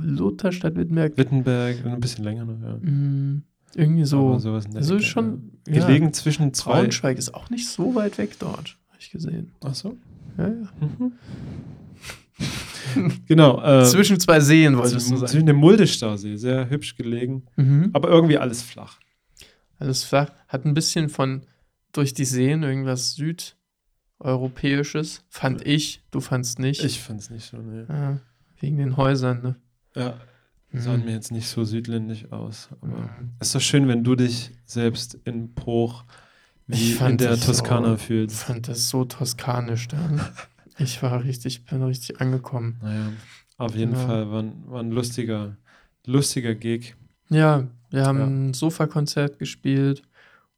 Lutherstadt 0.02 0.76
Wittenberg. 0.76 1.18
Wittenberg, 1.18 1.86
ein 1.86 2.00
bisschen 2.00 2.24
länger 2.24 2.46
noch, 2.46 2.60
ja. 2.62 2.76
Mm, 2.78 3.44
irgendwie 3.76 4.06
so. 4.06 4.30
Aber 4.30 4.40
sowas 4.40 4.66
in 4.66 4.72
der 4.72 4.80
Also 4.82 4.96
Ecke, 4.96 5.04
schon 5.04 5.52
ja. 5.68 5.76
ja, 5.76 5.86
Gelegen 5.86 6.14
zwischen 6.14 6.54
zwei. 6.54 6.82
Braunschweig 6.82 7.18
ist 7.18 7.34
auch 7.34 7.50
nicht 7.50 7.68
so 7.68 7.96
weit 7.96 8.18
weg 8.18 8.32
dort, 8.40 8.78
habe 8.88 8.98
ich 9.00 9.12
gesehen. 9.12 9.52
Ach 9.64 9.76
so. 9.76 9.96
Ja, 10.38 10.48
ja. 10.48 10.54
Mhm. 10.80 11.12
genau. 13.28 13.62
Äh, 13.62 13.86
Zwischen 13.86 14.20
zwei 14.20 14.40
Seen 14.40 14.76
wolltest 14.78 14.96
du 14.96 15.00
zwischen, 15.00 15.18
sagen. 15.18 15.28
zwischen 15.32 15.46
dem 15.48 15.58
Mulde-Stausee. 15.58 16.36
Sehr 16.38 16.70
hübsch 16.70 16.96
gelegen. 16.96 17.44
Mhm. 17.58 17.90
Aber 17.94 18.10
irgendwie 18.10 18.38
alles 18.38 18.62
flach. 18.62 19.00
Alles 19.80 20.04
flach. 20.04 20.30
Hat 20.48 20.66
ein 20.66 20.74
bisschen 20.74 21.10
von 21.10 21.42
durch 21.94 22.14
die 22.14 22.26
Seen 22.26 22.62
irgendwas 22.64 23.16
südeuropäisches, 24.20 25.24
fand 25.30 25.66
ich. 25.66 26.04
Du 26.12 26.20
fandst 26.20 26.60
nicht. 26.60 26.84
Ich 26.84 27.00
fand 27.02 27.22
es 27.22 27.30
nicht 27.30 27.46
so, 27.50 27.58
ne. 27.58 27.86
Ja, 27.90 28.20
wegen 28.60 28.78
den 28.78 28.98
Häusern, 28.98 29.42
ne? 29.42 29.56
Ja, 29.96 30.20
Mhm. 30.72 30.80
sahen 30.82 31.06
mir 31.06 31.14
jetzt 31.14 31.32
nicht 31.32 31.48
so 31.48 31.64
südländisch 31.64 32.32
aus. 32.32 32.70
Aber 32.82 32.88
Mhm. 33.00 33.32
es 33.40 33.48
ist 33.48 33.56
doch 33.56 33.62
schön, 33.62 33.88
wenn 33.88 34.04
du 34.04 34.16
dich 34.16 34.52
selbst 34.66 35.16
in 35.26 35.56
Poch 35.56 36.04
wie 36.68 36.76
Ich 36.94 37.02
in 37.02 37.18
der 37.18 37.40
Toskana 37.40 37.88
so- 37.90 37.96
Ich 37.96 38.02
fühlst. 38.04 38.44
fand 38.44 38.68
das 38.68 38.90
so 38.90 39.06
toskanisch 39.06 39.88
da. 39.88 39.98
ne? 40.08 40.20
Ich 40.82 41.02
war 41.04 41.24
richtig, 41.26 41.66
bin 41.66 41.82
richtig 41.84 42.22
angekommen. 42.22 42.78
Naja, 42.82 43.12
auf 43.58 43.76
jeden 43.76 43.94
Genau. 43.94 44.06
Fall 44.06 44.32
war, 44.32 44.44
ein- 44.44 44.64
war 44.68 44.80
ein 44.80 44.92
lustiger, 44.92 45.58
lustiger 46.06 46.56
Gig. 46.56 46.96
Ja, 47.30 47.68
wir 47.90 48.06
haben 48.06 48.20
Ja. 48.20 48.26
ein 48.26 48.54
Sofakonzert 48.54 49.40
gespielt 49.40 50.04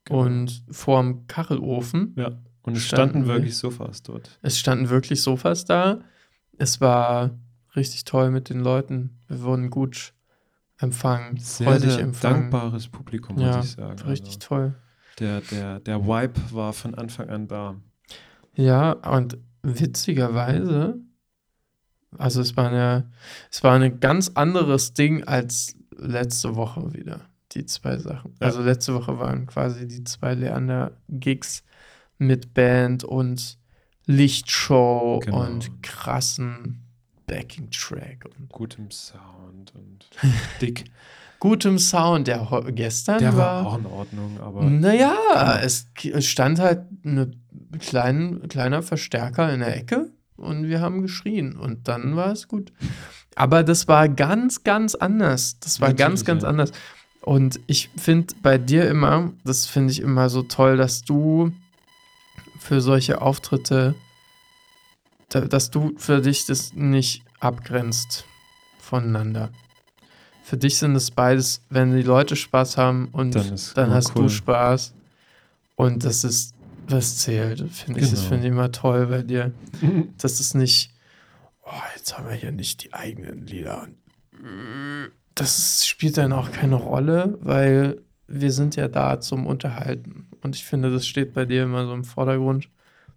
Genau. 0.05 0.21
und 0.21 0.63
vorm 0.71 1.27
Kachelofen. 1.27 2.13
Ja, 2.17 2.31
und 2.63 2.75
es 2.77 2.83
Standen 2.85 3.09
standen 3.11 3.27
wir. 3.27 3.35
wirklich 3.35 3.57
Sofas 3.57 4.03
dort. 4.03 4.37
Es 4.41 4.57
standen 4.57 4.89
wirklich 4.89 5.21
Sofas 5.21 5.65
da. 5.65 5.99
Es 6.57 6.81
war 6.81 7.31
richtig 7.75 8.03
toll 8.05 8.31
mit 8.31 8.49
den 8.49 8.59
Leuten. 8.61 9.19
Wir 9.27 9.41
wurden 9.43 9.69
gut 9.69 10.13
empfangen, 10.77 11.37
Sehr, 11.37 11.67
freudig 11.67 11.91
sehr 11.91 12.01
empfangen. 12.01 12.49
dankbares 12.51 12.87
Publikum, 12.87 13.37
Ja, 13.39 13.57
muss 13.57 13.65
ich 13.67 13.71
sagen. 13.73 13.99
Richtig 14.01 14.35
Also 14.35 14.39
toll. 14.47 14.75
der, 15.19 15.41
der, 15.41 15.79
der 15.79 16.01
Vibe 16.05 16.33
war 16.51 16.73
von 16.73 16.95
Anfang 16.95 17.29
an 17.29 17.47
da. 17.47 17.75
Ja, 18.55 18.91
und 18.93 19.37
witzigerweise, 19.61 20.99
also 22.17 22.41
es 22.41 22.57
war 22.57 22.69
eine, 22.69 23.09
es 23.51 23.63
war 23.63 23.79
ein 23.79 23.99
ganz 23.99 24.29
anderes 24.33 24.93
Ding 24.93 25.23
als 25.25 25.75
letzte 26.01 26.55
Woche 26.55 26.93
wieder, 26.93 27.21
die 27.53 27.65
zwei 27.65 27.97
Sachen. 27.97 28.33
Ja. 28.39 28.47
Also 28.47 28.61
letzte 28.61 28.93
Woche 28.93 29.17
waren 29.19 29.45
quasi 29.47 29.87
die 29.87 30.03
zwei 30.03 30.33
Leander-Gigs 30.33 31.63
mit 32.17 32.53
Band 32.53 33.03
und 33.03 33.57
Lichtshow 34.07 35.19
Genau. 35.23 35.45
und 35.45 35.81
krassen 35.83 36.83
Backing-Track 37.27 38.25
und 38.37 38.49
Gutem 38.49 38.91
Sound 38.91 39.73
und 39.75 40.09
dick. 40.61 40.85
gutem 41.39 41.77
Sound, 41.79 42.27
der 42.27 42.45
gestern 42.73 43.19
Der 43.19 43.35
war. 43.37 43.63
war 43.65 43.71
auch 43.73 43.77
in 43.79 43.85
Ordnung, 43.85 44.39
aber 44.41 44.63
Naja, 44.63 45.15
Genau. 45.33 45.65
es 45.65 45.87
stand 46.27 46.59
halt 46.59 46.81
ein 47.05 47.41
klein, 47.79 48.47
kleiner 48.49 48.83
Verstärker 48.83 49.53
in 49.53 49.61
der 49.61 49.75
Ecke 49.77 50.11
und 50.35 50.67
wir 50.67 50.81
haben 50.81 51.01
geschrien 51.01 51.55
und 51.55 51.87
dann 51.87 52.15
war 52.15 52.31
es 52.31 52.47
gut. 52.47 52.73
Aber 53.35 53.63
das 53.63 53.87
war 53.87 54.09
ganz, 54.09 54.63
ganz 54.63 54.95
anders. 54.95 55.57
Das 55.59 55.79
war 55.81 55.89
ganz, 55.93 56.21
Natürlich, 56.21 56.25
ganz 56.25 56.43
ja. 56.43 56.49
anders. 56.49 56.71
Und 57.21 57.59
ich 57.67 57.89
finde 57.97 58.33
bei 58.41 58.57
dir 58.57 58.89
immer, 58.89 59.31
das 59.43 59.67
finde 59.67 59.91
ich 59.91 59.99
immer 60.01 60.29
so 60.29 60.41
toll, 60.43 60.77
dass 60.77 61.03
du 61.03 61.51
für 62.59 62.81
solche 62.81 63.21
Auftritte, 63.21 63.95
da, 65.29 65.41
dass 65.41 65.69
du 65.71 65.93
für 65.97 66.21
dich 66.21 66.45
das 66.45 66.73
nicht 66.73 67.23
abgrenzt 67.39 68.25
voneinander. 68.79 69.49
Für 70.43 70.57
dich 70.57 70.77
sind 70.77 70.95
es 70.95 71.11
beides, 71.11 71.61
wenn 71.69 71.95
die 71.95 72.01
Leute 72.01 72.35
Spaß 72.35 72.77
haben 72.77 73.07
und 73.13 73.35
Dann 73.35 73.55
dann, 73.75 73.91
hast 73.91 74.15
cool. 74.15 74.23
du 74.23 74.29
Spaß. 74.29 74.93
Und 75.75 76.03
das 76.03 76.23
ist, 76.23 76.53
das 76.87 77.17
zählt, 77.19 77.59
finde 77.71 77.99
ich. 78.01 78.09
Das 78.09 78.19
Genau. 78.19 78.29
finde 78.29 78.47
ich 78.47 78.51
immer 78.51 78.71
toll 78.71 79.07
bei 79.07 79.21
dir. 79.21 79.51
Das 80.17 80.39
ist 80.39 80.53
nicht, 80.55 80.90
oh, 81.63 81.71
jetzt 81.95 82.17
haben 82.17 82.27
wir 82.27 82.35
hier 82.35 82.51
nicht 82.51 82.83
die 82.83 82.93
eigenen 82.93 83.45
Lieder. 83.45 83.87
Das 85.35 85.85
spielt 85.87 86.17
dann 86.17 86.33
auch 86.33 86.51
keine 86.51 86.75
Rolle, 86.75 87.37
weil 87.41 88.01
wir 88.27 88.51
sind 88.51 88.75
ja 88.75 88.87
da 88.87 89.19
zum 89.19 89.45
Unterhalten. 89.45 90.27
Und 90.41 90.55
ich 90.55 90.65
finde, 90.65 90.89
das 90.91 91.05
steht 91.07 91.33
bei 91.33 91.45
dir 91.45 91.63
immer 91.63 91.85
so 91.85 91.93
im 91.93 92.03
Vordergrund. 92.03 92.69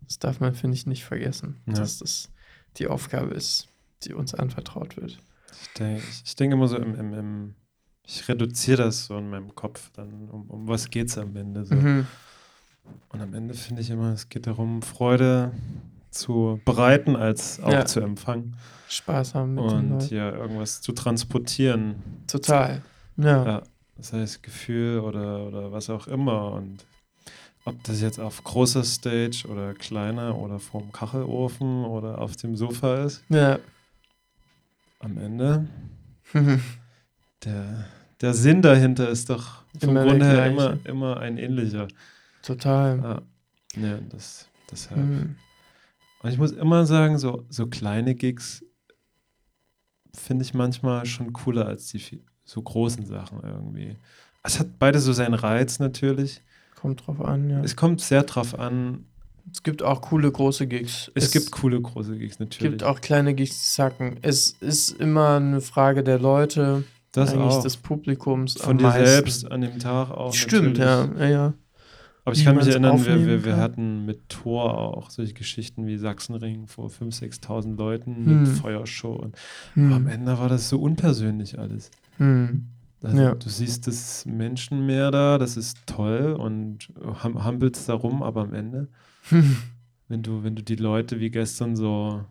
Das 0.07 0.19
darf 0.19 0.41
man, 0.41 0.55
finde 0.55 0.77
ich, 0.77 0.87
nicht 0.87 1.05
vergessen, 1.05 1.61
Ja. 1.67 1.75
dass 1.75 1.99
das 1.99 2.31
die 2.77 2.89
Aufgabe 2.89 3.33
ist, 3.35 3.69
die 4.03 4.13
uns 4.13 4.35
anvertraut 4.35 4.97
wird. 4.97 5.19
Ich 5.63 5.73
denke, 5.79 6.03
ich 6.25 6.37
denke 6.37 6.57
immer 6.57 6.69
so 6.69 6.77
im, 6.77 6.95
im, 6.95 7.15
im 7.15 7.55
ich 8.07 8.29
reduziere 8.29 8.83
das 8.83 9.07
so 9.07 9.17
in 9.17 9.31
meinem 9.31 9.55
Kopf 9.55 9.91
dann, 9.93 10.29
um, 10.29 10.51
um 10.51 10.69
was 10.69 10.91
geht 10.91 11.09
es 11.09 11.17
am 11.17 11.35
Ende 11.37 11.65
so. 11.65 11.75
Mhm. 11.75 12.07
Und 13.09 13.21
am 13.23 13.33
Ende 13.33 13.55
finde 13.55 13.81
ich 13.81 13.89
immer, 13.89 14.13
es 14.13 14.29
geht 14.29 14.47
darum, 14.47 14.83
Freude 14.83 15.53
zu 16.15 16.61
bereiten 16.65 17.17
als 17.17 17.61
auch 17.61 17.73
Ja. 17.73 17.85
zu 17.87 18.01
empfangen 18.01 18.57
Spaß 18.89 19.35
haben 19.35 19.55
mit 19.55 19.65
und 19.65 20.11
ja 20.11 20.31
irgendwas 20.31 20.81
zu 20.81 20.93
transportieren. 20.93 21.97
Total. 22.27 22.83
Ja. 23.17 23.45
Ja, 23.45 23.63
das 23.97 24.13
heißt 24.13 24.43
Gefühl 24.43 25.01
oder, 25.01 25.47
oder 25.47 25.73
was 25.73 25.91
auch 25.91 26.07
immer. 26.07 26.53
Und 26.53 26.85
ob 27.65 27.83
das 27.85 28.01
jetzt 28.01 28.21
auf 28.21 28.45
großer 28.45 28.85
Stage 28.85 29.47
oder 29.51 29.73
kleiner 29.75 30.37
oder 30.39 30.59
vorm 30.61 30.93
Kachelofen 30.93 31.85
oder 31.85 32.19
auf 32.21 32.37
dem 32.37 32.57
Sofa 32.57 33.03
ist, 33.05 33.25
Ja. 33.31 33.59
am 35.01 35.17
Ende 35.19 35.67
der, 37.45 37.87
der 38.21 38.35
Sinn 38.35 38.63
dahinter 38.63 39.09
ist 39.09 39.31
doch 39.31 39.63
vom 39.81 39.95
Grunde 39.95 40.27
her 40.27 40.47
immer, 40.47 40.79
immer 40.85 41.17
ein 41.19 41.39
ähnlicher. 41.39 41.89
Total. 42.43 42.99
Ja, 43.77 43.83
ja 43.83 43.99
das, 44.11 44.49
deshalb. 44.71 45.01
Mhm. 45.01 45.37
Und 46.25 46.31
ich 46.31 46.39
muss 46.39 46.53
immer 46.53 46.87
sagen, 46.87 47.19
so, 47.19 47.45
so 47.51 47.67
kleine 47.67 48.15
Gigs 48.15 48.65
finde 50.15 50.43
ich 50.43 50.55
manchmal 50.55 51.05
schon 51.05 51.35
cooler 51.35 51.67
als 51.67 51.89
die 51.89 52.23
so 52.47 52.63
großen 52.63 53.05
Sachen 53.05 53.41
irgendwie. 53.43 53.99
Es 54.43 54.59
hat 54.59 54.79
beide 54.79 55.01
so 55.01 55.13
seinen 55.13 55.35
Reiz 55.35 55.81
natürlich. 55.81 56.41
Kommt 56.77 57.07
drauf 57.07 57.21
an, 57.21 57.51
ja. 57.51 57.63
Es 57.63 57.77
kommt 57.77 58.01
sehr 58.01 58.23
drauf 58.23 58.59
an. 58.59 59.05
Es 59.53 59.63
gibt 59.63 59.83
auch 59.83 60.01
coole 60.01 60.33
große 60.33 60.67
Gigs. 60.67 61.13
Es, 61.15 61.31
gibt 61.31 61.51
coole 61.51 61.79
große 61.79 62.17
Gigs 62.17 62.39
natürlich. 62.39 62.71
gibt 62.71 62.85
auch 62.85 63.03
kleine 63.03 63.35
Gigs, 63.35 63.61
die 63.61 63.75
sacken. 63.77 64.17
Es 64.23 64.53
ist 64.61 64.99
immer 64.99 65.37
eine 65.37 65.61
Frage 65.61 66.03
der 66.03 66.19
Leute, 66.19 66.85
das 67.13 67.35
eigentlich 67.35 67.53
auch. 67.53 67.63
des 67.63 67.77
Publikums. 67.77 68.55
Von 68.55 68.79
dir 68.79 68.85
meisten. 68.85 69.07
selbst 69.07 69.53
an 69.53 69.61
dem 69.61 69.79
Tag 69.79 70.11
auch. 70.11 70.33
Stimmt, 70.33 70.79
natürlich. 70.79 71.19
ja, 71.19 71.27
ja, 71.27 71.31
ja. 71.31 71.55
Aber 72.27 72.35
ich 72.35 72.45
kann 72.45 72.57
mich 72.57 72.67
erinnern, 72.69 73.05
wir, 73.05 73.27
wir, 73.27 73.45
wir 73.45 73.57
hatten 73.59 74.07
mit 74.07 74.29
Tor 74.31 74.97
auch 74.97 75.11
solche 75.11 75.35
Geschichten 75.35 75.87
wie 75.87 75.99
Sachsenring 75.99 76.67
vor 76.67 76.89
5.000, 76.89 77.43
6.000 77.43 77.77
Leuten 77.77 78.17
Hm. 78.17 78.39
mit 78.41 78.49
Feuershow. 78.49 79.13
Und 79.15 79.37
am 79.77 79.91
Hm. 79.91 80.07
Ende 80.09 80.39
war 80.39 80.49
das 80.49 80.69
so 80.71 80.79
unpersönlich 80.81 81.59
alles. 81.59 81.91
Hm. 82.17 82.69
Also, 83.03 83.17
Ja. 83.19 83.35
Du 83.35 83.49
siehst 83.51 83.87
das 83.87 84.25
Menschenmeer 84.25 85.11
da, 85.11 85.37
das 85.37 85.59
ist 85.59 85.77
toll 85.87 86.33
und 86.39 86.89
hum 87.23 87.45
humpelst 87.45 87.87
darum, 87.91 88.23
aber 88.23 88.41
am 88.43 88.55
Ende, 88.55 88.89
wenn 90.09 90.23
du, 90.23 90.43
wenn 90.43 90.57
du 90.57 90.63
die 90.63 90.77
Leute 90.77 91.21
wie 91.21 91.31
gestern 91.31 91.77
so 91.77 92.25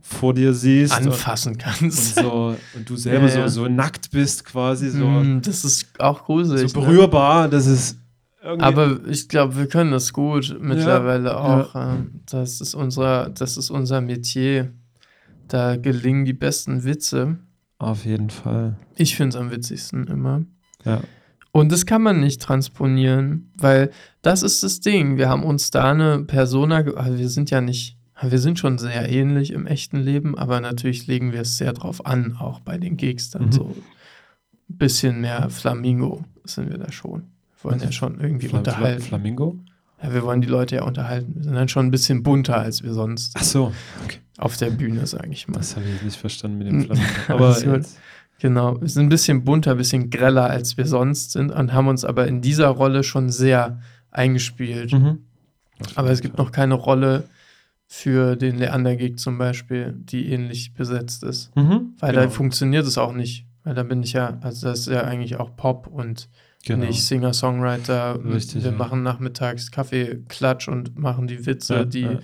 vor 0.00 0.34
dir 0.34 0.52
siehst 0.52 0.92
Anfassen 0.92 1.52
und, 1.52 1.54
und 1.54 1.62
kannst. 1.62 2.16
so 2.16 2.56
und 2.74 2.90
du 2.90 2.96
selber 2.96 3.28
Ja, 3.28 3.38
ja. 3.38 3.48
So, 3.48 3.62
so 3.62 3.68
nackt 3.68 4.10
bist, 4.10 4.44
quasi 4.44 4.90
so, 4.90 5.06
Hm, 5.06 5.40
das 5.42 5.64
ist 5.64 5.98
auch 6.00 6.24
gruselig. 6.24 6.72
so 6.72 6.80
ne? 6.80 6.86
berührbar, 6.86 7.48
das 7.48 7.66
ist 7.66 7.96
irgendwie. 8.44 8.64
Aber 8.64 9.00
ich 9.08 9.28
glaube, 9.28 9.56
wir 9.56 9.66
können 9.68 9.90
das 9.92 10.12
gut 10.12 10.56
mittlerweile 10.60 11.36
auch. 11.38 11.74
ähm, 11.74 12.20
Das, 12.30 12.60
ist 12.60 12.74
unser, 12.74 13.30
das 13.30 13.56
ist 13.56 13.70
unser 13.70 14.00
Metier. 14.00 14.72
Da 15.48 15.76
gelingen 15.76 16.24
die 16.24 16.32
besten 16.32 16.84
Witze. 16.84 17.38
auf 17.78 18.04
jeden 18.06 18.30
Fall. 18.30 18.76
Ich 18.96 19.16
finde 19.16 19.36
es 19.36 19.42
am 19.42 19.50
witzigsten 19.50 20.06
immer. 20.06 20.42
Ja. 20.84 21.00
Und 21.52 21.70
das 21.70 21.86
kann 21.86 22.02
man 22.02 22.18
nicht 22.20 22.40
transponieren, 22.42 23.52
weil 23.56 23.90
das 24.22 24.42
ist 24.42 24.62
das 24.62 24.80
Ding. 24.80 25.16
Wir 25.18 25.28
haben 25.28 25.44
uns 25.44 25.70
da 25.70 25.90
eine 25.92 26.24
Persona, 26.24 26.78
also 26.96 27.18
wir 27.18 27.28
sind 27.28 27.50
ja 27.50 27.60
nicht, 27.60 27.96
wir 28.20 28.38
sind 28.38 28.58
schon 28.58 28.78
sehr 28.78 29.08
ähnlich 29.08 29.52
im 29.52 29.66
echten 29.66 29.98
Leben, 29.98 30.36
aber 30.36 30.60
natürlich 30.60 31.06
legen 31.06 31.32
wir 31.32 31.42
es 31.42 31.56
sehr 31.56 31.72
drauf 31.72 32.06
an, 32.06 32.36
auch 32.40 32.58
bei 32.60 32.78
den 32.78 32.96
Gigs 32.96 33.30
dann 33.30 33.46
Mhm. 33.46 33.52
so 33.52 33.64
ein 33.66 34.76
bisschen 34.78 35.20
mehr 35.20 35.48
Flamingo 35.50 36.24
sind 36.44 36.70
wir 36.70 36.78
da 36.78 36.90
schon. 36.90 37.24
Wollen 37.64 37.80
ja 37.80 37.92
schon 37.92 38.20
irgendwie 38.20 38.48
Fla 38.48 38.60
Fla 38.60 38.72
unterhalten. 38.72 39.02
Flamingo? 39.02 39.58
Ja, 40.02 40.12
wir 40.12 40.22
wollen 40.22 40.40
die 40.40 40.48
Leute 40.48 40.76
ja 40.76 40.82
unterhalten. 40.84 41.34
Wir 41.36 41.44
sind 41.44 41.54
dann 41.54 41.68
schon 41.68 41.86
ein 41.86 41.90
bisschen 41.90 42.22
bunter, 42.22 42.58
als 42.58 42.82
wir 42.82 42.92
sonst 42.92 43.34
Ach 43.38 43.42
so, 43.42 43.72
auf 44.38 44.56
der 44.56 44.70
Bühne, 44.70 45.06
sage 45.06 45.30
ich 45.30 45.48
mal. 45.48 45.54
das 45.58 45.76
habe 45.76 45.86
ich 45.86 45.92
jetzt 45.94 46.04
nicht 46.04 46.16
verstanden 46.16 46.58
mit 46.58 46.66
Mm. 46.68 46.70
dem 46.70 46.80
Flamingo. 46.96 47.04
Aber 47.28 47.54
gut. 47.54 47.64
jetzt, 47.76 47.98
Genau, 48.40 48.78
wir 48.80 48.88
sind 48.88 49.04
ein 49.04 49.08
bisschen 49.08 49.44
bunter, 49.44 49.70
ein 49.70 49.76
bisschen 49.78 50.10
greller, 50.10 50.50
als 50.50 50.76
wir 50.76 50.86
sonst 50.86 51.32
sind 51.32 51.50
und 51.52 51.72
haben 51.72 51.86
uns 51.86 52.04
aber 52.04 52.26
in 52.26 52.42
dieser 52.42 52.66
Rolle 52.68 53.04
schon 53.04 53.30
sehr 53.30 53.80
eingespielt. 54.10 54.92
mhm. 54.92 55.20
Aber 55.94 56.10
es 56.10 56.20
gibt 56.20 56.36
noch 56.36 56.50
keine 56.52 56.74
Rolle 56.74 57.24
für 57.86 58.36
den 58.36 58.56
Leander-Gig 58.58 59.18
zum 59.18 59.38
Beispiel, 59.38 59.94
die 59.96 60.30
ähnlich 60.32 60.74
besetzt 60.74 61.22
ist. 61.22 61.54
Mhm. 61.56 61.94
Weil 62.00 62.12
da 62.12 62.22
genau. 62.22 62.32
funktioniert 62.32 62.86
es 62.86 62.98
auch 62.98 63.12
nicht. 63.12 63.46
Weil 63.62 63.74
da 63.74 63.82
bin 63.84 64.02
ich 64.02 64.12
ja, 64.12 64.36
also 64.42 64.66
das 64.66 64.80
ist 64.80 64.86
ja 64.88 65.02
eigentlich 65.04 65.36
auch 65.36 65.56
Pop 65.56 65.86
und 65.86 66.28
genau. 66.64 66.86
nicht 66.86 67.04
Singer-Songwriter. 67.04 68.24
Richtig, 68.24 68.64
wir 68.64 68.72
ja. 68.72 68.76
machen 68.76 69.02
nachmittags 69.02 69.70
Kaffee-Klatsch 69.70 70.68
und 70.68 70.98
machen 70.98 71.26
die 71.26 71.46
Witze, 71.46 71.74
Ja, 71.74 71.84
die, 71.84 72.00
ja, 72.00 72.18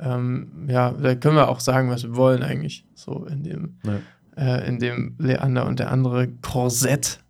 ähm, 0.00 0.66
ja, 0.68 0.92
da 0.92 1.14
können 1.14 1.36
wir 1.36 1.48
auch 1.48 1.60
sagen, 1.60 1.90
was 1.90 2.04
wir 2.04 2.16
wollen 2.16 2.42
eigentlich. 2.42 2.84
So 2.94 3.24
in 3.26 3.42
dem, 3.42 3.78
äh, 4.36 4.66
in 4.68 4.78
dem 4.78 5.16
Leander 5.18 5.66
und 5.66 5.78
der 5.78 5.90
andere 5.90 6.28
Korsett. 6.28 7.20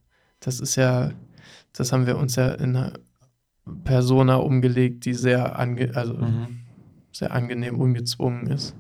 Das 0.41 0.61
ist 0.61 0.77
ja, 0.77 1.11
das 1.73 1.93
haben 1.93 2.07
wir 2.07 2.19
uns 2.19 2.37
ja 2.37 2.53
in 2.53 2.77
einer 2.77 2.93
Persona 3.85 4.37
umgelegt, 4.37 5.05
die 5.05 5.15
sehr, 5.15 5.59
ange 5.59 5.95
also. 5.95 6.15
Mhm. 6.15 6.61
sehr 7.13 7.33
angenehm 7.33 7.79
ungezwungen 7.79 8.47
ist. 8.49 8.75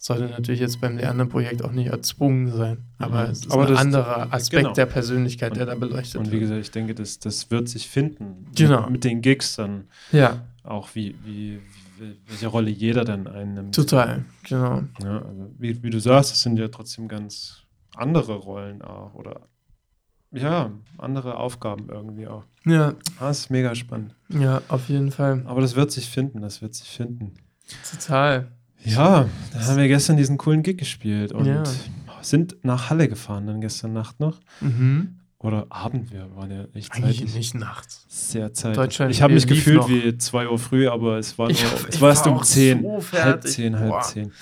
Sollte 0.00 0.26
natürlich 0.26 0.60
jetzt 0.60 0.80
beim 0.80 0.96
Leander-Projekt 0.96 1.64
auch 1.64 1.72
nicht 1.72 1.88
erzwungen 1.88 2.52
sein, 2.52 2.84
aber 2.98 3.24
Mhm. 3.24 3.30
es 3.32 3.38
ist 3.40 3.50
Aber 3.52 3.66
ein 3.66 3.76
anderer 3.76 4.32
Aspekt 4.32 4.62
genau. 4.62 4.72
der 4.74 4.86
Persönlichkeit, 4.86 5.56
der 5.56 5.66
da 5.66 5.72
Und- 5.74 5.80
beleuchtet 5.80 6.16
Und 6.20 6.28
wie 6.28 6.32
wird. 6.32 6.42
gesagt, 6.42 6.60
ich 6.60 6.70
denke, 6.70 6.94
das, 6.94 7.18
das 7.18 7.50
wird 7.50 7.68
sich 7.68 7.88
finden. 7.88 8.46
Genau. 8.54 8.82
Mit, 8.82 8.90
mit 8.92 9.04
den 9.04 9.22
Gigs 9.22 9.56
dann 9.56 9.88
Ja, 10.12 10.44
auch, 10.62 10.94
wie, 10.94 11.16
wie, 11.24 11.58
wie, 11.98 12.16
welche 12.28 12.46
Rolle 12.46 12.70
jeder 12.70 13.04
dann 13.04 13.26
einnimmt. 13.26 13.74
total, 13.74 14.24
genau. 14.48 14.82
Ja, 15.02 15.18
also 15.22 15.50
wie, 15.58 15.82
wie 15.82 15.90
du 15.90 15.98
sagst, 15.98 16.32
es 16.32 16.42
sind 16.42 16.58
ja 16.60 16.68
trotzdem 16.68 17.08
ganz 17.08 17.64
andere 17.96 18.34
Rollen 18.36 18.82
auch 18.82 19.14
oder 19.14 19.48
ja, 20.30 20.70
andere 20.98 21.38
Aufgaben 21.38 21.88
irgendwie 21.88 22.28
auch. 22.28 22.44
Ja, 22.64 22.90
Ah, 23.18 23.28
das 23.28 23.40
ist 23.40 23.50
mega 23.50 23.74
spannend. 23.74 24.14
ja, 24.28 24.62
auf 24.68 24.88
jeden 24.88 25.10
Fall. 25.10 25.42
Aber 25.46 25.60
das 25.60 25.74
wird 25.74 25.90
sich 25.90 26.08
finden, 26.08 26.40
das 26.40 26.62
wird 26.62 26.74
sich 26.76 26.88
finden. 26.88 27.34
Total. 27.90 28.52
Ja, 28.84 29.26
da 29.52 29.60
haben 29.66 29.76
wir 29.76 29.88
gestern 29.88 30.16
diesen 30.16 30.38
coolen 30.38 30.62
Gig 30.62 30.78
gespielt 30.78 31.32
und 31.32 31.46
Ja. 31.46 31.62
sind 32.22 32.56
nach 32.64 32.90
Halle 32.90 33.08
gefahren 33.08 33.46
dann 33.46 33.60
gestern 33.60 33.92
Nacht 33.92 34.20
noch. 34.20 34.38
Mhm. 34.60 35.16
Oder 35.40 35.66
Abend, 35.70 36.12
wir 36.12 36.34
waren 36.34 36.50
ja 36.50 36.64
echt 36.74 36.92
Eigentlich 36.94 37.18
zeitig. 37.20 37.34
nicht 37.34 37.54
nachts. 37.54 38.04
Sehr 38.08 38.52
zeitig. 38.52 38.76
Deutschland 38.76 39.12
ich 39.12 39.22
habe 39.22 39.34
mich 39.34 39.46
gefühlt 39.46 39.76
noch. 39.78 39.88
wie 39.88 40.18
2 40.18 40.48
Uhr 40.48 40.58
früh, 40.58 40.88
aber 40.88 41.18
es 41.18 41.38
war, 41.38 41.46
nur, 41.46 41.52
Ich- 41.54 41.64
es 41.90 42.00
war 42.00 42.08
erst 42.10 42.26
um 42.26 42.34
auch 42.34 42.44
10. 42.44 42.82
so 42.82 42.90
halb 42.94 43.02
fertig. 43.04 43.52
10, 43.52 43.78
halb 43.78 43.90
Boah. 43.90 44.00
10. 44.02 44.32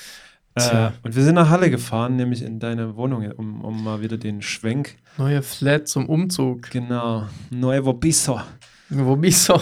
Äh, 0.54 0.90
und 1.02 1.14
wir 1.14 1.22
sind 1.22 1.34
nach 1.34 1.50
Halle 1.50 1.68
gefahren, 1.68 2.16
nämlich 2.16 2.40
in 2.42 2.58
deine 2.58 2.96
Wohnung, 2.96 3.30
um, 3.32 3.60
um 3.62 3.84
mal 3.84 4.00
wieder 4.00 4.16
den 4.16 4.40
Schwenk. 4.40 4.96
Neue 5.18 5.42
Flat 5.42 5.86
zum 5.86 6.08
Umzug. 6.08 6.70
Genau. 6.70 7.26
Nuevo 7.50 7.92
Piso. 7.92 8.40
Wo 8.88 9.16
bist 9.16 9.48
du? 9.48 9.54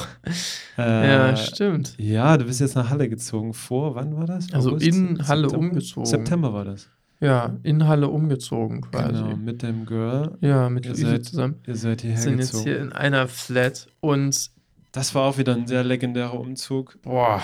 Äh, 0.76 1.08
ja, 1.08 1.36
stimmt. 1.36 1.94
Ja, 1.98 2.36
du 2.36 2.44
bist 2.44 2.60
jetzt 2.60 2.74
nach 2.76 2.90
Halle 2.90 3.08
gezogen. 3.08 3.54
Vor, 3.54 3.94
wann 3.94 4.16
war 4.16 4.26
das? 4.26 4.52
Also 4.52 4.76
in 4.76 5.26
Halle 5.26 5.48
September? 5.48 5.58
umgezogen. 5.68 6.06
September 6.06 6.52
war 6.52 6.64
das. 6.64 6.88
Ja, 7.20 7.56
in 7.62 7.86
Halle 7.86 8.08
umgezogen 8.08 8.82
quasi. 8.82 9.22
Genau, 9.22 9.36
mit 9.36 9.62
dem 9.62 9.86
Girl. 9.86 10.36
Ja, 10.42 10.68
mit 10.68 10.84
Ihr 10.84 10.94
seid 10.94 11.24
zusammen. 11.24 11.54
Ihr 11.66 11.76
seid 11.76 12.02
hierher 12.02 12.18
sind 12.20 12.38
jetzt 12.38 12.56
hier 12.62 12.78
in 12.80 12.92
einer 12.92 13.28
Flat 13.28 13.86
und 14.00 14.50
Das 14.92 15.14
war 15.14 15.22
auch 15.22 15.38
wieder 15.38 15.54
ein 15.54 15.66
sehr 15.66 15.84
legendärer 15.84 16.38
Umzug. 16.38 16.98
boah, 17.02 17.40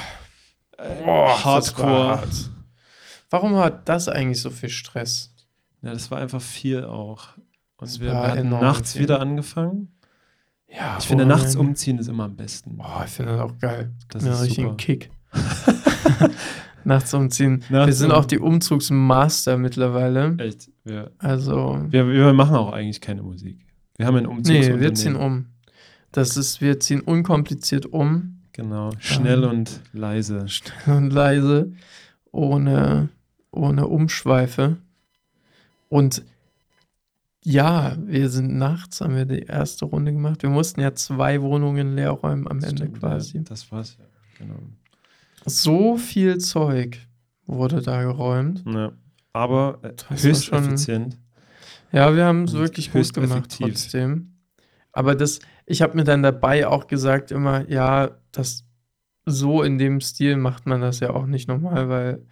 Äh, 0.77 1.03
boah 1.05 1.45
Hardcore. 1.45 1.89
hart. 2.19 2.51
Warum 3.31 3.57
hat 3.57 3.89
das 3.89 4.09
eigentlich 4.09 4.41
so 4.43 4.51
viel 4.51 4.69
Stress? 4.69 5.33
Ja, 5.83 5.93
das 5.93 6.11
war 6.11 6.19
einfach 6.19 6.43
viel 6.43 6.85
auch. 6.85 7.29
Und 7.79 7.89
Das 7.89 8.01
wir, 8.01 8.13
hatten 8.15 8.39
enorm 8.39 8.61
nachts 8.63 8.93
viel. 8.93 9.03
wieder 9.03 9.21
angefangen. 9.21 9.97
Ja, 10.75 10.97
Ich 10.99 11.07
finde, 11.07 11.27
nachts 11.27 11.57
umziehen 11.57 11.99
ist 11.99 12.09
immer 12.09 12.25
am 12.25 12.37
besten. 12.37 12.77
Boah, 12.77 13.03
ich 13.05 13.11
finde 13.11 13.33
das 13.33 13.41
auch 13.41 13.59
geil. 13.59 13.91
Das 14.09 14.25
ja, 14.25 14.33
ist 14.33 14.43
richtig 14.43 14.57
super. 14.59 14.71
ein 14.71 14.77
Kick. 14.77 15.11
nachts 16.85 17.13
umziehen. 17.15 17.63
Nachts 17.69 17.87
wir 17.89 17.93
sind 17.95 18.11
um- 18.11 18.17
auch 18.17 18.25
die 18.25 18.39
Umzugsmaster 18.39 19.57
mittlerweile. 19.59 20.37
Echt. 20.39 20.71
Wir, 20.85 21.11
Also, 21.19 21.85
wir, 21.89 22.09
wir 22.09 22.33
machen 22.33 22.57
auch 22.57 22.73
eigentlich 22.73 23.01
keine 23.01 23.23
Musik. 23.23 23.59
Wir 23.97 24.07
haben 24.07 24.17
ein 24.17 24.23
nee, 24.25 24.29
Umzugsunternehmen. 24.31 24.81
wir 24.81 24.95
ziehen 24.95 25.17
um. 25.17 25.47
Das 26.13 26.37
ist, 26.37 26.61
wir 26.61 26.81
ziehen 26.81 27.01
unkompliziert 27.01 27.87
um 27.87 28.37
Genau. 28.53 28.91
Schnell 28.99 29.45
Ähm, 29.45 29.51
und 29.51 29.81
leise. 29.93 30.45
und 30.87 31.11
leise, 31.13 31.73
ohne, 32.33 33.09
ohne 33.53 33.87
Umschweife. 33.87 34.79
Und 35.89 36.25
ja, 37.43 37.97
wir 38.05 38.29
sind 38.29 38.57
nachts, 38.57 39.01
haben 39.01 39.17
wir 39.17 39.25
die 39.25 39.43
erste 39.43 39.87
Runde 39.87 40.13
gemacht. 40.13 40.43
Wir 40.43 40.51
mussten 40.51 40.81
ja 40.81 40.95
zwei 40.95 41.41
Wohnungen 41.41 41.95
leer 41.97 42.11
räumen 42.11 42.47
am 42.49 42.59
Ende 42.59 42.85
Stimmt, 42.85 42.99
quasi. 43.01 43.39
Ja, 43.39 43.43
das 43.45 43.71
war's 43.73 43.97
ja. 43.99 44.05
Genau. 44.39 44.59
So 45.47 45.97
viel 45.97 46.39
Zeug 46.39 46.99
wurde 47.47 47.81
da 47.83 48.03
geräumt. 48.03 48.63
Ja. 48.67 48.93
Aber 49.33 49.79
äh, 49.83 49.93
Das 50.09 50.23
höchst 50.23 50.45
schon- 50.47 50.65
effizient. 50.65 51.19
Ja, 51.93 52.15
wir 52.15 52.25
haben 52.25 52.45
es 52.45 52.53
wirklich 52.53 52.89
gut 52.93 53.01
höchst 53.01 53.15
gemacht 53.15 53.39
effektiv. 53.39 53.67
trotzdem. 53.69 54.35
Aber 54.93 55.15
das, 55.15 55.41
ich 55.67 55.83
habe 55.83 55.97
mir 55.97 56.05
dann 56.05 56.23
dabei 56.23 56.67
auch 56.67 56.87
gesagt 56.89 57.31
immer, 57.33 57.69
ja, 57.71 58.11
das 58.33 58.65
so 59.27 59.63
in 59.63 59.79
dem 59.79 60.01
Stil 60.01 60.37
macht 60.37 60.67
man 60.67 60.81
das 60.81 61.01
ja 61.01 61.11
auch 61.11 61.27
nicht 61.27 61.49
normal, 61.49 61.89
weil 61.89 62.27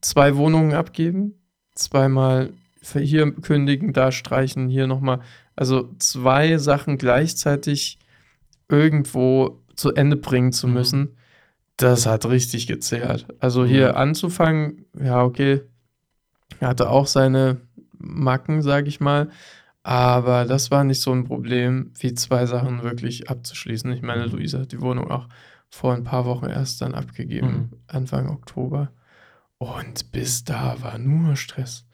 zwei 0.00 0.36
Wohnungen 0.36 0.72
abgeben, 0.74 1.34
zweimal 1.74 2.50
hier 2.82 3.30
kündigen, 3.32 3.92
da 3.92 4.10
streichen, 4.12 4.68
hier 4.68 4.86
nochmal. 4.86 5.20
Also 5.56 5.90
zwei 5.98 6.56
Sachen 6.58 6.96
gleichzeitig 6.98 7.98
irgendwo 8.68 9.60
zu 9.74 9.92
Ende 9.94 10.16
bringen 10.16 10.52
zu 10.52 10.66
Mhm. 10.68 10.72
müssen, 10.74 11.16
das 11.76 12.06
hat 12.06 12.26
richtig 12.26 12.66
gezehrt. 12.66 13.26
Also 13.38 13.64
hier 13.64 13.80
Ja. 13.88 13.90
anzufangen, 13.94 14.84
ja, 14.98 15.22
okay, 15.22 15.62
er 16.58 16.68
hatte 16.68 16.90
auch 16.90 17.06
seine 17.06 17.60
Macken, 17.98 18.62
sage 18.62 18.88
ich 18.88 19.00
mal. 19.00 19.30
Aber 19.82 20.44
das 20.44 20.70
war 20.70 20.84
nicht 20.84 21.00
so 21.00 21.10
ein 21.12 21.24
Problem, 21.24 21.92
wie 21.98 22.12
zwei 22.14 22.44
Sachen 22.44 22.82
wirklich 22.82 23.30
abzuschließen. 23.30 23.90
Ich 23.92 24.02
meine, 24.02 24.26
Mhm. 24.26 24.32
Luisa 24.32 24.58
hat 24.60 24.72
die 24.72 24.80
Wohnung 24.82 25.10
auch 25.10 25.26
vor 25.70 25.94
ein 25.94 26.04
paar 26.04 26.26
Wochen 26.26 26.46
erst 26.46 26.82
dann 26.82 26.94
abgegeben, 26.94 27.70
Mhm. 27.72 27.78
Anfang 27.86 28.28
Oktober. 28.28 28.90
Und 29.56 30.12
bis 30.12 30.44
da 30.44 30.76
war 30.82 30.98
nur 30.98 31.36
Stress. 31.36 31.86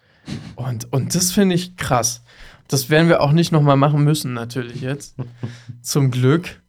Und, 0.56 0.92
und 0.92 1.14
das 1.14 1.32
finde 1.32 1.54
ich 1.54 1.76
krass. 1.76 2.22
Das 2.68 2.90
werden 2.90 3.08
wir 3.08 3.20
auch 3.20 3.32
nicht 3.32 3.52
nochmal 3.52 3.76
machen 3.76 4.02
müssen, 4.04 4.32
natürlich 4.32 4.80
jetzt. 4.80 5.16
Zum 5.82 6.10
Glück, 6.10 6.62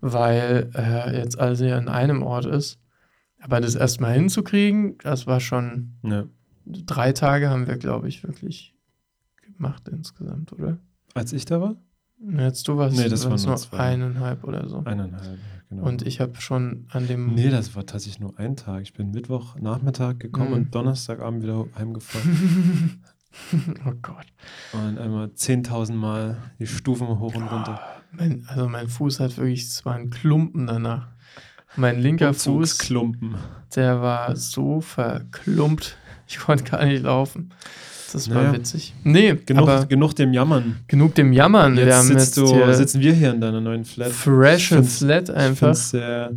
weil 0.00 0.70
äh, 0.74 1.16
jetzt 1.18 1.38
alles 1.38 1.60
ja 1.60 1.78
in 1.78 1.88
einem 1.88 2.22
Ort 2.22 2.46
ist. 2.46 2.78
Aber 3.40 3.60
das 3.60 3.74
erstmal 3.74 4.14
hinzukriegen, 4.14 4.98
das 4.98 5.26
war 5.26 5.40
schon 5.40 5.94
Ja. 6.02 6.24
drei 6.66 7.12
Tage 7.12 7.48
haben 7.48 7.66
wir, 7.66 7.76
glaube 7.78 8.08
ich, 8.08 8.22
wirklich 8.22 8.74
gemacht 9.56 9.88
insgesamt, 9.88 10.52
oder? 10.52 10.78
Als 11.14 11.32
ich 11.32 11.44
da 11.44 11.60
war? 11.60 11.76
Jetzt 12.38 12.68
du 12.68 12.76
warst 12.76 12.96
Nee, 12.98 13.08
das 13.08 13.24
nur 13.26 13.38
nur 13.38 13.56
zwei. 13.56 13.78
eineinhalb 13.78 14.44
oder 14.44 14.68
so. 14.68 14.82
Eineinhalb, 14.84 15.38
genau. 15.70 15.84
Und 15.84 16.06
ich 16.06 16.20
habe 16.20 16.38
schon 16.40 16.86
an 16.90 17.06
dem 17.08 17.34
Nee, 17.34 17.48
das 17.48 17.74
war 17.74 17.86
tatsächlich 17.86 18.20
nur 18.20 18.38
ein 18.38 18.56
Tag. 18.56 18.82
Ich 18.82 18.92
bin 18.92 19.10
Mittwochnachmittag 19.12 20.18
gekommen 20.18 20.48
Mhm. 20.50 20.54
und 20.56 20.74
Donnerstagabend 20.74 21.42
wieder 21.42 21.64
heimgefahren. 21.78 23.02
oh 23.86 23.92
Gott. 24.02 24.26
und 24.72 24.98
einmal 24.98 25.28
10.000 25.28 25.94
Mal 25.94 26.36
die 26.58 26.66
Stufen 26.66 27.06
hoch 27.18 27.34
und 27.34 27.44
runter. 27.44 27.80
Mein, 28.12 28.44
also 28.48 28.68
mein 28.68 28.88
Fuß 28.88 29.20
hat 29.20 29.36
wirklich, 29.38 29.62
es 29.62 29.84
war 29.86 29.94
ein 29.94 30.10
Klumpen 30.10 30.66
danach. 30.66 31.08
Mein 31.76 32.00
linker 32.00 32.34
Fuß, 32.34 32.46
Umzugsklumpen. 32.48 33.36
der 33.76 34.02
war 34.02 34.34
so 34.34 34.80
verklumpt. 34.80 35.96
Ich 36.26 36.38
konnte 36.40 36.64
gar 36.64 36.84
nicht 36.84 37.02
laufen. 37.04 37.50
Das 38.12 38.28
war 38.30 38.42
Naja. 38.42 38.52
witzig. 38.54 38.94
Nee, 39.04 39.34
Genug, 39.46 39.62
aber 39.68 39.86
genug 39.86 40.14
dem 40.16 40.32
Jammern. 40.32 40.76
genug 40.88 41.14
dem 41.14 41.32
Jammern. 41.32 41.76
wir 41.76 41.84
Jetzt, 41.86 41.94
haben 41.96 42.06
sitzt 42.08 42.36
jetzt 42.36 42.36
du, 42.38 42.54
hier 42.54 42.74
sitzen 42.74 43.00
wir 43.00 43.12
hier 43.12 43.32
in 43.32 43.40
deiner 43.40 43.60
neuen 43.60 43.84
Flat. 43.84 44.10
fresh 44.10 44.72
and 44.72 44.86
find's- 44.86 44.98
flat 44.98 45.28
Ich 45.28 45.34
einfach. 45.34 45.70
es 45.70 45.90
sehr, 45.90 46.32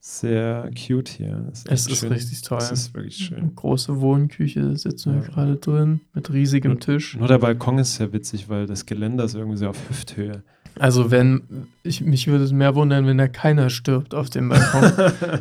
sehr 0.00 0.70
cute 0.86 1.08
hier. 1.08 1.44
Es 1.52 1.64
Es 1.68 1.86
ist 1.86 1.98
schön. 2.00 2.12
richtig 2.12 2.40
toll. 2.42 2.58
Es 2.58 2.70
ist 2.70 2.94
wirklich 2.94 3.16
schön. 3.16 3.38
Eine 3.38 3.50
große 3.54 4.00
Wohnküche 4.00 4.76
sitzen 4.76 5.14
wir 5.14 5.22
Ja. 5.22 5.28
gerade 5.28 5.56
drin 5.56 6.00
mit 6.14 6.32
riesigem 6.32 6.72
Nur- 6.72 6.80
Tisch. 6.80 7.16
Nur 7.16 7.28
der 7.28 7.38
Balkon 7.38 7.78
ist 7.78 7.94
sehr 7.96 8.12
witzig, 8.12 8.48
weil 8.48 8.66
das 8.66 8.86
Geländer 8.86 9.24
ist 9.24 9.34
irgendwie 9.34 9.58
so 9.58 9.68
auf 9.68 9.78
Hüfthöhe. 9.88 10.42
Also 10.78 11.10
wenn, 11.10 11.42
ich, 11.82 12.02
mich 12.02 12.28
würde 12.28 12.44
es 12.44 12.52
mehr 12.52 12.74
wundern, 12.76 13.04
wenn 13.06 13.18
da 13.18 13.26
keiner 13.26 13.68
stirbt 13.68 14.14
auf 14.14 14.30
dem 14.30 14.48
Balkon. 14.48 14.92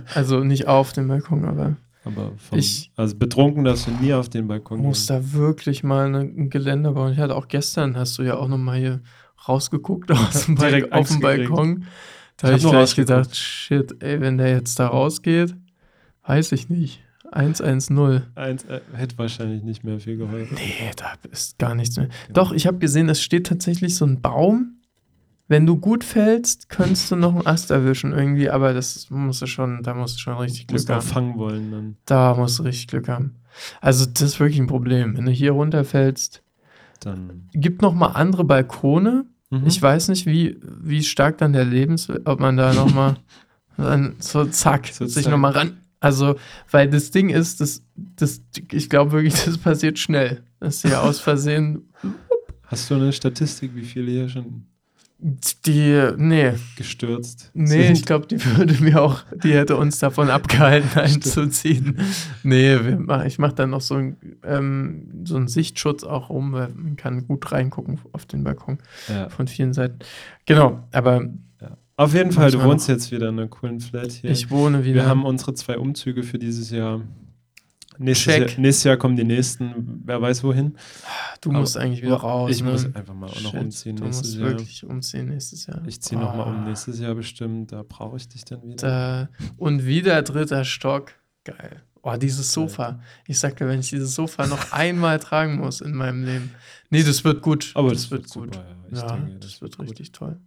also 0.15 0.43
nicht 0.43 0.67
auf 0.67 0.93
dem 0.93 1.07
Balkon, 1.07 1.45
aber 1.45 1.75
Aber 2.07 2.31
vom, 2.37 2.57
Ich- 2.57 2.91
also 2.95 3.15
betrunken 3.15 3.63
darfst 3.63 3.87
du 3.87 3.91
nie 3.91 4.13
auf 4.13 4.29
den 4.29 4.47
Balkon 4.47 4.79
muss 4.81 5.07
gehen. 5.07 5.17
da 5.23 5.33
wirklich 5.33 5.83
mal 5.83 6.13
ein 6.15 6.49
Geländer 6.49 6.93
bauen. 6.93 7.13
Ich 7.13 7.19
hatte 7.19 7.35
auch 7.35 7.47
gestern, 7.47 7.95
hast 7.97 8.17
du 8.17 8.23
ja 8.23 8.35
auch 8.37 8.47
noch 8.47 8.57
mal 8.57 8.77
hier 8.79 9.01
rausgeguckt 9.47 10.11
aus 10.11 10.45
dem 10.45 10.55
Direkt 10.55 10.91
auf 10.93 11.07
dem. 11.07 11.19
Balkon. 11.19 11.85
Da 12.37 12.53
Ich 12.55 12.63
habe 12.65 12.77
hab 12.77 12.83
ich 12.85 12.93
gleich 12.93 12.95
gedacht, 13.07 13.35
shit, 13.35 14.01
ey, 14.03 14.21
wenn 14.21 14.37
der 14.37 14.49
jetzt 14.51 14.79
da 14.79 14.87
rausgeht, 14.87 15.55
weiß 16.25 16.51
ich 16.51 16.69
nicht. 16.69 17.01
110. 17.31 18.21
Eins 18.35 18.63
äh, 18.65 18.79
hätte 18.93 19.17
wahrscheinlich 19.17 19.61
nicht 19.63 19.83
mehr 19.83 19.99
viel 19.99 20.15
geholfen. 20.17 20.55
Nee, 20.55 20.91
da 20.95 21.13
ist 21.29 21.57
gar 21.57 21.75
nichts 21.75 21.97
mehr. 21.97 22.07
Doch, 22.31 22.53
ich 22.53 22.67
habe 22.67 22.77
gesehen, 22.77 23.09
es 23.09 23.21
steht 23.21 23.47
tatsächlich 23.47 23.95
so 23.95 24.05
ein 24.05 24.21
Baum. 24.21 24.76
Wenn 25.49 25.65
du 25.65 25.77
gut 25.77 26.03
fällst, 26.03 26.69
könntest 26.69 27.09
du 27.11 27.15
noch 27.15 27.33
einen 27.33 27.47
Ast 27.47 27.71
erwischen 27.71 28.11
irgendwie, 28.11 28.49
aber 28.49 28.73
das 28.73 29.09
musst 29.09 29.41
du 29.41 29.45
schon, 29.45 29.81
da 29.81 29.93
musst 29.93 30.15
du 30.17 30.19
schon 30.19 30.37
richtig 30.37 30.69
musst 30.69 30.87
Glück 30.87 30.97
auch 30.97 31.01
haben. 31.01 31.07
fangen 31.09 31.37
wollen 31.37 31.71
dann. 31.71 31.97
Da 32.05 32.35
musst 32.35 32.59
du 32.59 32.63
richtig 32.63 32.87
Glück 32.87 33.07
haben. 33.07 33.35
Also, 33.81 34.05
das 34.05 34.21
ist 34.21 34.39
wirklich 34.39 34.59
ein 34.59 34.67
Problem. 34.67 35.15
Wenn 35.17 35.25
du 35.25 35.31
hier 35.31 35.51
runterfällst, 35.51 36.43
dann 36.99 37.47
gibt 37.53 37.81
noch 37.81 37.93
mal 37.93 38.07
andere 38.07 38.43
Balkone. 38.43 39.25
Mhm. 39.49 39.63
Ich 39.65 39.81
weiß 39.81 40.09
nicht, 40.09 40.25
wie, 40.25 40.59
wie 40.81 41.01
stark 41.03 41.37
dann 41.37 41.53
der 41.53 41.65
Lebens, 41.65 42.09
ob 42.25 42.39
man 42.39 42.57
da 42.57 42.73
noch 42.73 42.93
mal 42.93 43.15
dann 43.77 44.15
so 44.19 44.45
zack, 44.45 44.87
So 44.87 45.05
sich 45.05 45.23
zack. 45.23 45.31
noch 45.31 45.39
mal 45.39 45.51
ran. 45.51 45.77
Also, 45.99 46.35
weil 46.69 46.89
das 46.89 47.09
Ding 47.11 47.29
ist, 47.29 47.61
das, 47.61 47.81
das, 47.95 48.41
ich 48.71 48.89
glaube 48.89 49.13
wirklich, 49.13 49.43
das 49.45 49.57
passiert 49.57 49.97
schnell. 49.97 50.43
Dass 50.59 50.81
hier 50.81 51.01
aus 51.01 51.19
Versehen 51.19 51.89
Hast 52.63 52.89
du 52.91 52.95
eine 52.95 53.13
Statistik, 53.13 53.71
wie 53.75 53.83
viele 53.85 54.11
hier 54.11 54.27
schon 54.29 54.65
die, 55.19 56.11
nee, 56.17 56.53
gestürzt 56.75 57.49
nee, 57.55 57.87
sind? 57.87 57.97
ich 57.97 58.05
glaube, 58.05 58.27
die 58.27 58.43
würde 58.57 58.81
mir 58.83 59.01
auch, 59.01 59.23
die 59.43 59.53
hätte 59.53 59.75
uns 59.75 59.97
davon 59.97 60.29
abgehalten, 60.29 60.89
einzuziehen. 60.99 61.97
Nee, 62.43 62.77
mach, 62.99 63.25
ich 63.25 63.39
mache 63.39 63.55
dann 63.55 63.71
noch 63.71 63.81
so, 63.81 63.95
ein, 63.95 64.17
ähm, 64.43 65.23
so 65.23 65.35
einen 65.35 65.47
Sichtschutz 65.47 66.03
auch 66.03 66.29
rum, 66.29 66.51
weil 66.53 66.69
man 66.69 66.95
kann 66.97 67.25
gut 67.27 67.51
reingucken 67.51 67.99
auf 68.11 68.25
den 68.25 68.43
Balkon 68.43 68.77
ja. 69.07 69.29
von 69.29 69.47
vielen 69.47 69.73
Seiten. 69.73 69.99
Genau, 70.45 70.83
aber 70.91 71.27
Auf 71.95 72.13
jeden 72.13 72.31
Fall, 72.31 72.51
du 72.51 72.61
wohnst 72.61 72.87
jetzt 72.87 73.11
wieder 73.11 73.29
in 73.29 73.39
einer 73.39 73.47
coolen 73.47 73.79
Flat 73.79 74.11
hier. 74.11 74.29
ich 74.29 74.51
wohne 74.51 74.85
wieder. 74.85 75.01
Wir 75.01 75.05
haben 75.07 75.25
unsere 75.25 75.55
zwei 75.55 75.79
Umzüge 75.79 76.21
für 76.21 76.37
dieses 76.37 76.69
Jahr. 76.69 77.01
Nächstes, 77.99 78.33
Check. 78.33 78.49
Jahr, 78.51 78.59
nächstes 78.59 78.83
Jahr 78.83 78.97
kommen 78.97 79.15
die 79.15 79.23
nächsten, 79.23 80.01
wer 80.05 80.21
weiß 80.21 80.43
wohin. 80.43 80.75
du 81.41 81.51
musst 81.51 81.75
aber- 81.77 81.85
eigentlich 81.85 82.01
wieder 82.03 82.15
raus. 82.15 82.51
ich 82.51 82.63
ne? 82.63 82.71
muss 82.71 82.85
einfach 82.95 83.13
mal 83.13 83.27
auch 83.29 83.41
noch 83.41 83.53
umziehen 83.53 83.95
Du 83.95 84.03
nächstes 84.03 84.27
musst 84.29 84.39
Jahr. 84.39 84.49
wirklich 84.49 84.83
umziehen 84.85 85.29
nächstes 85.29 85.65
Jahr. 85.65 85.81
Ich 85.87 86.01
ziehe 86.01 86.19
noch 86.19 86.35
nochmal 86.35 86.53
Ah, 86.53 86.57
um 86.57 86.63
nächstes 86.65 86.99
Jahr 86.99 87.15
bestimmt, 87.15 87.71
da 87.71 87.83
brauche 87.87 88.17
ich 88.17 88.27
dich 88.27 88.45
dann 88.45 88.61
wieder. 88.63 88.75
Da, 88.75 89.29
und 89.57 89.85
wieder 89.85 90.21
dritter 90.21 90.63
Stock. 90.65 91.13
geil. 91.43 91.81
Oh, 92.03 92.15
dieses 92.15 92.53
Sofa. 92.53 93.01
Ich 93.27 93.37
sagte, 93.37 93.67
wenn 93.67 93.81
ich 93.81 93.89
dieses 93.89 94.15
Sofa 94.15 94.47
noch 94.47 94.71
einmal 94.71 95.19
tragen 95.19 95.57
muss 95.57 95.81
in 95.81 95.93
meinem 95.93 96.23
Leben. 96.23 96.51
Nee, 96.89 97.03
das 97.03 97.23
wird 97.25 97.41
gut. 97.41 97.71
Aber 97.73 97.89
das, 97.89 98.03
das 98.03 98.11
wird 98.11 98.29
gut. 98.29 98.53
super, 98.55 98.65
ja. 98.91 98.97
Ja, 99.01 99.15
denke, 99.17 99.39
das, 99.39 99.51
das 99.51 99.61
wird 99.61 99.77
wird 99.77 99.89
richtig 99.89 100.13
toll. 100.13 100.37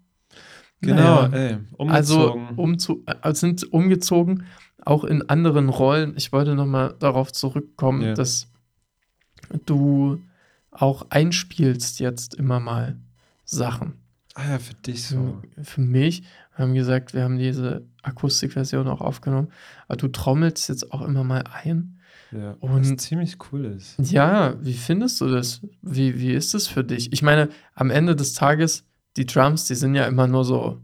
Genau, 0.80 1.28
Naja. 1.28 1.58
ey, 1.76 1.88
Also 1.90 2.32
umgezogen. 2.32 2.56
umzu 2.58 3.04
äh, 3.22 3.34
sind 3.34 3.70
umgezogen, 3.70 4.44
auch 4.86 5.04
in 5.04 5.28
anderen 5.28 5.68
Rollen. 5.68 6.14
Ich 6.16 6.32
wollte 6.32 6.54
noch 6.54 6.66
mal 6.66 6.94
darauf 6.98 7.32
zurückkommen, 7.32 8.02
Ja. 8.02 8.14
dass 8.14 8.48
du 9.66 10.20
auch 10.70 11.06
einspielst 11.10 12.00
jetzt 12.00 12.34
immer 12.34 12.60
mal 12.60 12.96
Sachen. 13.44 13.94
ah 14.34 14.48
ja, 14.52 14.58
für 14.58 14.74
dich 14.74 15.04
so. 15.08 15.42
Für, 15.56 15.64
für 15.64 15.80
mich, 15.80 16.22
wir 16.56 16.64
haben 16.64 16.74
gesagt, 16.74 17.14
wir 17.14 17.24
haben 17.24 17.36
diese 17.38 17.84
Akustikversion 18.02 18.86
auch 18.86 19.00
aufgenommen, 19.00 19.48
aber 19.88 19.96
du 19.96 20.08
trommelst 20.08 20.68
jetzt 20.68 20.92
auch 20.92 21.02
immer 21.02 21.24
mal 21.24 21.42
ein. 21.52 21.98
Ja, 22.30 22.52
Und- 22.60 22.88
was 22.88 22.96
ziemlich 23.04 23.38
cool 23.50 23.64
ist. 23.64 23.96
Ja, 24.12 24.54
wie 24.64 24.74
findest 24.74 25.20
du 25.20 25.26
das? 25.26 25.62
Wie, 25.82 26.20
wie 26.20 26.32
ist 26.32 26.54
es 26.54 26.68
für 26.68 26.84
dich? 26.84 27.12
Ich 27.12 27.22
meine, 27.22 27.48
am 27.74 27.90
Ende 27.90 28.14
des 28.14 28.34
Tages, 28.34 28.84
die 29.16 29.26
Drums, 29.26 29.64
die 29.66 29.74
sind 29.74 29.96
ja 29.96 30.06
immer 30.06 30.28
nur 30.28 30.44
so 30.44 30.80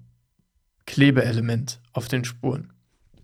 Klebeelement 0.86 1.80
auf 1.92 2.08
den 2.08 2.24
Spuren. 2.24 2.72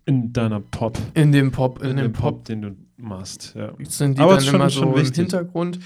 In 0.05 0.33
deiner 0.33 0.59
Pop. 0.59 0.97
In 1.13 1.31
dem 1.31 1.51
Pop, 1.51 1.81
in, 1.81 1.91
In, 1.91 1.97
dem 1.97 2.05
dem 2.07 2.13
Pop, 2.13 2.35
Pop, 2.37 2.45
den 2.45 2.61
du 2.61 2.75
machst, 2.97 3.53
ja. 3.55 3.73
sind 3.87 4.17
die 4.17 4.21
Aber 4.21 4.35
dann 4.35 4.43
schon- 4.43 4.55
immer 4.55 4.69
schon 4.69 4.89
so 4.89 4.95
wichtig. 4.95 5.17
im 5.17 5.23
Hintergrund, 5.23 5.79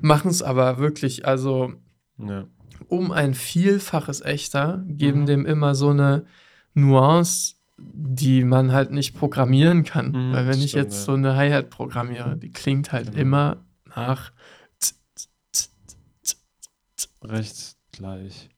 machen 0.00 0.30
es 0.30 0.42
aber 0.42 0.78
wirklich, 0.78 1.26
also 1.26 1.72
ja. 2.18 2.46
um 2.88 3.10
ein 3.12 3.34
Vielfaches 3.34 4.20
echter, 4.20 4.84
geben 4.88 5.22
Mhm. 5.22 5.26
dem 5.26 5.46
immer 5.46 5.74
so 5.74 5.90
eine 5.90 6.24
Nuance, 6.74 7.54
die 7.78 8.44
man 8.44 8.72
halt 8.72 8.90
nicht 8.92 9.14
programmieren 9.14 9.84
kann. 9.84 10.10
Mhm, 10.12 10.32
Weil 10.32 10.46
wenn 10.48 10.58
ich 10.60 10.70
stimmt, 10.70 10.84
jetzt 10.84 10.98
ja. 10.98 11.04
so 11.04 11.12
eine 11.14 11.36
Hi-Hat 11.36 11.70
programmiere, 11.70 12.36
die 12.36 12.50
klingt 12.50 12.92
halt 12.92 13.06
Genau. 13.10 13.18
immer 13.20 13.56
nach 13.96 14.32
Recht 17.24 17.76
gleich. 17.92 18.48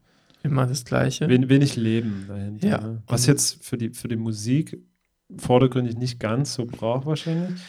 immer 0.43 0.67
das 0.67 0.85
Gleiche. 0.85 1.29
Wen, 1.29 1.49
wenig 1.49 1.77
Leben 1.77 2.25
dahinter. 2.29 2.67
Ja. 2.69 2.81
Ne? 2.81 3.03
Was 3.07 3.27
jetzt 3.27 3.63
für 3.65 3.77
die, 3.79 3.91
für 3.91 4.09
die 4.09 4.17
Musik 4.17 4.79
vordergründig 5.37 5.97
nicht 5.97 6.21
ganz 6.21 6.55
so 6.55 6.67
braucht 6.67 7.07
wahrscheinlich. 7.07 7.61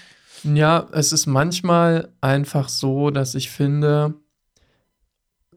Ja, 0.44 0.88
es 0.92 1.12
ist 1.12 1.26
manchmal 1.26 2.10
einfach 2.22 2.70
so, 2.70 3.10
dass 3.10 3.36
ich 3.36 3.50
finde, 3.50 4.14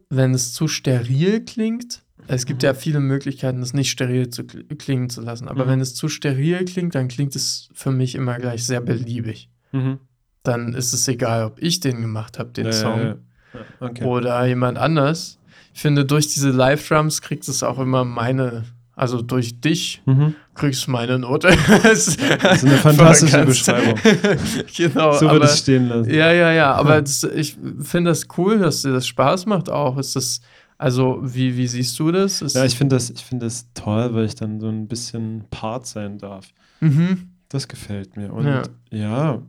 wenn 0.08 0.32
es 0.34 0.52
zu 0.54 0.68
steril 0.68 1.44
klingt, 1.44 2.02
es 2.26 2.46
gibt 2.46 2.62
Mhm. 2.62 2.66
ja 2.66 2.74
viele 2.74 3.00
Möglichkeiten, 3.00 3.62
es 3.62 3.74
nicht 3.74 3.90
steril 3.90 4.30
zu 4.30 4.42
kl- 4.42 4.76
klingen 4.76 5.10
zu 5.10 5.20
lassen, 5.20 5.48
aber 5.48 5.64
Mhm. 5.64 5.68
wenn 5.70 5.80
es 5.80 5.94
zu 5.94 6.08
steril 6.08 6.64
klingt, 6.64 6.94
dann 6.94 7.08
klingt 7.08 7.34
es 7.36 7.68
für 7.74 7.90
mich 7.90 8.14
immer 8.14 8.38
gleich 8.38 8.64
sehr 8.64 8.80
beliebig. 8.80 9.50
Mhm. 9.72 9.98
Dann 10.42 10.72
ist 10.74 10.92
es 10.92 11.06
egal, 11.08 11.44
ob 11.44 11.60
ich 11.62 11.80
den 11.80 12.00
gemacht 12.00 12.38
habe, 12.38 12.50
den 12.50 12.66
Ja, 12.66 12.72
Song, 12.72 13.00
ja. 13.00 13.16
Ja, 13.54 13.64
okay. 13.80 14.04
oder 14.04 14.46
jemand 14.46 14.78
anders. 14.78 15.38
Ich 15.74 15.80
finde, 15.80 16.04
durch 16.04 16.28
diese 16.28 16.50
Live-Drums 16.50 17.22
kriegt 17.22 17.48
es 17.48 17.62
auch 17.62 17.78
immer 17.78 18.04
meine, 18.04 18.64
also 18.98 19.22
durch 19.22 19.60
dich 19.60 20.02
Mhm. 20.06 20.34
kriegst 20.54 20.86
du 20.86 20.90
meine 20.90 21.18
Note. 21.18 21.48
das 21.82 22.08
ist 22.08 22.20
eine 22.64 22.76
fantastische 22.78 23.44
Beschreibung. 23.44 23.94
genau, 24.76 25.12
So 25.12 25.30
würde 25.30 25.46
ich 25.46 25.52
stehen 25.52 25.88
lassen. 25.88 26.10
ja, 26.12 26.32
ja, 26.32 26.52
ja, 26.52 26.72
aber 26.74 27.00
das, 27.00 27.22
ich 27.24 27.56
finde 27.80 28.10
das 28.10 28.26
cool, 28.36 28.58
dass 28.58 28.82
dir 28.82 28.92
das 28.92 29.06
Spaß 29.06 29.46
macht 29.46 29.70
auch. 29.70 29.96
Ist 29.98 30.16
das, 30.16 30.40
also, 30.78 31.18
wie, 31.22 31.56
wie 31.56 31.66
siehst 31.66 31.98
du 31.98 32.10
das? 32.12 32.42
Ist, 32.42 32.56
Ja, 32.56 32.64
ich 32.64 32.76
finde 32.76 32.96
das, 32.96 33.10
ich 33.10 33.24
find 33.24 33.42
das 33.42 33.66
toll, 33.74 34.14
weil 34.14 34.24
ich 34.26 34.34
dann 34.34 34.60
so 34.60 34.68
ein 34.68 34.86
bisschen 34.88 35.44
Part 35.50 35.86
sein 35.86 36.18
darf. 36.18 36.48
mhm. 36.80 37.30
Das 37.50 37.66
gefällt 37.66 38.16
mir. 38.16 38.30
Und 38.32 38.46
Ja. 38.46 38.62
ja, 38.90 39.42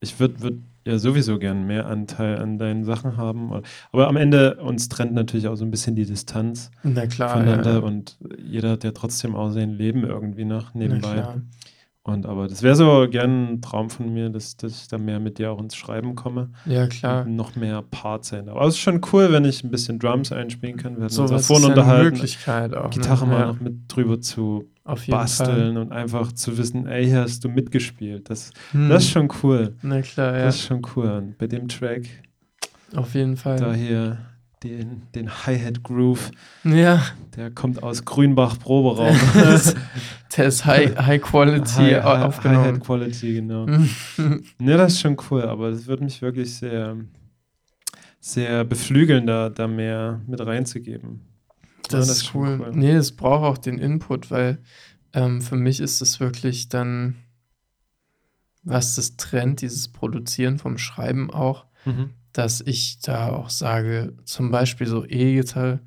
ich 0.00 0.20
würde 0.20 0.40
würd 0.42 0.58
ja 0.86 0.98
sowieso 0.98 1.38
gern 1.38 1.66
mehr 1.66 1.86
Anteil 1.86 2.38
an 2.38 2.58
deinen 2.58 2.84
Sachen 2.84 3.16
haben. 3.16 3.62
Aber 3.92 4.08
am 4.08 4.16
Ende 4.16 4.56
uns 4.56 4.88
trennt 4.88 5.12
natürlich 5.12 5.48
auch 5.48 5.56
so 5.56 5.64
ein 5.64 5.70
bisschen 5.70 5.96
die 5.96 6.06
Distanz 6.06 6.70
klar. 7.10 7.30
voneinander 7.30 7.74
ja, 7.74 7.78
und 7.80 8.16
jeder 8.42 8.70
hat 8.70 8.84
ja 8.84 8.92
trotzdem 8.92 9.34
auch 9.34 9.50
sein 9.50 9.70
Leben 9.70 10.04
irgendwie 10.04 10.44
noch 10.44 10.74
nebenbei. 10.74 11.24
Und 12.06 12.24
aber 12.24 12.46
das 12.46 12.62
wäre 12.62 12.76
so 12.76 13.08
gern 13.10 13.54
ein 13.54 13.62
Traum 13.62 13.90
von 13.90 14.12
mir, 14.14 14.30
dass, 14.30 14.56
dass 14.56 14.82
ich 14.82 14.86
da 14.86 14.96
mehr 14.96 15.18
mit 15.18 15.38
dir 15.38 15.50
auch 15.50 15.60
ins 15.60 15.74
Schreiben 15.74 16.14
komme. 16.14 16.50
Ja, 16.64 16.86
klar. 16.86 17.26
Und 17.26 17.34
noch 17.34 17.56
mehr 17.56 17.82
Part 17.82 18.24
sein. 18.24 18.48
Aber 18.48 18.62
es 18.62 18.74
ist 18.74 18.78
schon 18.80 19.00
cool, 19.12 19.32
wenn 19.32 19.44
ich 19.44 19.64
ein 19.64 19.72
bisschen 19.72 19.98
Drums 19.98 20.30
einspielen 20.30 20.76
kann. 20.76 21.00
Wir 21.00 21.08
So 21.08 21.22
uns 21.22 21.32
ist 21.32 21.50
ja 21.50 21.56
eine 21.56 21.66
unterhalten, 21.66 22.04
Möglichkeit 22.14 22.74
auch. 22.76 22.90
Gitarre 22.90 23.26
ne? 23.26 23.32
mal 23.32 23.40
ja, 23.40 23.46
noch 23.46 23.60
mit 23.60 23.74
drüber 23.88 24.20
zu 24.20 24.66
jeden 24.84 24.96
Fall. 24.98 25.10
basteln 25.10 25.76
und 25.78 25.90
einfach 25.90 26.30
zu 26.30 26.56
wissen, 26.56 26.86
ey, 26.86 27.06
hier 27.06 27.22
hast 27.22 27.42
du 27.42 27.48
mitgespielt. 27.48 28.30
Das, 28.30 28.52
Hm. 28.70 28.88
das 28.88 29.02
ist 29.02 29.10
schon 29.10 29.28
cool. 29.42 29.74
Na 29.82 30.00
klar, 30.02 30.36
ja. 30.38 30.44
Das 30.44 30.54
ist 30.54 30.62
schon 30.66 30.82
cool. 30.94 31.10
Und 31.10 31.38
bei 31.38 31.48
dem 31.48 31.66
Track, 31.66 32.04
Auf 32.94 33.14
jeden 33.14 33.36
Fall. 33.36 33.56
da 33.58 33.74
hier 33.74 34.18
den, 34.62 35.02
den 35.14 35.30
Hi-Hat-Groove, 35.46 36.30
Ja, 36.64 37.04
der 37.36 37.50
kommt 37.50 37.82
aus 37.82 38.04
Grünbach-Proberaum. 38.04 39.14
der 40.36 40.46
ist 40.46 40.64
High, 40.64 40.96
High 40.96 41.20
Quality 41.22 41.68
Hi- 41.72 41.94
Hi- 41.94 42.22
aufgenommen. 42.22 42.64
Hi-Hat-Quality, 42.64 43.34
genau. 43.34 43.66
Ne, 44.58 44.76
das 44.76 44.94
ist 44.94 45.00
schon 45.00 45.16
cool, 45.30 45.42
aber 45.42 45.70
das 45.70 45.86
würde 45.86 46.04
mich 46.04 46.22
wirklich 46.22 46.54
sehr, 46.56 46.96
sehr 48.20 48.64
beflügeln, 48.64 49.26
da, 49.26 49.50
da 49.50 49.68
mehr 49.68 50.20
mit 50.26 50.40
reinzugeben. 50.44 51.20
Ja, 51.90 51.98
Das, 51.98 52.08
das 52.08 52.16
ist 52.22 52.34
cool. 52.34 52.58
cool. 52.60 52.72
Nee, 52.74 52.92
es 52.92 53.12
braucht 53.14 53.44
auch 53.44 53.58
den 53.58 53.78
Input, 53.78 54.30
weil 54.30 54.58
ähm, 55.12 55.40
für 55.42 55.56
mich 55.56 55.80
ist 55.80 56.00
es 56.00 56.18
wirklich 56.18 56.68
dann, 56.68 57.16
was 58.64 58.96
das 58.96 59.16
trennt, 59.16 59.60
dieses 59.60 59.88
Produzieren 59.88 60.58
vom 60.58 60.78
Schreiben 60.78 61.30
auch, 61.30 61.66
dass 62.36 62.60
ich 62.60 63.00
da 63.00 63.30
auch 63.30 63.48
sage, 63.48 64.12
zum 64.24 64.50
Beispiel 64.50 64.86
so 64.86 65.06
E-Gitarre, 65.06 65.80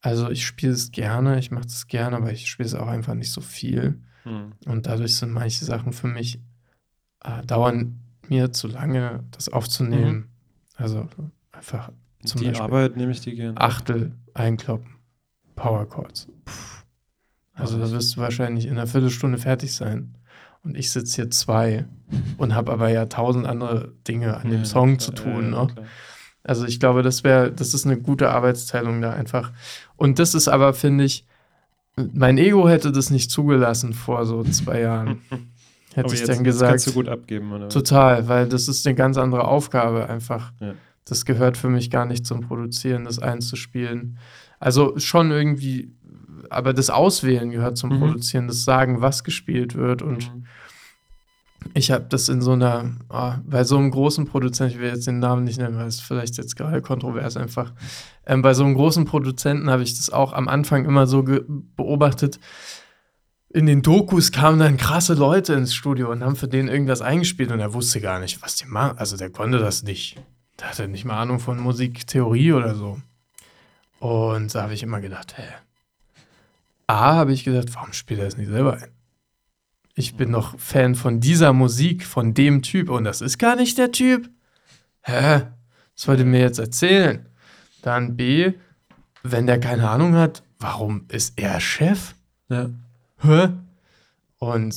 also 0.00 0.30
ich 0.30 0.46
spiele 0.46 0.72
es 0.72 0.92
gerne, 0.92 1.40
ich 1.40 1.50
mache 1.50 1.66
es 1.66 1.88
gerne, 1.88 2.16
aber 2.16 2.30
ich 2.30 2.48
spiele 2.48 2.68
es 2.68 2.74
auch 2.74 2.86
einfach 2.86 3.14
nicht 3.14 3.32
so 3.32 3.40
viel. 3.40 4.00
Hm. 4.22 4.52
Und 4.66 4.86
dadurch 4.86 5.16
sind 5.16 5.32
manche 5.32 5.64
Sachen 5.64 5.92
für 5.92 6.06
mich, 6.06 6.40
äh, 7.24 7.44
dauern 7.44 8.00
mir 8.28 8.52
zu 8.52 8.68
lange, 8.68 9.24
das 9.32 9.48
aufzunehmen. 9.48 10.28
Also 10.76 11.08
einfach 11.50 11.90
zum 12.24 12.40
Die 12.40 12.46
Beispiel 12.46 12.62
Arbeit 12.62 12.96
nehme 12.96 13.10
ich 13.10 13.20
dir 13.20 13.34
gerne. 13.34 13.60
Achtel 13.60 14.12
einkloppen. 14.34 14.94
Power 15.56 15.88
Chords. 15.88 16.28
Puh. 16.44 16.52
Also 17.54 17.78
da 17.78 17.90
wirst 17.90 18.16
du 18.16 18.20
wahrscheinlich 18.20 18.66
in 18.66 18.72
einer 18.72 18.86
Viertelstunde 18.86 19.38
fertig 19.38 19.74
sein. 19.74 20.16
Und 20.64 20.76
ich 20.76 20.90
sitze 20.90 21.16
hier 21.16 21.30
zwei 21.30 21.86
und 22.38 22.54
habe 22.54 22.72
aber 22.72 22.88
ja 22.88 23.06
tausend 23.06 23.46
andere 23.46 23.92
Dinge 24.06 24.36
an 24.36 24.48
dem 24.50 24.60
Ja, 24.60 24.64
Song 24.64 24.96
klar, 24.96 24.98
zu 24.98 25.12
tun. 25.12 25.52
ja, 25.52 25.64
ne? 25.64 25.74
Also 26.44 26.66
ich 26.66 26.80
glaube, 26.80 27.02
das 27.02 27.24
wäre, 27.24 27.52
das 27.52 27.72
ist 27.74 27.86
eine 27.86 27.98
gute 27.98 28.30
Arbeitsteilung 28.30 29.00
da 29.00 29.12
einfach. 29.12 29.52
Und 29.96 30.18
das 30.18 30.34
ist 30.34 30.48
aber, 30.48 30.74
finde 30.74 31.04
ich, 31.04 31.24
mein 31.96 32.38
Ego 32.38 32.68
hätte 32.68 32.90
das 32.90 33.10
nicht 33.10 33.30
zugelassen 33.30 33.92
vor 33.92 34.24
so 34.26 34.42
zwei 34.44 34.80
Jahren. 34.80 35.20
Hätte 35.94 36.06
Aber 36.06 36.14
ich 36.14 36.20
jetzt, 36.20 36.30
dann 36.30 36.42
gesagt, 36.42 36.70
kannst 36.70 36.86
du 36.86 36.92
gut 36.92 37.06
abgeben, 37.06 37.52
oder? 37.52 37.68
Total, 37.68 38.26
weil 38.26 38.48
das 38.48 38.66
ist 38.66 38.86
eine 38.86 38.94
ganz 38.94 39.18
andere 39.18 39.44
Aufgabe 39.46 40.08
einfach. 40.08 40.50
Ja. 40.58 40.72
Das 41.04 41.26
gehört 41.26 41.58
für 41.58 41.68
mich 41.68 41.90
gar 41.90 42.06
nicht 42.06 42.24
zum 42.24 42.40
Produzieren, 42.40 43.04
das 43.04 43.18
einzuspielen. 43.18 44.16
Also 44.58 44.98
schon 44.98 45.30
irgendwie, 45.30 45.92
aber 46.52 46.72
das 46.74 46.90
Auswählen 46.90 47.50
gehört 47.50 47.76
zum 47.78 47.90
Mhm. 47.90 47.98
Produzieren, 48.00 48.48
das 48.48 48.64
Sagen, 48.64 49.00
was 49.00 49.24
gespielt 49.24 49.74
wird. 49.74 50.02
Und 50.02 50.32
Mhm. 50.34 50.44
ich 51.74 51.90
habe 51.90 52.06
das 52.08 52.28
in 52.28 52.40
so 52.42 52.52
einer, 52.52 52.90
ah, 53.08 53.38
bei 53.44 53.64
so 53.64 53.76
einem 53.78 53.90
großen 53.90 54.26
Produzenten, 54.26 54.74
ich 54.74 54.80
will 54.80 54.88
jetzt 54.90 55.06
den 55.06 55.18
Namen 55.20 55.44
nicht 55.44 55.58
nennen, 55.58 55.76
weil 55.76 55.86
es 55.86 56.00
vielleicht 56.00 56.36
jetzt 56.36 56.56
gerade 56.56 56.82
kontrovers 56.82 57.36
einfach, 57.36 57.72
ähm, 58.26 58.42
bei 58.42 58.54
so 58.54 58.64
einem 58.64 58.74
großen 58.74 59.04
Produzenten 59.04 59.70
habe 59.70 59.82
ich 59.82 59.96
das 59.96 60.10
auch 60.10 60.32
am 60.32 60.48
Anfang 60.48 60.84
immer 60.84 61.06
so 61.06 61.22
beobachtet. 61.76 62.38
In 63.54 63.66
den 63.66 63.82
Dokus 63.82 64.32
kamen 64.32 64.58
dann 64.58 64.76
krasse 64.78 65.12
Leute 65.14 65.52
ins 65.52 65.74
Studio 65.74 66.10
und 66.10 66.24
haben 66.24 66.36
für 66.36 66.48
den 66.48 66.68
irgendwas 66.68 67.02
eingespielt 67.02 67.52
und 67.52 67.60
er 67.60 67.74
wusste 67.74 68.00
gar 68.00 68.18
nicht, 68.18 68.42
was 68.42 68.56
die 68.56 68.64
machen. 68.66 68.96
Also 68.98 69.16
der 69.18 69.28
konnte 69.30 69.58
das 69.58 69.82
nicht. 69.82 70.16
Der 70.58 70.70
hatte 70.70 70.88
nicht 70.88 71.04
mal 71.04 71.18
Ahnung 71.20 71.38
von 71.38 71.60
Musiktheorie 71.60 72.52
oder 72.52 72.74
so. 72.74 72.98
Und 74.00 74.54
da 74.54 74.62
habe 74.62 74.74
ich 74.74 74.82
immer 74.82 75.00
gedacht, 75.00 75.36
hä? 75.36 75.42
A, 76.92 77.14
habe 77.14 77.32
ich 77.32 77.44
gedacht, 77.44 77.74
warum 77.74 77.92
spielt 77.92 78.20
er 78.20 78.26
das 78.26 78.36
nicht 78.36 78.50
selber 78.50 78.74
ein? 78.74 78.90
Ich 79.94 80.14
bin 80.16 80.32
doch 80.32 80.58
Fan 80.58 80.94
von 80.94 81.20
dieser 81.20 81.52
Musik, 81.52 82.04
von 82.06 82.34
dem 82.34 82.62
Typ 82.62 82.88
und 82.88 83.04
das 83.04 83.20
ist 83.20 83.38
gar 83.38 83.56
nicht 83.56 83.78
der 83.78 83.92
Typ. 83.92 84.28
Hä? 85.02 85.42
Was 85.96 86.08
wollt 86.08 86.20
ihr 86.20 86.24
mir 86.24 86.40
jetzt 86.40 86.58
erzählen? 86.58 87.28
Dann 87.82 88.16
B, 88.16 88.52
wenn 89.22 89.46
der 89.46 89.60
keine 89.60 89.88
Ahnung 89.90 90.14
hat, 90.14 90.42
warum 90.58 91.06
ist 91.08 91.38
er 91.38 91.60
Chef? 91.60 92.14
Ja. 92.48 92.70
Hä? 93.18 93.48
Und 94.38 94.74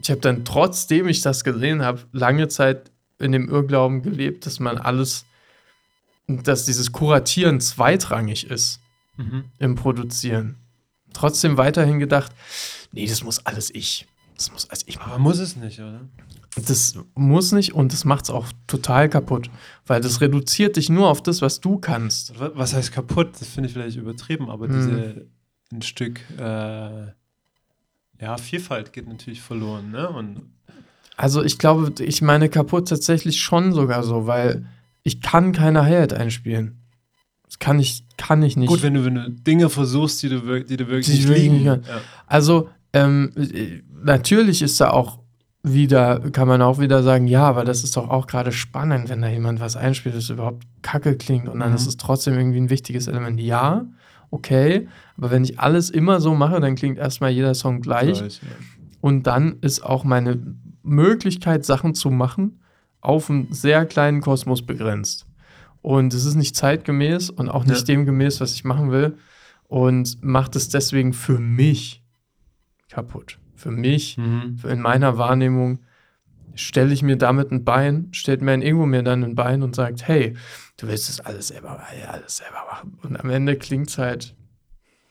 ich 0.00 0.10
habe 0.10 0.20
dann, 0.20 0.44
trotzdem 0.44 1.08
ich 1.08 1.22
das 1.22 1.44
gesehen 1.44 1.82
habe, 1.82 2.00
lange 2.12 2.48
Zeit 2.48 2.90
in 3.18 3.32
dem 3.32 3.48
Irrglauben 3.48 4.02
gelebt, 4.02 4.46
dass 4.46 4.60
man 4.60 4.78
alles, 4.78 5.24
dass 6.28 6.64
dieses 6.66 6.92
Kuratieren 6.92 7.60
zweitrangig 7.60 8.48
ist 8.50 8.80
Mhm. 9.16 9.44
im 9.58 9.74
Produzieren. 9.74 10.56
Trotzdem 11.18 11.56
weiterhin 11.56 11.98
gedacht, 11.98 12.32
nee, 12.92 13.06
das 13.06 13.22
muss 13.24 13.44
alles 13.44 13.74
ich. 13.74 14.06
Das 14.36 14.52
muss, 14.52 14.70
also 14.70 14.84
ich, 14.86 15.00
Aber 15.00 15.18
muss 15.18 15.38
es 15.40 15.56
nicht, 15.56 15.80
oder? 15.80 16.02
das 16.66 16.94
muss 17.14 17.50
nicht 17.52 17.74
und 17.74 17.92
das 17.92 18.04
macht 18.04 18.24
es 18.24 18.30
auch 18.30 18.46
total 18.68 19.08
kaputt, 19.08 19.50
weil 19.86 20.00
das 20.00 20.20
reduziert 20.20 20.76
dich 20.76 20.88
nur 20.90 21.08
auf 21.08 21.22
das, 21.22 21.42
was 21.42 21.60
du 21.60 21.78
kannst. 21.78 22.38
Wa- 22.38 22.52
Was 22.54 22.72
heißt 22.74 22.92
kaputt? 22.92 23.30
Das 23.40 23.48
finde 23.48 23.66
ich 23.68 23.72
vielleicht 23.72 23.96
übertrieben, 23.96 24.48
aber 24.48 24.66
Hm. 24.68 24.72
diese 24.74 25.26
ein 25.72 25.82
Stück 25.82 26.20
äh, 26.38 27.06
ja, 28.20 28.36
Vielfalt 28.36 28.92
geht 28.92 29.08
natürlich 29.08 29.40
verloren, 29.40 29.90
ne? 29.90 30.08
Und 30.08 30.40
Also 31.16 31.42
ich 31.42 31.58
glaube, 31.58 32.02
ich 32.04 32.22
meine 32.22 32.48
kaputt 32.48 32.88
tatsächlich 32.88 33.40
schon 33.40 33.72
sogar 33.72 34.02
so, 34.04 34.26
weil 34.26 34.66
ich 35.02 35.20
kann 35.20 35.52
keine 35.52 35.84
Hi-Hat 35.84 36.12
einspielen. 36.12 36.77
Das 37.48 37.58
kann 37.58 37.78
ich, 37.80 38.04
kann 38.16 38.42
ich 38.42 38.56
nicht. 38.56 38.68
gut, 38.68 38.82
wenn 38.82 38.94
du, 38.94 39.04
wenn 39.04 39.14
du 39.16 39.30
Dinge 39.30 39.68
versuchst, 39.70 40.22
die 40.22 40.28
du, 40.28 40.62
die 40.62 40.76
du 40.76 40.86
wirklich 40.88 41.06
Die 41.06 41.12
nicht 41.12 41.28
liegen. 41.28 41.64
Ja. 41.64 41.78
Also, 42.26 42.68
ähm, 42.92 43.32
äh, 43.36 43.82
natürlich 44.04 44.62
ist 44.62 44.80
da 44.80 44.90
auch 44.90 45.18
wieder, 45.62 46.20
kann 46.30 46.46
man 46.46 46.62
auch 46.62 46.78
wieder 46.78 47.02
sagen, 47.02 47.26
ja, 47.26 47.42
aber 47.42 47.64
das 47.64 47.82
ist 47.84 47.96
doch 47.96 48.08
auch 48.10 48.26
gerade 48.26 48.52
spannend, 48.52 49.08
wenn 49.08 49.20
da 49.20 49.28
jemand 49.28 49.60
was 49.60 49.76
einspielt, 49.76 50.14
das 50.14 50.30
überhaupt 50.30 50.64
kacke 50.82 51.16
klingt 51.16 51.48
und 51.48 51.60
dann 51.60 51.70
Mhm. 51.70 51.76
ist 51.76 51.86
es 51.86 51.96
trotzdem 51.96 52.34
irgendwie 52.38 52.60
ein 52.60 52.70
wichtiges 52.70 53.06
Element. 53.08 53.40
Ja, 53.40 53.84
okay, 54.30 54.88
aber 55.16 55.30
wenn 55.30 55.42
ich 55.44 55.58
alles 55.58 55.90
immer 55.90 56.20
so 56.20 56.34
mache, 56.34 56.60
dann 56.60 56.74
klingt 56.76 56.96
erstmal 56.98 57.30
jeder 57.30 57.54
Song 57.54 57.80
gleich 57.80 58.18
Gleich, 58.18 58.40
ja. 58.42 58.48
und 59.00 59.26
dann 59.26 59.56
ist 59.60 59.82
auch 59.84 60.04
meine 60.04 60.38
Möglichkeit, 60.82 61.64
Sachen 61.64 61.94
zu 61.94 62.10
machen, 62.10 62.60
auf 63.00 63.28
einen 63.30 63.52
sehr 63.52 63.84
kleinen 63.86 64.20
Kosmos 64.20 64.62
begrenzt. 64.62 65.26
Und 65.82 66.12
es 66.14 66.24
ist 66.24 66.34
nicht 66.34 66.56
zeitgemäß 66.56 67.30
und 67.30 67.48
auch 67.48 67.64
nicht 67.64 67.88
Ja. 67.88 67.94
dem 67.94 68.04
gemäß, 68.04 68.40
was 68.40 68.54
ich 68.54 68.64
machen 68.64 68.90
will. 68.90 69.16
Und 69.68 70.22
macht 70.24 70.56
es 70.56 70.68
deswegen 70.68 71.12
für 71.12 71.38
mich 71.38 72.02
kaputt. 72.90 73.38
Für 73.54 73.70
mich, 73.70 74.16
Mhm. 74.18 74.58
in 74.68 74.80
meiner 74.80 75.18
Wahrnehmung, 75.18 75.80
stelle 76.54 76.92
ich 76.92 77.02
mir 77.02 77.16
damit 77.16 77.52
ein 77.52 77.64
Bein, 77.64 78.08
stellt 78.12 78.42
mein 78.42 78.62
Ego 78.62 78.86
mir 78.86 79.02
dann 79.02 79.22
ein 79.22 79.34
Bein 79.34 79.62
und 79.62 79.76
sagt, 79.76 80.06
hey, 80.08 80.34
du 80.78 80.88
willst 80.88 81.08
das 81.08 81.20
alles 81.20 81.48
selber, 81.48 81.80
ja, 82.00 82.08
alles 82.10 82.38
selber 82.38 82.64
machen. 82.70 82.98
Und 83.02 83.16
am 83.20 83.30
Ende 83.30 83.56
klingt 83.56 83.90
es 83.90 83.98
halt 83.98 84.34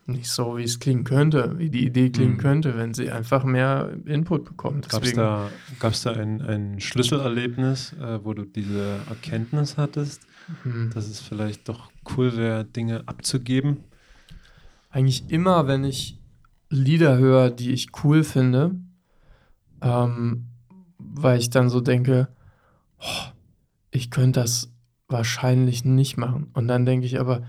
nicht 0.08 0.30
so, 0.30 0.58
wie 0.58 0.64
es 0.64 0.80
klingen 0.80 1.04
könnte, 1.04 1.58
wie 1.58 1.70
die 1.70 1.86
Idee 1.86 2.10
klingen 2.10 2.34
Mhm. 2.36 2.40
könnte, 2.40 2.78
wenn 2.78 2.94
sie 2.94 3.12
einfach 3.12 3.44
mehr 3.44 3.92
Input 4.06 4.46
bekommt. 4.46 4.90
Gab 4.90 5.04
es 5.04 5.14
da, 5.14 5.50
gab's 5.80 6.02
da 6.04 6.12
ein, 6.14 6.42
ein 6.42 6.80
Schlüsselerlebnis, 6.80 7.94
äh, 7.94 8.24
wo 8.24 8.34
du 8.34 8.44
diese 8.46 9.00
Erkenntnis 9.10 9.78
hattest, 9.78 10.22
Hm. 10.64 10.92
dass 10.94 11.08
es 11.08 11.20
vielleicht 11.20 11.68
doch 11.68 11.92
cool 12.16 12.38
wäre, 12.38 12.64
Dinge 12.66 13.04
abzugeben? 13.08 13.84
Eigentlich 14.90 15.30
immer, 15.30 15.68
wenn 15.68 15.84
ich 15.84 16.20
Lieder 16.70 17.18
höre, 17.18 17.50
die 17.50 17.72
ich 17.72 17.90
cool 18.04 18.24
finde, 18.24 18.76
ähm, 19.82 20.46
weil 20.98 21.40
ich 21.40 21.50
dann 21.50 21.70
so 21.70 21.82
denke, 21.82 22.28
oh, 23.00 23.32
ich 23.92 24.10
könnte 24.12 24.40
das 24.42 24.72
wahrscheinlich 25.08 25.86
nicht 25.86 26.18
machen. 26.18 26.50
Und 26.54 26.68
dann 26.68 26.86
denke 26.86 27.06
ich 27.06 27.20
aber, 27.20 27.44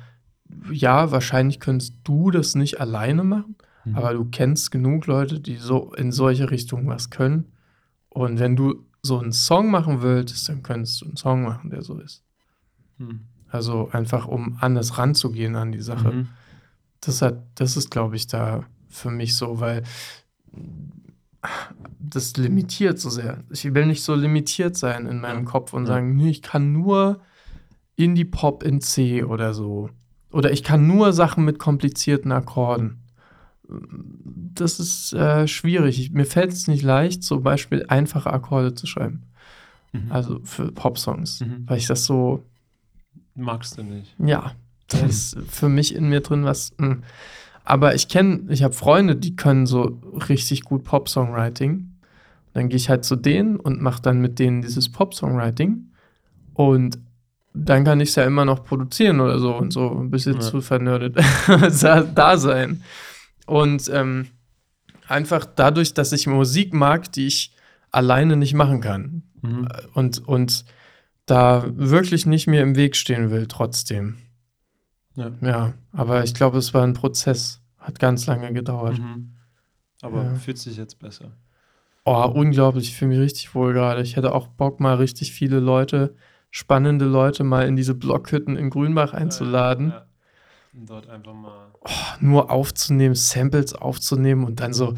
ja, 0.70 1.10
wahrscheinlich 1.10 1.60
könntest 1.60 1.94
du 2.04 2.30
das 2.30 2.54
nicht 2.54 2.80
alleine 2.80 3.24
machen, 3.24 3.56
Mhm. 3.84 3.96
aber 3.96 4.12
du 4.14 4.24
kennst 4.24 4.70
genug 4.70 5.06
Leute, 5.06 5.40
die 5.40 5.56
so 5.56 5.92
in 5.94 6.12
solche 6.12 6.50
Richtungen 6.50 6.88
was 6.88 7.10
können. 7.10 7.52
Und 8.08 8.38
wenn 8.38 8.56
du 8.56 8.84
so 9.02 9.18
einen 9.18 9.32
Song 9.32 9.70
machen 9.70 10.02
willst, 10.02 10.48
dann 10.48 10.62
könntest 10.62 11.00
du 11.00 11.06
einen 11.06 11.16
Song 11.16 11.42
machen, 11.42 11.70
der 11.70 11.82
so 11.82 11.98
ist. 11.98 12.24
Also 13.50 13.88
einfach, 13.92 14.26
um 14.26 14.56
anders 14.60 14.98
ranzugehen 14.98 15.56
an 15.56 15.72
die 15.72 15.80
Sache. 15.80 16.12
Mhm. 16.12 16.28
Das 17.00 17.22
hat, 17.22 17.42
das 17.54 17.76
ist, 17.76 17.90
glaube 17.90 18.16
ich, 18.16 18.26
da 18.26 18.64
für 18.88 19.10
mich 19.10 19.36
so, 19.36 19.60
weil 19.60 19.82
das 22.00 22.36
limitiert 22.36 22.98
so 22.98 23.10
sehr. 23.10 23.44
Ich 23.50 23.72
will 23.72 23.86
nicht 23.86 24.02
so 24.02 24.14
limitiert 24.14 24.76
sein 24.76 25.06
in 25.06 25.20
meinem 25.20 25.44
Ja. 25.44 25.50
Kopf 25.50 25.72
und 25.72 25.82
Ja. 25.82 25.88
sagen, 25.94 26.16
nee, 26.16 26.30
ich 26.30 26.42
kann 26.42 26.72
nur 26.72 27.20
Indie-Pop 27.96 28.62
in 28.62 28.80
C 28.80 29.22
oder 29.24 29.54
so. 29.54 29.90
Oder 30.30 30.52
ich 30.52 30.62
kann 30.62 30.86
nur 30.86 31.12
Sachen 31.12 31.44
mit 31.44 31.58
komplizierten 31.58 32.32
Akkorden. 32.32 32.98
Das 33.68 34.80
ist 34.80 35.12
äh, 35.12 35.46
schwierig. 35.46 36.00
Ich, 36.00 36.10
mir 36.12 36.24
fällt 36.24 36.52
es 36.52 36.68
nicht 36.68 36.82
leicht, 36.82 37.22
zum 37.22 37.42
Beispiel 37.42 37.84
einfache 37.88 38.32
Akkorde 38.32 38.74
zu 38.74 38.86
schreiben. 38.86 39.22
Mhm. 39.92 40.10
Also 40.10 40.40
für 40.42 40.72
Pop-Songs. 40.72 41.40
Mhm. 41.40 41.64
Weil 41.66 41.78
ich 41.78 41.86
das 41.86 42.04
so, 42.04 42.44
Magst 43.38 43.78
du 43.78 43.82
nicht. 43.82 44.14
ja, 44.18 44.52
da 44.88 44.98
ist 45.00 45.36
für 45.48 45.68
mich 45.68 45.94
in 45.94 46.08
mir 46.08 46.20
drin 46.20 46.44
was. 46.44 46.72
mh. 46.78 46.98
Aber 47.64 47.94
ich 47.94 48.08
kenne, 48.08 48.44
ich 48.48 48.62
habe 48.62 48.72
Freunde, 48.72 49.14
die 49.16 49.36
können 49.36 49.66
so 49.66 50.00
richtig 50.28 50.62
gut 50.64 50.84
Pop-Songwriting. 50.84 51.90
Dann 52.54 52.68
gehe 52.70 52.76
ich 52.76 52.88
halt 52.88 53.04
zu 53.04 53.14
denen 53.14 53.56
und 53.60 53.82
mache 53.82 54.00
dann 54.00 54.20
mit 54.20 54.38
denen 54.38 54.62
dieses 54.62 54.90
Pop-Songwriting. 54.90 55.90
Und 56.54 56.98
dann 57.52 57.84
kann 57.84 58.00
ich 58.00 58.08
es 58.10 58.14
ja 58.14 58.24
immer 58.24 58.44
noch 58.46 58.64
produzieren 58.64 59.20
oder 59.20 59.38
so 59.38 59.54
und 59.54 59.72
so 59.72 59.90
ein 59.90 60.10
bisschen 60.10 60.34
Ja. 60.34 60.40
zu 60.40 60.60
vernördet 60.62 61.16
da 61.82 62.00
da 62.02 62.38
sein. 62.38 62.82
Und 63.46 63.90
ähm, 63.92 64.28
einfach 65.06 65.44
dadurch, 65.44 65.92
dass 65.92 66.12
ich 66.12 66.26
Musik 66.26 66.72
mag, 66.72 67.12
die 67.12 67.26
ich 67.26 67.54
alleine 67.90 68.36
nicht 68.36 68.54
machen 68.54 68.80
kann. 68.80 69.22
Mhm. 69.42 69.68
Und, 69.92 70.26
und 70.26 70.64
da 71.30 71.64
wirklich 71.68 72.26
nicht 72.26 72.46
mir 72.46 72.62
im 72.62 72.76
Weg 72.76 72.96
stehen 72.96 73.30
will, 73.30 73.46
trotzdem. 73.46 74.18
Ja. 75.14 75.32
Ja, 75.40 75.74
aber 75.92 76.24
ich 76.24 76.34
glaube, 76.34 76.58
es 76.58 76.74
war 76.74 76.82
ein 76.84 76.94
Prozess. 76.94 77.60
Hat 77.78 77.98
ganz 77.98 78.26
lange 78.26 78.52
gedauert. 78.52 78.98
Mhm. 78.98 79.34
Aber 80.02 80.24
Ja. 80.24 80.34
fühlt 80.34 80.58
sich 80.58 80.76
jetzt 80.76 80.98
besser. 80.98 81.32
Oh, 82.04 82.24
unglaublich. 82.34 82.88
Ich 82.88 82.96
fühle 82.96 83.10
mich 83.10 83.20
richtig 83.20 83.54
wohl 83.54 83.72
gerade. 83.72 84.02
Ich 84.02 84.16
hätte 84.16 84.34
auch 84.34 84.46
Bock, 84.48 84.80
mal 84.80 84.94
richtig 84.96 85.32
viele 85.32 85.58
Leute, 85.58 86.14
spannende 86.50 87.04
Leute 87.04 87.44
mal 87.44 87.66
in 87.66 87.76
diese 87.76 87.94
Blockhütten 87.94 88.56
in 88.56 88.70
Grünbach 88.70 89.12
einzuladen. 89.12 89.90
Ja. 89.90 90.06
Und 90.74 90.88
dort 90.88 91.08
einfach 91.08 91.34
mal. 91.34 91.72
Nur 92.20 92.50
aufzunehmen, 92.50 93.14
Samples 93.14 93.74
aufzunehmen 93.74 94.44
und 94.44 94.60
dann 94.60 94.72
so 94.72 94.94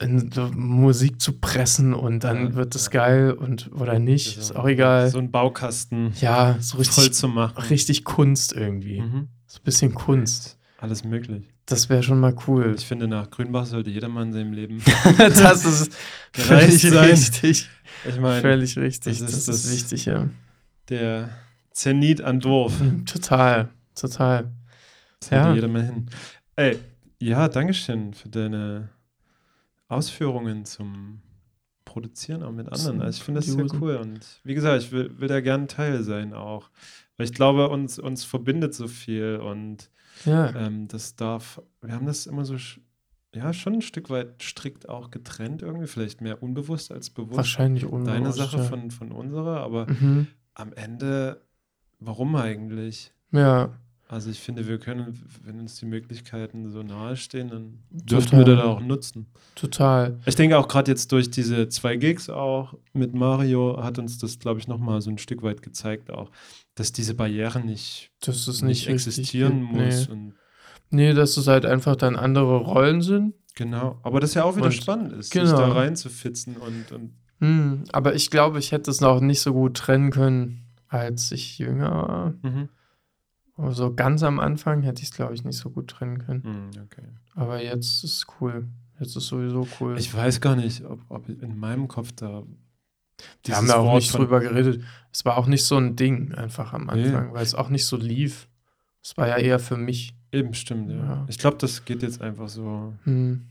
in 0.00 0.30
so 0.32 0.50
Musik 0.52 1.20
zu 1.20 1.38
pressen 1.38 1.94
und 1.94 2.24
dann 2.24 2.48
Ja, 2.50 2.54
wird 2.54 2.74
es 2.74 2.86
ja. 2.86 2.90
geil 2.92 3.30
und 3.32 3.70
oder 3.72 3.98
nicht, 3.98 4.36
ist 4.38 4.54
auch 4.56 4.66
egal. 4.66 5.08
So 5.10 5.18
einen 5.18 5.30
Baukasten 5.30 6.12
ja, 6.20 6.56
so 6.60 6.76
voll 6.76 6.84
richtig, 6.84 7.12
zu 7.14 7.28
machen. 7.28 7.62
richtig 7.70 8.04
Kunst 8.04 8.52
irgendwie. 8.52 9.00
Mhm. 9.00 9.28
So 9.46 9.58
ein 9.60 9.64
bisschen 9.64 9.94
Kunst. 9.94 10.58
Alles 10.78 11.04
möglich. 11.04 11.48
Das 11.66 11.88
wäre 11.88 12.02
schon 12.02 12.20
mal 12.20 12.34
cool. 12.46 12.74
Ich 12.76 12.84
finde, 12.84 13.06
nach 13.08 13.30
Grünbach 13.30 13.64
sollte 13.66 13.88
jedermann 13.88 14.28
in 14.28 14.32
seinem 14.34 14.52
Leben. 14.52 14.82
das 15.16 15.64
ist 15.64 15.92
völlig 16.32 16.82
sein. 16.82 17.10
richtig. 17.10 17.68
Ich 18.06 18.20
meine, 18.20 18.40
Völlig 18.42 18.76
richtig. 18.76 19.18
das 19.20 19.30
Das 19.30 19.32
ist 19.32 19.48
ist, 19.48 19.64
das- 19.64 19.72
wichtig, 19.72 20.04
ja. 20.06 20.28
der 20.90 21.30
Zenit 21.70 22.20
an 22.20 22.40
Dorf. 22.40 22.74
Total, 23.06 23.68
total. 23.94 24.50
Sollte 25.20 25.34
Ja. 25.36 25.54
jedermann 25.54 25.84
hin. 25.86 26.06
Ey, 26.56 26.78
ja, 27.20 27.48
Dankeschön 27.48 28.12
für 28.12 28.28
deine 28.28 28.90
Ausführungen 29.94 30.64
zum 30.64 31.20
Produzieren 31.84 32.42
auch 32.42 32.50
mit 32.52 32.72
anderen. 32.72 33.00
Also 33.00 33.18
ich 33.18 33.22
finde 33.22 33.40
das 33.40 33.46
sehr 33.48 33.66
cool. 33.80 33.96
Und 33.96 34.40
wie 34.42 34.54
gesagt, 34.54 34.82
ich 34.82 34.90
will, 34.92 35.18
will 35.20 35.28
da 35.28 35.40
gerne 35.40 35.66
Teil 35.66 36.02
sein 36.02 36.32
auch. 36.32 36.70
Weil 37.16 37.26
ich 37.26 37.32
glaube, 37.32 37.68
uns, 37.68 37.98
uns 37.98 38.24
verbindet 38.24 38.74
so 38.74 38.88
viel 38.88 39.36
und 39.36 39.90
Ja, 40.24 40.54
ähm, 40.56 40.88
das 40.88 41.14
darf, 41.14 41.62
wir 41.82 41.94
haben 41.94 42.06
das 42.06 42.26
immer 42.26 42.44
so, 42.44 42.56
ja, 43.34 43.52
schon 43.52 43.74
ein 43.74 43.82
Stück 43.82 44.10
weit 44.10 44.42
strikt 44.42 44.88
auch 44.88 45.10
getrennt 45.10 45.62
irgendwie, 45.62 45.86
vielleicht 45.86 46.20
mehr 46.20 46.42
unbewusst 46.42 46.90
als 46.90 47.10
bewusst. 47.10 47.36
wahrscheinlich 47.36 47.84
unbewusst. 47.84 48.08
Deine 48.08 48.32
Sache 48.32 48.56
ja. 48.58 48.62
von, 48.64 48.90
von 48.90 49.12
unserer, 49.12 49.60
aber 49.60 49.86
Mhm. 49.88 50.26
am 50.54 50.72
Ende, 50.72 51.40
warum 52.00 52.34
eigentlich? 52.36 53.12
Ja, 53.30 53.70
Also 54.14 54.30
ich 54.30 54.38
finde, 54.38 54.68
wir 54.68 54.78
können, 54.78 55.20
wenn 55.42 55.58
uns 55.58 55.76
die 55.80 55.86
Möglichkeiten 55.86 56.70
so 56.70 56.82
nahe 56.84 57.16
stehen, 57.16 57.48
dann 57.48 57.78
dürfen 57.90 58.38
wir 58.38 58.44
das 58.44 58.60
auch 58.62 58.80
nutzen. 58.80 59.26
total. 59.56 60.20
Ich 60.24 60.36
denke 60.36 60.56
auch 60.56 60.68
gerade 60.68 60.90
jetzt 60.92 61.10
durch 61.10 61.30
diese 61.32 61.68
zwei 61.68 61.96
Gigs 61.96 62.30
auch 62.30 62.74
mit 62.92 63.12
Mario 63.14 63.82
hat 63.82 63.98
uns 63.98 64.18
das, 64.18 64.38
glaube 64.38 64.60
ich, 64.60 64.68
nochmal 64.68 65.00
so 65.02 65.10
ein 65.10 65.18
Stück 65.18 65.42
weit 65.42 65.62
gezeigt 65.62 66.12
auch, 66.12 66.30
dass 66.76 66.92
diese 66.92 67.14
Barrieren 67.14 67.66
nicht, 67.66 68.12
Das 68.20 68.46
ist 68.46 68.62
nicht, 68.62 68.86
nicht, 68.86 68.88
existieren 68.88 69.62
muss. 69.62 70.08
Nee. 70.08 70.32
Nee, 70.90 71.12
dass 71.12 71.36
es 71.36 71.48
halt 71.48 71.66
einfach 71.66 71.96
dann 71.96 72.14
andere 72.14 72.58
Rollen 72.58 73.02
sind. 73.02 73.34
genau. 73.56 73.98
Aber 74.04 74.20
das 74.20 74.34
ja 74.34 74.44
auch 74.44 74.54
wieder 74.54 74.66
Und- 74.66 74.74
spannend 74.74 75.12
ist, 75.12 75.32
sich 75.32 75.42
genau. 75.42 75.56
da 75.58 75.72
reinzufitzen 75.72 76.56
und, 76.56 76.92
und 76.92 77.14
Hm, 77.40 77.82
aber 77.90 78.14
ich 78.14 78.30
glaube, 78.30 78.60
ich 78.60 78.70
hätte 78.70 78.92
es 78.92 79.00
noch 79.00 79.20
nicht 79.20 79.40
so 79.40 79.52
gut 79.52 79.76
trennen 79.76 80.10
können, 80.12 80.66
als 80.88 81.32
ich 81.32 81.58
jünger 81.58 81.90
war. 81.90 82.34
mhm. 82.42 82.68
Also 83.56 83.94
ganz 83.94 84.22
am 84.22 84.40
Anfang 84.40 84.82
hätte 84.82 85.02
ich 85.02 85.08
es, 85.10 85.14
glaube 85.14 85.34
ich, 85.34 85.44
nicht 85.44 85.56
so 85.58 85.70
gut 85.70 85.88
trennen 85.88 86.18
können. 86.18 86.42
Mhm, 86.74 86.82
okay. 86.82 87.06
Aber 87.34 87.62
jetzt 87.62 88.02
ist 88.02 88.16
es 88.18 88.26
cool. 88.40 88.66
Jetzt 88.98 89.16
ist 89.16 89.26
sowieso 89.26 89.66
cool. 89.80 89.96
Ich 89.98 90.12
weiß 90.14 90.40
gar 90.40 90.56
nicht, 90.56 90.84
ob, 90.84 91.00
ob 91.08 91.28
in 91.28 91.56
meinem 91.58 91.88
Kopf 91.88 92.12
da 92.12 92.42
Wir 93.44 93.56
haben 93.56 93.68
da 93.68 93.76
auch 93.76 93.86
Wort 93.86 94.02
nicht 94.02 94.14
drüber 94.14 94.40
geredet. 94.40 94.82
Es 95.12 95.24
war 95.24 95.36
auch 95.36 95.46
nicht 95.46 95.64
so 95.64 95.76
ein 95.76 95.94
Ding 95.96 96.32
einfach 96.34 96.72
am 96.72 96.86
Nee. 96.86 97.04
Anfang, 97.06 97.32
weil 97.32 97.42
es 97.42 97.54
auch 97.54 97.68
nicht 97.68 97.86
so 97.86 97.96
lief. 97.96 98.48
Es 99.02 99.16
war 99.16 99.28
ja 99.28 99.36
eher 99.36 99.58
für 99.58 99.76
mich. 99.76 100.14
Eben, 100.32 100.54
stimmt, 100.54 100.90
ja. 100.90 100.96
Ja. 100.96 101.24
Ich 101.28 101.38
glaube, 101.38 101.56
das 101.58 101.84
geht 101.84 102.02
jetzt 102.02 102.20
einfach 102.20 102.48
so 102.48 102.92
Hm. 103.04 103.46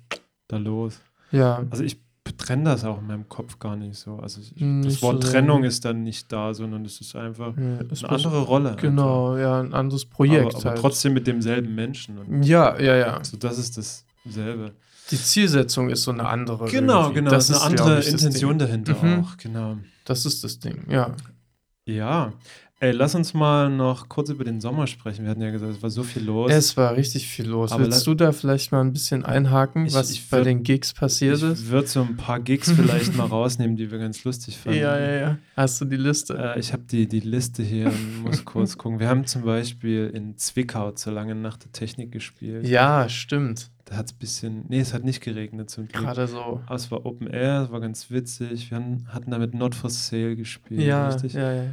da 0.50 0.58
los. 0.58 1.00
Ja, 1.32 1.64
Also 1.70 1.84
ich 1.84 1.98
trenne 2.38 2.66
das 2.66 2.84
auch 2.84 3.00
in 3.00 3.08
meinem 3.08 3.30
Kopf 3.30 3.60
gar 3.60 3.76
nicht 3.76 3.98
so. 3.98 4.18
Also 4.18 4.42
ich, 4.42 4.56
Nicht 4.62 4.96
das 4.98 5.02
Wort 5.02 5.24
so 5.24 5.32
Trennung 5.32 5.64
ist 5.64 5.86
dann 5.86 6.04
nicht 6.04 6.32
da, 6.32 6.54
sondern 6.54 6.86
es 6.86 7.00
ist 7.02 7.16
einfach 7.16 7.56
Ja, 7.58 7.80
es 7.92 8.04
eine 8.04 8.14
andere 8.14 8.42
Rolle. 8.42 8.76
Genau, 8.80 9.38
ja, 9.38 9.60
ein 9.60 9.74
anderes 9.74 10.04
einfach. 10.04 10.16
Projekt 10.18 10.46
Aber, 10.56 10.58
aber 10.58 10.70
halt. 10.72 10.80
trotzdem 10.80 11.14
mit 11.14 11.28
demselben 11.28 11.74
Menschen. 11.76 12.44
Ja, 12.44 12.80
ja, 12.80 12.96
ja. 12.96 13.18
also 13.18 13.38
das 13.38 13.58
ist 13.58 13.78
dasselbe. 13.78 14.74
Die 15.12 15.18
Zielsetzung 15.18 15.90
ist 15.90 16.04
so 16.04 16.12
eine 16.12 16.28
andere. 16.28 16.66
Genau, 16.70 17.02
irgendwie. 17.04 17.16
genau. 17.16 17.32
Das 17.32 17.50
ist 17.50 17.62
eine 17.62 17.76
ist, 17.76 17.82
andere 17.82 18.00
ich, 18.00 18.10
Intention 18.10 18.58
dahinter 18.58 18.96
Mhm. 19.02 19.24
auch. 19.26 19.38
Genau. 19.38 19.78
Das 20.06 20.26
ist 20.26 20.44
das 20.44 20.60
Ding, 20.60 20.86
ja. 20.90 21.16
Ja. 21.86 22.34
Ey, 22.80 22.92
lass 22.92 23.16
uns 23.16 23.34
mal 23.34 23.70
noch 23.70 24.10
kurz 24.10 24.30
über 24.30 24.44
den 24.44 24.60
Sommer 24.60 24.88
sprechen. 24.88 25.24
Wir 25.24 25.32
hatten 25.32 25.42
ja 25.42 25.52
gesagt, 25.52 25.72
es 25.72 25.82
war 25.82 25.90
so 25.90 26.04
viel 26.04 26.24
los. 26.26 26.52
Es 26.52 26.76
war 26.76 26.98
richtig 26.98 27.28
viel 27.30 27.48
los. 27.48 27.72
Aber 27.72 27.86
Willst 27.86 28.06
du 28.06 28.14
da 28.14 28.34
vielleicht 28.34 28.74
mal 28.74 28.82
ein 28.82 28.92
bisschen 28.92 29.24
einhaken, 29.24 29.86
Ich- 29.86 29.94
was 29.94 30.12
ich 30.12 30.30
bei 30.30 30.40
würd- 30.40 30.44
den 30.44 30.64
Gigs 30.64 30.92
passiert 30.92 31.42
ist? 31.42 31.62
ich 31.62 31.70
würde 31.70 31.88
so 31.88 32.02
ein 32.02 32.18
paar 32.18 32.42
Gigs 32.42 32.70
vielleicht 32.76 33.16
mal 33.16 33.26
rausnehmen, 33.28 33.78
die 33.78 33.90
wir 33.90 34.00
ganz 34.00 34.26
lustig 34.26 34.58
fanden. 34.58 34.80
Ja, 34.80 35.00
ja, 35.00 35.12
ja. 35.14 35.38
Hast 35.56 35.80
du 35.80 35.86
die 35.86 35.96
Liste? 35.96 36.38
Äh, 36.38 36.60
ich 36.60 36.74
habe 36.74 36.84
die, 36.84 37.08
die 37.08 37.22
Liste 37.22 37.64
hier 37.64 37.86
und 37.88 38.24
muss 38.24 38.44
kurz 38.46 38.78
gucken. 38.78 39.00
Wir 39.00 39.08
haben 39.08 39.26
zum 39.28 39.44
Beispiel 39.44 40.12
in 40.14 40.38
Zwickau 40.38 40.92
zur 40.92 41.14
langen 41.14 41.42
Nacht 41.42 41.64
der 41.64 41.72
Technik 41.72 42.12
gespielt. 42.12 42.68
ja, 42.68 43.08
stimmt. 43.08 43.70
Da 43.86 43.98
hat 43.98 44.08
es 44.08 44.14
ein 44.14 44.18
bisschen, 44.20 44.66
nee, 44.70 44.80
es 44.80 44.94
hat 44.94 45.04
nicht 45.06 45.22
geregnet 45.22 45.70
zum 45.70 45.88
Glück. 45.90 46.04
Gerade 46.04 46.28
so. 46.28 46.62
Aber 46.66 46.76
es 46.76 46.90
war 46.90 47.06
Open 47.06 47.28
Air, 47.28 47.64
es 47.66 47.72
war 47.72 47.80
ganz 47.82 48.10
witzig. 48.12 48.72
Wir 48.72 48.78
haben, 48.78 49.06
hatten 49.10 49.30
damit 49.32 49.54
Not 49.54 49.76
for 49.76 49.90
Sale 49.90 50.36
gespielt. 50.38 50.82
Ja, 50.82 51.10
richtig? 51.10 51.34
ja, 51.34 51.54
ja. 51.54 51.64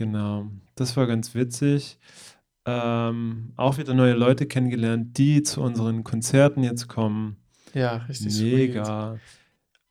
Genau, 0.00 0.46
das 0.76 0.96
war 0.96 1.06
ganz 1.06 1.34
witzig. 1.34 1.98
Ähm, 2.64 3.52
auch 3.56 3.76
wieder 3.76 3.92
neue 3.92 4.14
Leute 4.14 4.46
kennengelernt, 4.46 5.18
die 5.18 5.42
zu 5.42 5.60
unseren 5.60 6.04
Konzerten 6.04 6.62
jetzt 6.62 6.88
kommen. 6.88 7.36
Ja, 7.74 7.96
richtig 8.08 8.32
sweet. 8.34 8.54
Mega. 8.70 9.18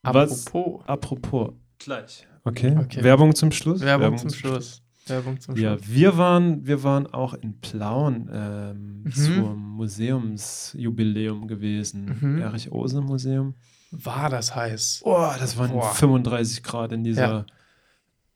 Was, 0.01 0.47
Apropos. 0.47 0.83
apropos, 0.87 1.49
gleich. 1.77 2.27
Okay. 2.43 2.75
Okay. 2.75 3.03
Werbung 3.03 3.35
zum 3.35 3.51
Schluss. 3.51 3.81
Werbung, 3.81 4.17
zum 4.17 4.31
Schluss. 4.31 4.81
Werbung 5.05 5.39
zum 5.39 5.55
Ja, 5.57 5.77
Schluss. 5.77 5.89
wir 5.89 6.17
waren, 6.17 6.65
wir 6.65 6.81
waren 6.81 7.05
auch 7.05 7.35
in 7.35 7.59
Plauen 7.61 8.27
ähm, 8.33 9.03
Mhm. 9.03 9.11
zum 9.11 9.69
Museumsjubiläum 9.75 11.47
gewesen. 11.47 12.17
Mhm. 12.19 12.41
Erich 12.41 12.71
Ose 12.71 12.99
Museum. 13.01 13.53
War 13.91 14.29
das 14.31 14.55
heiß? 14.55 15.01
Oh, 15.03 15.27
das 15.39 15.55
waren 15.57 15.69
Boah. 15.71 15.93
35 15.93 16.63
Grad 16.63 16.91
in 16.93 17.03
dieser 17.03 17.27
Ja. 17.29 17.45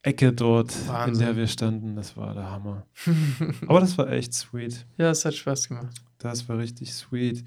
Ecke 0.04 0.34
dort, 0.34 0.76
in 0.76 0.88
Wahnsinn. 0.90 1.26
der 1.26 1.36
wir 1.38 1.48
standen. 1.48 1.96
Das 1.96 2.16
war 2.18 2.34
der 2.34 2.52
Hammer. 2.52 2.86
Aber 3.68 3.80
das 3.80 3.98
war 3.98 4.12
echt 4.12 4.34
sweet. 4.34 4.86
ja, 4.98 5.10
es 5.10 5.24
hat 5.26 5.34
Spaß 5.34 5.70
gemacht. 5.70 5.96
Das 6.20 6.48
war 6.50 6.58
richtig 6.58 6.94
sweet. 6.94 7.44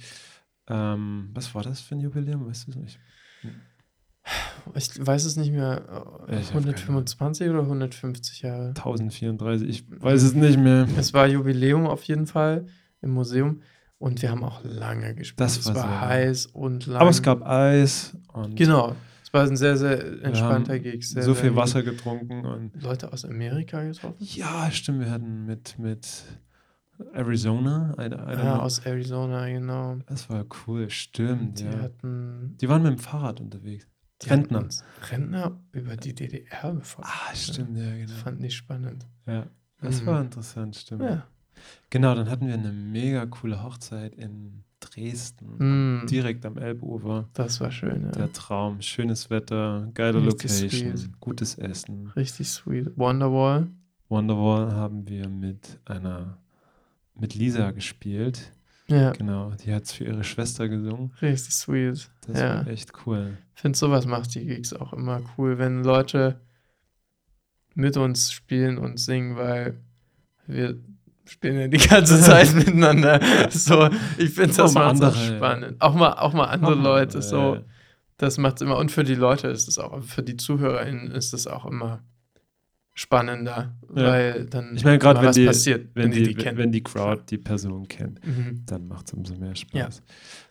Ähm, 0.68 1.30
was 1.34 1.54
war 1.54 1.62
das 1.62 1.80
für 1.80 1.94
ein 1.94 2.00
Jubiläum? 2.00 2.46
Weißt 2.48 2.66
du 2.66 2.70
es 2.72 2.76
nicht? 2.76 2.98
Ich 4.74 5.06
weiß 5.06 5.24
es 5.26 5.36
nicht 5.36 5.52
mehr. 5.52 6.24
äh, 6.28 6.40
Ich 6.40 6.46
hab 6.48 6.54
keine 6.54 6.66
125 6.74 7.48
oder 7.48 7.60
150 7.60 8.42
Jahre? 8.42 8.68
1034, 8.70 9.68
ich 9.68 9.84
weiß 9.88 10.22
es 10.24 10.34
nicht 10.34 10.58
mehr. 10.58 10.88
Es 10.98 11.14
war 11.14 11.28
Jubiläum 11.28 11.86
auf 11.86 12.02
jeden 12.04 12.26
Fall 12.26 12.66
im 13.00 13.10
Museum 13.10 13.62
und 13.98 14.20
wir 14.22 14.30
haben 14.30 14.42
auch 14.42 14.64
lange 14.64 15.14
gespielt. 15.14 15.40
Das 15.40 15.56
es 15.58 15.66
war 15.66 15.76
war 15.76 15.82
sehr 15.88 16.00
heiß 16.00 16.46
und 16.46 16.86
lang. 16.86 17.00
Aber 17.00 17.10
es 17.10 17.22
gab 17.22 17.42
Eis 17.46 18.16
und 18.32 18.56
Genau. 18.56 18.96
Es 19.36 19.42
war 19.42 19.50
ein 19.52 19.56
sehr, 19.56 19.76
sehr 19.76 20.22
entspannter 20.22 20.78
Gig. 20.78 21.06
Sehr, 21.08 21.22
so 21.22 21.34
viel. 21.34 21.54
Wasser 21.56 21.82
getrunken 21.82 22.44
und 22.46 22.82
Leute 22.82 23.12
aus 23.12 23.24
Amerika 23.24 23.82
getroffen? 23.82 24.16
ja, 24.20 24.70
stimmt, 24.70 25.00
wir 25.00 25.10
hatten 25.10 25.44
mit, 25.46 25.78
mit 25.78 26.06
Arizona 27.12 27.94
eine, 27.98 28.24
eine 28.26 28.42
Ja, 28.42 28.58
aus 28.60 28.78
Arizona, 28.80 29.46
genau. 29.48 29.96
Das 30.06 30.30
war 30.30 30.44
cool, 30.66 30.88
stimmt, 30.90 31.60
Die 31.60 31.64
ja. 31.64 31.78
hatten. 31.80 32.56
Die 32.60 32.68
waren 32.68 32.82
mit 32.82 32.92
dem 32.92 32.98
Fahrrad 32.98 33.40
unterwegs. 33.40 33.86
Die 34.22 34.30
Rentner. 34.30 34.66
Rentner 35.10 35.60
über 35.72 35.96
die 35.96 36.14
DDR 36.14 36.72
befragt. 36.72 37.08
Ah, 37.10 37.34
stimmt, 37.34 37.76
ja, 37.76 37.84
Das 37.90 37.98
genau. 37.98 38.12
fand 38.22 38.42
ich 38.44 38.56
spannend. 38.56 39.06
Ja, 39.26 39.46
das 39.82 40.00
Mhm. 40.02 40.06
war 40.06 40.20
interessant, 40.22 40.76
stimmt. 40.76 41.02
Ja. 41.02 41.26
Genau, 41.90 42.14
dann 42.14 42.30
hatten 42.30 42.46
wir 42.46 42.54
eine 42.54 42.72
mega 42.72 43.26
coole 43.26 43.62
Hochzeit 43.62 44.14
in 44.14 44.62
Dresden, 44.90 46.02
Mm, 46.02 46.06
direkt 46.06 46.44
am 46.46 46.56
Elbufer. 46.58 47.28
das 47.34 47.60
war 47.60 47.70
schön, 47.70 48.04
ja. 48.04 48.10
Der 48.12 48.32
Traum, 48.32 48.80
schönes 48.82 49.30
Wetter, 49.30 49.88
geile 49.94 50.24
Richtig 50.24 50.50
Location, 50.70 50.96
sweet. 50.96 51.20
gutes 51.20 51.54
Essen. 51.58 52.08
Richtig 52.16 52.48
sweet. 52.48 52.96
Wonderwall. 52.96 53.68
Wonderwall 54.08 54.72
haben 54.72 55.08
wir 55.08 55.28
mit 55.28 55.78
einer, 55.84 56.38
mit 57.14 57.34
Lisa 57.34 57.70
gespielt. 57.72 58.52
Ja, 58.88 59.10
Genau, 59.12 59.50
die 59.64 59.74
hat 59.74 59.82
es 59.84 59.92
für 59.92 60.04
ihre 60.04 60.22
Schwester 60.22 60.68
gesungen. 60.68 61.10
richtig 61.20 61.54
sweet. 61.54 62.08
Das 62.26 62.38
Ja. 62.38 62.56
war 62.58 62.68
echt 62.68 62.92
cool. 63.06 63.36
Ich 63.56 63.62
finde, 63.62 63.76
sowas 63.76 64.06
macht 64.06 64.34
die 64.36 64.44
Gigs 64.46 64.72
auch 64.72 64.92
immer 64.92 65.20
cool, 65.36 65.58
wenn 65.58 65.82
Leute 65.82 66.40
mit 67.74 67.96
uns 67.96 68.32
spielen 68.32 68.78
und 68.78 68.98
singen, 68.98 69.36
weil 69.36 69.80
wir 70.46 70.78
spielen 71.26 71.58
ja 71.60 71.68
die 71.68 71.78
ganze 71.78 72.20
Zeit 72.20 72.54
miteinander. 72.54 73.20
So, 73.50 73.88
ich 74.18 74.30
finde 74.30 74.52
Auch 74.52 74.56
das 74.56 74.74
mal 74.74 74.86
macht 74.86 74.98
so 74.98 75.04
andere, 75.06 75.36
spannend. 75.36 75.80
Auch 75.80 75.94
mal, 75.94 76.12
auch 76.14 76.32
mal 76.32 76.44
andere 76.46 76.72
Auch 76.72 76.76
mal, 76.76 76.82
Leute, 76.82 77.22
so. 77.22 77.58
Das 78.18 78.38
macht 78.38 78.62
immer, 78.62 78.78
und 78.78 78.90
für 78.90 79.04
die 79.04 79.14
Leute 79.14 79.48
ist 79.48 79.68
es 79.68 79.78
auch, 79.78 80.02
für 80.02 80.22
die 80.22 80.36
ZuhörerInnen 80.38 81.10
ist 81.10 81.34
es 81.34 81.46
auch 81.46 81.66
immer 81.66 82.02
spannender, 82.94 83.74
Ja. 83.94 84.04
weil 84.06 84.46
dann 84.46 84.74
Ich 84.74 84.84
meine, 84.84 84.98
gerade 84.98 85.20
wenn 85.20 85.28
was 85.28 85.36
die, 85.36 85.44
passiert, 85.44 85.90
wenn, 85.94 86.10
die, 86.12 86.34
kennen. 86.34 86.56
wenn 86.56 86.72
die 86.72 86.82
Crowd 86.82 87.24
die 87.28 87.36
Person 87.36 87.86
kennt, 87.88 88.26
Mhm. 88.26 88.62
dann 88.64 88.88
macht 88.88 89.08
es 89.08 89.12
umso 89.12 89.34
mehr 89.34 89.54
Spaß. 89.54 90.02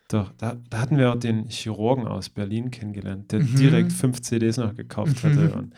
Doch, 0.10 0.32
da, 0.38 0.56
da 0.70 0.78
hatten 0.80 1.00
wir 1.00 1.12
auch 1.12 1.20
den 1.20 1.48
Chirurgen 1.50 2.06
aus 2.06 2.30
Berlin 2.30 2.70
kennengelernt, 2.70 3.32
der 3.32 3.40
Mhm. 3.40 3.56
direkt 3.56 3.92
fünf 3.92 4.22
CDs 4.22 4.58
noch 4.58 4.76
gekauft 4.76 5.24
hatte. 5.24 5.40
Mhm. 5.40 5.54
Und 5.54 5.74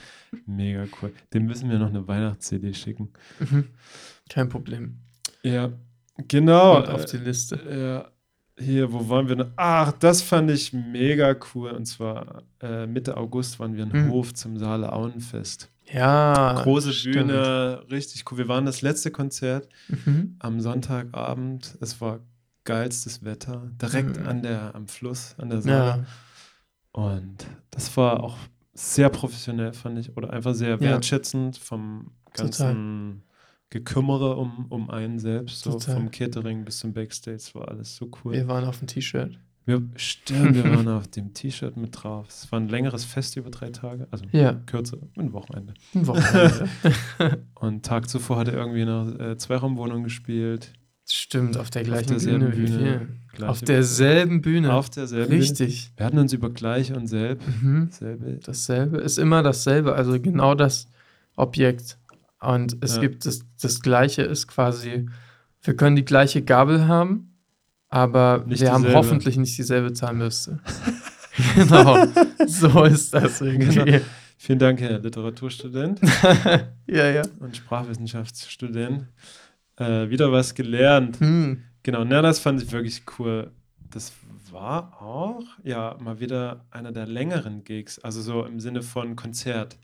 mega 0.46 0.84
cool. 1.02 1.14
Dem 1.34 1.46
müssen 1.46 1.70
wir 1.70 1.80
noch 1.80 1.88
eine 1.88 2.06
Weihnachts-CD 2.06 2.74
schicken. 2.74 3.12
Mhm. 3.40 3.64
Kein 4.30 4.50
Problem. 4.50 4.98
Ja, 5.44 5.70
genau. 6.28 6.78
Und 6.78 6.90
auf 6.90 7.06
die 7.06 7.18
Liste. 7.18 7.56
Äh, 7.56 7.82
ja, 7.82 8.12
hier, 8.60 8.92
wo 8.92 9.08
waren 9.10 9.28
wir 9.30 9.36
noch? 9.36 9.48
Ach, 9.56 9.92
das 9.94 10.22
fand 10.22 10.50
ich 10.52 10.74
mega 10.74 11.36
cool. 11.54 11.72
Und 11.72 11.86
zwar 11.86 12.44
äh, 12.62 12.88
Mitte 12.88 13.16
August 13.18 13.60
waren 13.60 13.76
wir 13.76 13.84
in 13.84 13.92
Mhm. 13.92 14.10
Hof 14.12 14.34
zum 14.34 14.58
Saale 14.58 14.92
Auenfest. 14.92 15.70
Ja. 15.92 16.54
Große 16.64 16.92
stimmt. 16.92 17.16
Bühne, 17.28 17.84
richtig 17.92 18.30
cool. 18.32 18.40
Wir 18.40 18.48
waren 18.48 18.66
das 18.66 18.82
letzte 18.82 19.12
Konzert 19.12 19.70
Mhm. 19.88 20.36
am 20.40 20.60
Sonntagabend. 20.60 21.78
Es 21.82 22.02
war 22.02 22.20
geilstes 22.66 23.24
Wetter, 23.24 23.72
direkt 23.82 24.20
Mhm. 24.20 24.28
an 24.28 24.42
der, 24.42 24.76
am 24.76 24.88
Fluss, 24.88 25.36
an 25.38 25.50
der 25.50 25.62
Saale. 25.62 26.02
Ja. 26.02 26.06
Und 26.92 27.46
das 27.72 27.96
war 27.96 28.24
auch 28.24 28.38
sehr 28.74 29.10
professionell, 29.10 29.72
fand 29.74 30.00
ich, 30.00 30.18
oder 30.18 30.32
einfach 30.34 30.54
sehr 30.54 30.70
Ja. 30.72 30.80
wertschätzend 30.80 31.58
vom 31.58 32.12
ganzen 32.34 33.22
Gekümmere 33.70 34.38
um, 34.38 34.66
um 34.70 34.90
einen 34.90 35.20
selbst, 35.20 35.62
so 35.64 35.72
Total. 35.74 35.96
vom 35.96 36.12
Catering 36.12 36.64
bis 36.64 36.80
zum 36.80 36.94
Backstage, 36.94 37.44
war 37.54 37.68
alles 37.68 37.96
so 37.98 38.10
cool. 38.24 38.34
Wir 38.34 38.48
waren 38.48 38.64
auf 38.64 38.80
dem 38.80 38.88
T-Shirt. 38.88 39.38
Wir, 39.66 39.82
stimmt, 39.98 40.56
wir 40.56 40.64
waren 40.76 40.88
auf 40.88 41.10
dem 41.10 41.34
T-Shirt 41.34 41.76
mit 41.76 41.90
drauf. 42.02 42.28
Es 42.30 42.50
war 42.52 42.60
ein 42.62 42.70
längeres 42.70 43.04
Fest 43.04 43.36
über 43.36 43.50
drei 43.50 43.70
Tage, 43.72 44.08
also 44.10 44.24
Ja, 44.32 44.54
kürzer, 44.54 44.98
ein 45.18 45.34
Wochenende. 45.34 45.74
ein 45.94 46.08
Wochenende. 46.08 46.70
Und 47.56 47.86
Tag 47.86 48.08
zuvor 48.10 48.38
hat 48.38 48.48
er 48.48 48.54
irgendwie 48.54 48.86
noch 48.86 49.20
äh, 49.20 49.36
Zweiraumwohnung 49.38 50.04
gespielt. 50.04 50.72
Stimmt, 51.10 51.58
auf 51.58 51.70
der 51.70 51.84
gleichen 51.84 52.08
derselben 52.10 52.52
Bühne. 52.52 52.68
Bühne. 52.78 53.08
Gleiche- 53.34 53.50
Auf 53.52 53.62
derselben 53.62 54.42
Bühne. 54.42 54.74
Auf 54.74 54.90
derselben 54.90 55.30
Bühne. 55.30 55.42
Richtig. 55.42 55.92
Wir 55.98 56.06
hatten 56.06 56.18
uns 56.20 56.32
über 56.34 56.50
gleich 56.50 56.94
und 56.94 57.08
selb, 57.08 57.42
Mhm. 57.62 57.90
selbe. 57.92 58.40
Dasselbe 58.46 58.98
ist 59.00 59.18
immer 59.18 59.44
dasselbe, 59.44 59.94
also 59.96 60.20
genau 60.22 60.56
das 60.56 60.88
Objekt. 61.36 61.98
Und 62.40 62.78
es 62.82 62.96
Ja. 62.96 63.02
gibt 63.02 63.26
das, 63.26 63.42
das 63.62 63.82
Gleiche 63.82 64.22
ist 64.24 64.48
quasi, 64.48 65.08
wir 65.64 65.76
können 65.76 65.96
die 65.96 66.06
gleiche 66.06 66.44
Gabel 66.44 66.88
haben, 66.88 67.34
aber 67.90 68.44
Nicht 68.46 68.62
wir 68.62 68.72
haben 68.72 68.84
dieselbe. 68.84 68.98
hoffentlich 68.98 69.38
nicht 69.38 69.58
dieselbe 69.58 69.94
Zahnbürste. 69.94 70.60
genau, 71.56 72.06
so 72.46 72.84
ist 72.84 73.14
das 73.14 73.42
irgendwie. 73.42 73.80
Genau. 73.80 74.00
Vielen 74.40 74.60
Dank, 74.60 74.80
Herr 74.82 75.00
Literaturstudent 75.00 76.00
ja, 76.88 77.10
ja. 77.10 77.24
und 77.40 77.58
Sprachwissenschaftsstudent. 77.58 79.08
Äh, 79.78 80.10
wieder 80.10 80.32
was 80.32 80.54
gelernt. 80.54 81.20
Hm. 81.20 81.64
Genau, 81.84 82.04
na, 82.04 82.22
das 82.22 82.40
fand 82.40 82.62
ich 82.62 82.72
wirklich 82.72 83.02
cool. 83.18 83.52
Das 83.90 84.14
war 84.52 85.02
auch, 85.02 85.44
ja, 85.64 85.98
mal 86.00 86.20
wieder 86.20 86.66
einer 86.72 86.92
der 86.92 87.08
längeren 87.08 87.64
Gigs, 87.64 87.98
also 88.00 88.22
so 88.22 88.46
im 88.46 88.60
Sinne 88.60 88.82
von 88.84 89.16
Konzert. 89.16 89.78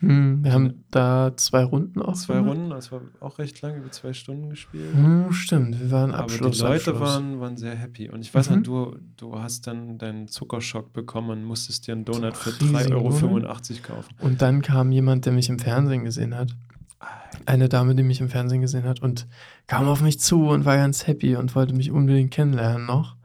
Hm. 0.00 0.44
Wir 0.44 0.52
haben 0.52 0.84
da 0.92 1.32
zwei 1.36 1.64
Runden 1.64 2.00
auch 2.00 2.14
Zwei 2.14 2.34
gemacht. 2.34 2.50
Runden, 2.56 2.70
das 2.70 2.92
war 2.92 3.00
auch 3.18 3.38
recht 3.40 3.60
lang, 3.62 3.76
über 3.78 3.90
zwei 3.90 4.12
Stunden 4.12 4.48
gespielt. 4.48 4.94
Hm, 4.94 5.32
stimmt, 5.32 5.80
wir 5.80 5.90
waren 5.90 6.12
Aber 6.12 6.22
Abschluss. 6.24 6.58
die 6.58 6.62
Leute 6.62 6.90
Abschluss. 6.92 7.00
waren, 7.00 7.40
waren 7.40 7.56
sehr 7.56 7.74
happy. 7.74 8.08
Und 8.08 8.20
ich 8.20 8.32
weiß 8.32 8.50
Mhm. 8.50 8.56
noch, 8.58 8.62
du, 8.62 8.96
du 9.16 9.38
hast 9.40 9.66
dann 9.66 9.98
deinen 9.98 10.28
Zuckerschock 10.28 10.92
bekommen 10.92 11.30
und 11.30 11.44
musstest 11.44 11.86
dir 11.88 11.94
einen 11.94 12.04
Donut 12.04 12.36
für 12.36 12.50
Riesigen 12.60 12.76
3,85 12.76 12.90
Euro 13.90 13.96
kaufen. 13.96 14.14
Und 14.20 14.40
dann 14.40 14.62
kam 14.62 14.92
jemand, 14.92 15.26
der 15.26 15.32
mich 15.32 15.48
im 15.48 15.58
Fernsehen 15.58 16.04
gesehen 16.04 16.36
hat. 16.36 16.50
Eine 17.46 17.68
Dame, 17.68 17.94
die 17.94 18.02
mich 18.02 18.20
im 18.20 18.28
Fernsehen 18.28 18.60
gesehen 18.60 18.84
hat 18.84 19.00
und 19.02 19.26
kam 19.66 19.86
auf 19.88 20.00
mich 20.00 20.20
zu 20.20 20.46
und 20.48 20.64
war 20.64 20.76
ganz 20.76 21.06
happy 21.06 21.36
und 21.36 21.54
wollte 21.54 21.74
mich 21.74 21.90
unbedingt 21.90 22.30
kennenlernen 22.32 22.86
noch. 22.86 23.16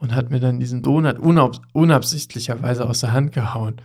Und 0.00 0.14
hat 0.14 0.30
mir 0.30 0.40
dann 0.40 0.58
diesen 0.58 0.82
Donut 0.82 1.18
unab 1.18 1.60
unabsichtlicherweise 1.74 2.88
aus 2.88 3.00
der 3.00 3.12
Hand 3.12 3.32
gehauen. 3.32 3.76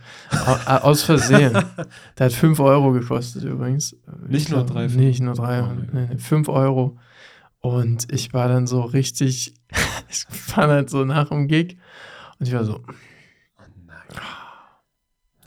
aus 0.64 1.02
Versehen. 1.02 1.52
Der 2.18 2.26
hat 2.26 2.32
5 2.32 2.58
Euro 2.58 2.92
gekostet 2.92 3.44
übrigens. 3.44 3.94
Nicht 4.26 4.50
nur 4.50 4.64
3? 4.64 4.88
Nicht 4.88 5.20
nur 5.20 5.34
3, 5.34 5.62
oh, 5.62 5.66
nee, 5.92 6.08
nee, 6.10 6.18
5 6.18 6.48
Euro. 6.48 6.98
Und 7.60 8.10
ich 8.10 8.32
war 8.32 8.48
dann 8.48 8.66
so 8.66 8.80
richtig, 8.80 9.54
ich 10.08 10.26
war 10.56 10.68
halt 10.68 10.88
so 10.88 11.04
nach 11.04 11.28
dem 11.28 11.48
Gig 11.48 11.76
und 12.40 12.48
ich 12.48 12.54
war 12.54 12.64
so. 12.64 12.76
Oh 13.58 13.62
nein. 13.86 13.96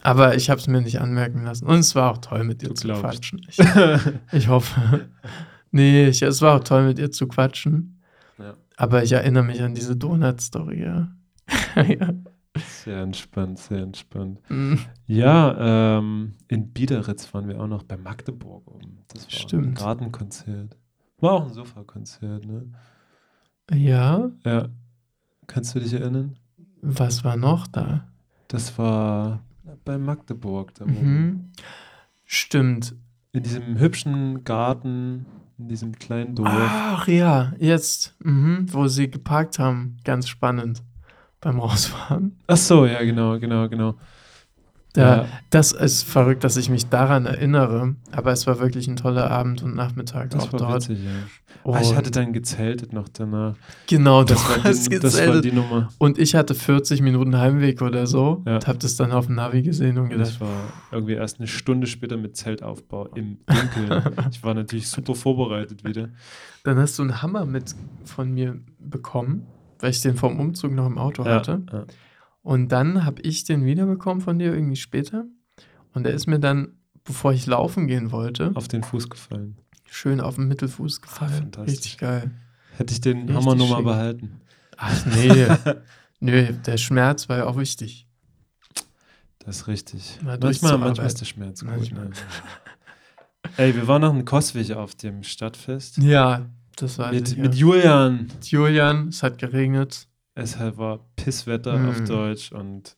Aber 0.03 0.35
ich 0.35 0.51
habe 0.51 0.61
es 0.61 0.67
mir 0.67 0.81
nicht 0.81 1.01
anmerken 1.01 1.43
lassen. 1.43 1.65
Und 1.65 1.79
es 1.79 1.95
war 1.95 2.11
auch 2.11 2.19
toll, 2.19 2.43
mit 2.43 2.61
dir 2.61 2.69
du 2.69 2.73
zu 2.75 2.87
glaubst. 2.87 3.03
quatschen. 3.03 3.45
Ich, 3.49 3.59
ich 4.31 4.47
hoffe. 4.47 5.09
Nee, 5.71 6.07
ich, 6.07 6.23
es 6.23 6.41
war 6.41 6.55
auch 6.55 6.63
toll, 6.63 6.87
mit 6.87 6.97
ihr 6.97 7.11
zu 7.11 7.27
quatschen. 7.27 7.98
Aber 8.79 9.03
ich 9.03 9.11
erinnere 9.11 9.43
mich 9.43 9.61
an 9.61 9.75
diese 9.75 9.97
Donut-Story, 9.97 10.83
ja. 10.83 11.09
ja. 11.75 12.13
Sehr 12.55 13.01
entspannt, 13.01 13.59
sehr 13.59 13.79
entspannt. 13.79 14.39
Mhm. 14.49 14.79
Ja, 15.05 15.97
ähm, 15.97 16.35
in 16.47 16.71
Biederitz 16.71 17.33
waren 17.33 17.49
wir 17.49 17.59
auch 17.59 17.67
noch 17.67 17.83
bei 17.83 17.97
Magdeburg 17.97 18.65
oben. 18.67 18.99
Das 19.09 19.25
war 19.25 19.31
Stimmt. 19.31 19.65
ein 19.65 19.73
Gartenkonzert. 19.73 20.77
War 21.19 21.33
auch 21.33 21.47
ein 21.47 21.53
Sofakonzert, 21.53 22.45
ne? 22.45 22.71
Ja. 23.73 24.31
Ja. 24.45 24.69
Kannst 25.45 25.75
du 25.75 25.81
dich 25.81 25.91
erinnern? 25.91 26.37
Was 26.81 27.25
war 27.25 27.35
noch 27.35 27.67
da? 27.67 28.07
Das 28.47 28.77
war 28.77 29.43
bei 29.83 29.97
Magdeburg. 29.97 30.73
Da 30.75 30.85
mhm. 30.85 31.51
Stimmt. 32.23 32.95
In 33.33 33.43
diesem 33.43 33.77
hübschen 33.77 34.45
Garten, 34.45 35.25
in 35.59 35.67
diesem 35.67 35.91
kleinen 35.93 36.35
Dorf. 36.35 36.49
Ach 36.51 37.07
ja, 37.07 37.53
jetzt, 37.59 38.15
mhm, 38.23 38.65
wo 38.71 38.87
sie 38.87 39.11
geparkt 39.11 39.59
haben. 39.59 39.97
Ganz 40.03 40.27
spannend 40.27 40.81
beim 41.41 41.59
Rausfahren. 41.59 42.37
Ach 42.47 42.57
so, 42.57 42.85
ja, 42.85 43.03
genau, 43.03 43.37
genau, 43.39 43.67
genau. 43.69 43.95
Ja. 44.97 45.27
Das 45.51 45.71
ist 45.71 46.03
verrückt, 46.03 46.43
dass 46.43 46.57
ich 46.57 46.69
mich 46.69 46.87
daran 46.87 47.27
erinnere, 47.27 47.95
aber 48.11 48.31
es 48.31 48.47
war 48.47 48.59
wirklich 48.59 48.87
ein 48.87 48.95
toller 48.95 49.29
Abend 49.29 49.61
und 49.61 49.75
Nachmittag 49.75 50.31
das 50.31 50.47
auch 50.47 50.53
war 50.53 50.59
dort. 50.59 50.89
Witzig, 50.89 50.99
ja. 51.05 51.71
ah, 51.71 51.79
ich 51.79 51.95
hatte 51.95 52.09
dann 52.09 52.33
gezeltet 52.33 52.91
noch 52.91 53.07
danach. 53.07 53.55
Genau, 53.85 54.23
das, 54.23 54.43
war, 54.49 54.57
die, 54.57 54.99
das 54.99 55.27
war 55.27 55.41
die 55.41 55.51
Nummer. 55.51 55.89
Und 55.99 56.17
ich 56.17 56.33
hatte 56.33 56.55
40 56.55 57.01
Minuten 57.01 57.37
Heimweg 57.37 57.83
oder 57.83 58.07
so 58.07 58.41
ja. 58.47 58.55
und 58.55 58.67
habe 58.67 58.79
das 58.79 58.95
dann 58.95 59.11
auf 59.11 59.27
dem 59.27 59.35
Navi 59.35 59.61
gesehen 59.61 59.99
und 59.99 60.09
gedacht. 60.09 60.27
Das 60.27 60.41
war 60.41 60.73
irgendwie 60.91 61.13
erst 61.13 61.39
eine 61.39 61.47
Stunde 61.47 61.85
später 61.85 62.17
mit 62.17 62.35
Zeltaufbau 62.35 63.09
im 63.13 63.37
Dunkeln. 63.45 64.03
ich 64.31 64.43
war 64.43 64.55
natürlich 64.55 64.87
super 64.87 65.13
vorbereitet 65.13 65.83
wieder. 65.83 66.09
Dann 66.63 66.79
hast 66.79 66.97
du 66.97 67.03
einen 67.03 67.21
Hammer 67.21 67.45
mit 67.45 67.75
von 68.05 68.31
mir 68.31 68.59
bekommen, 68.79 69.45
weil 69.79 69.91
ich 69.91 70.01
den 70.01 70.15
vom 70.15 70.39
Umzug 70.39 70.71
noch 70.71 70.87
im 70.87 70.97
Auto 70.97 71.23
ja, 71.23 71.35
hatte. 71.35 71.61
Ja. 71.71 71.85
Und 72.41 72.69
dann 72.69 73.05
habe 73.05 73.21
ich 73.21 73.43
den 73.43 73.65
wiederbekommen 73.65 74.21
von 74.21 74.39
dir 74.39 74.53
irgendwie 74.53 74.75
später. 74.75 75.25
Und 75.93 76.03
der 76.03 76.13
ist 76.13 76.27
mir 76.27 76.39
dann, 76.39 76.77
bevor 77.03 77.33
ich 77.33 77.45
laufen 77.45 77.87
gehen 77.87 78.11
wollte, 78.11 78.51
auf 78.55 78.67
den 78.67 78.83
Fuß 78.83 79.09
gefallen. 79.09 79.57
Schön 79.89 80.21
auf 80.21 80.35
den 80.35 80.47
Mittelfuß 80.47 81.01
gefallen. 81.01 81.51
Ah, 81.57 81.61
Richtig 81.61 81.97
geil. 81.97 82.31
Hätte 82.77 82.93
ich 82.93 83.01
den 83.01 83.21
Richtig 83.21 83.35
Hammer 83.35 83.55
nochmal 83.55 83.83
behalten. 83.83 84.41
Ach 84.77 85.05
nee. 85.05 85.47
Nö, 86.19 86.53
der 86.53 86.77
Schmerz 86.77 87.27
war 87.27 87.37
ja 87.37 87.45
auch 87.45 87.57
wichtig. 87.57 88.07
Das 89.39 89.57
ist 89.57 89.67
richtig. 89.67 90.19
Manchmal, 90.21 90.77
manchmal 90.77 91.07
ist 91.07 91.19
der 91.21 91.25
Schmerz 91.25 91.61
gut. 91.65 91.91
Ne? 91.91 92.11
Ey, 93.57 93.73
wir 93.75 93.87
waren 93.87 94.01
noch 94.01 94.13
in 94.13 94.25
Koswig 94.25 94.73
auf 94.73 94.95
dem 94.95 95.23
Stadtfest. 95.23 95.97
Ja, 95.97 96.45
das 96.75 96.97
war 96.97 97.11
mit, 97.11 97.37
mit 97.37 97.55
Julian. 97.55 98.27
Mit 98.27 98.45
Julian, 98.51 99.07
es 99.07 99.23
hat 99.23 99.37
geregnet. 99.37 100.07
Es 100.35 100.57
war 100.59 100.99
Pisswetter 101.15 101.77
mm. 101.77 101.89
auf 101.89 102.03
Deutsch 102.05 102.51
und 102.51 102.95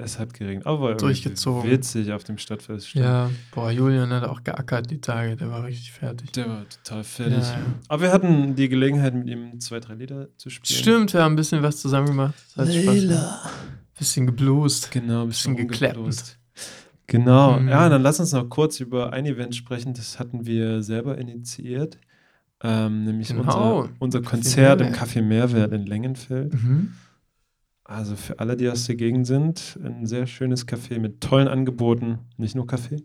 es 0.00 0.20
hat 0.20 0.32
geregnet. 0.32 0.64
Aber 0.64 0.94
durchgezogen. 0.94 1.68
Witzig 1.68 2.12
auf 2.12 2.22
dem 2.22 2.38
Stadtfest. 2.38 2.90
Stimmt. 2.90 3.04
Ja, 3.04 3.30
boah, 3.52 3.72
Julian 3.72 4.10
hat 4.10 4.24
auch 4.24 4.44
geackert 4.44 4.88
die 4.90 5.00
Tage, 5.00 5.34
der 5.34 5.50
war 5.50 5.64
richtig 5.64 5.90
fertig. 5.90 6.30
Der 6.32 6.48
war 6.48 6.68
total 6.68 7.02
fertig. 7.02 7.42
Ja. 7.42 7.58
Aber 7.88 8.02
wir 8.02 8.12
hatten 8.12 8.54
die 8.54 8.68
Gelegenheit, 8.68 9.14
mit 9.14 9.28
ihm 9.28 9.58
zwei, 9.58 9.80
drei 9.80 9.94
Lieder 9.94 10.28
zu 10.36 10.50
spielen. 10.50 10.78
Stimmt, 10.78 11.14
wir 11.14 11.22
haben 11.22 11.32
ein 11.32 11.36
bisschen 11.36 11.62
was 11.62 11.80
zusammen 11.80 12.06
gemacht. 12.06 12.34
Das 12.54 12.68
hat. 12.68 12.74
Spaß 12.74 13.50
Bisschen 13.98 14.26
gebluest. 14.26 14.92
Genau, 14.92 15.22
ein 15.22 15.28
bisschen, 15.28 15.56
bisschen 15.56 15.68
geklappt. 15.68 16.38
Genau, 17.08 17.58
mhm. 17.58 17.68
ja, 17.68 17.88
dann 17.88 18.02
lass 18.02 18.20
uns 18.20 18.32
noch 18.32 18.48
kurz 18.48 18.78
über 18.78 19.12
ein 19.12 19.26
Event 19.26 19.56
sprechen, 19.56 19.94
das 19.94 20.20
hatten 20.20 20.46
wir 20.46 20.82
selber 20.82 21.18
initiiert. 21.18 21.98
Ähm, 22.62 23.04
nämlich 23.04 23.28
genau. 23.28 23.80
unser, 23.80 23.94
unser 23.98 24.22
Konzert 24.22 24.80
im 24.80 24.92
Café 24.92 25.22
Mehrwert 25.22 25.72
in 25.72 25.86
Lengenfeld. 25.86 26.54
Mhm. 26.54 26.92
Also 27.84 28.16
für 28.16 28.38
alle, 28.38 28.56
die 28.56 28.68
aus 28.68 28.86
der 28.86 28.96
Gegend 28.96 29.26
sind, 29.26 29.78
ein 29.82 30.06
sehr 30.06 30.26
schönes 30.26 30.68
Café 30.68 30.98
mit 30.98 31.22
tollen 31.22 31.48
Angeboten. 31.48 32.18
Nicht 32.36 32.54
nur 32.54 32.66
Kaffee, 32.66 33.04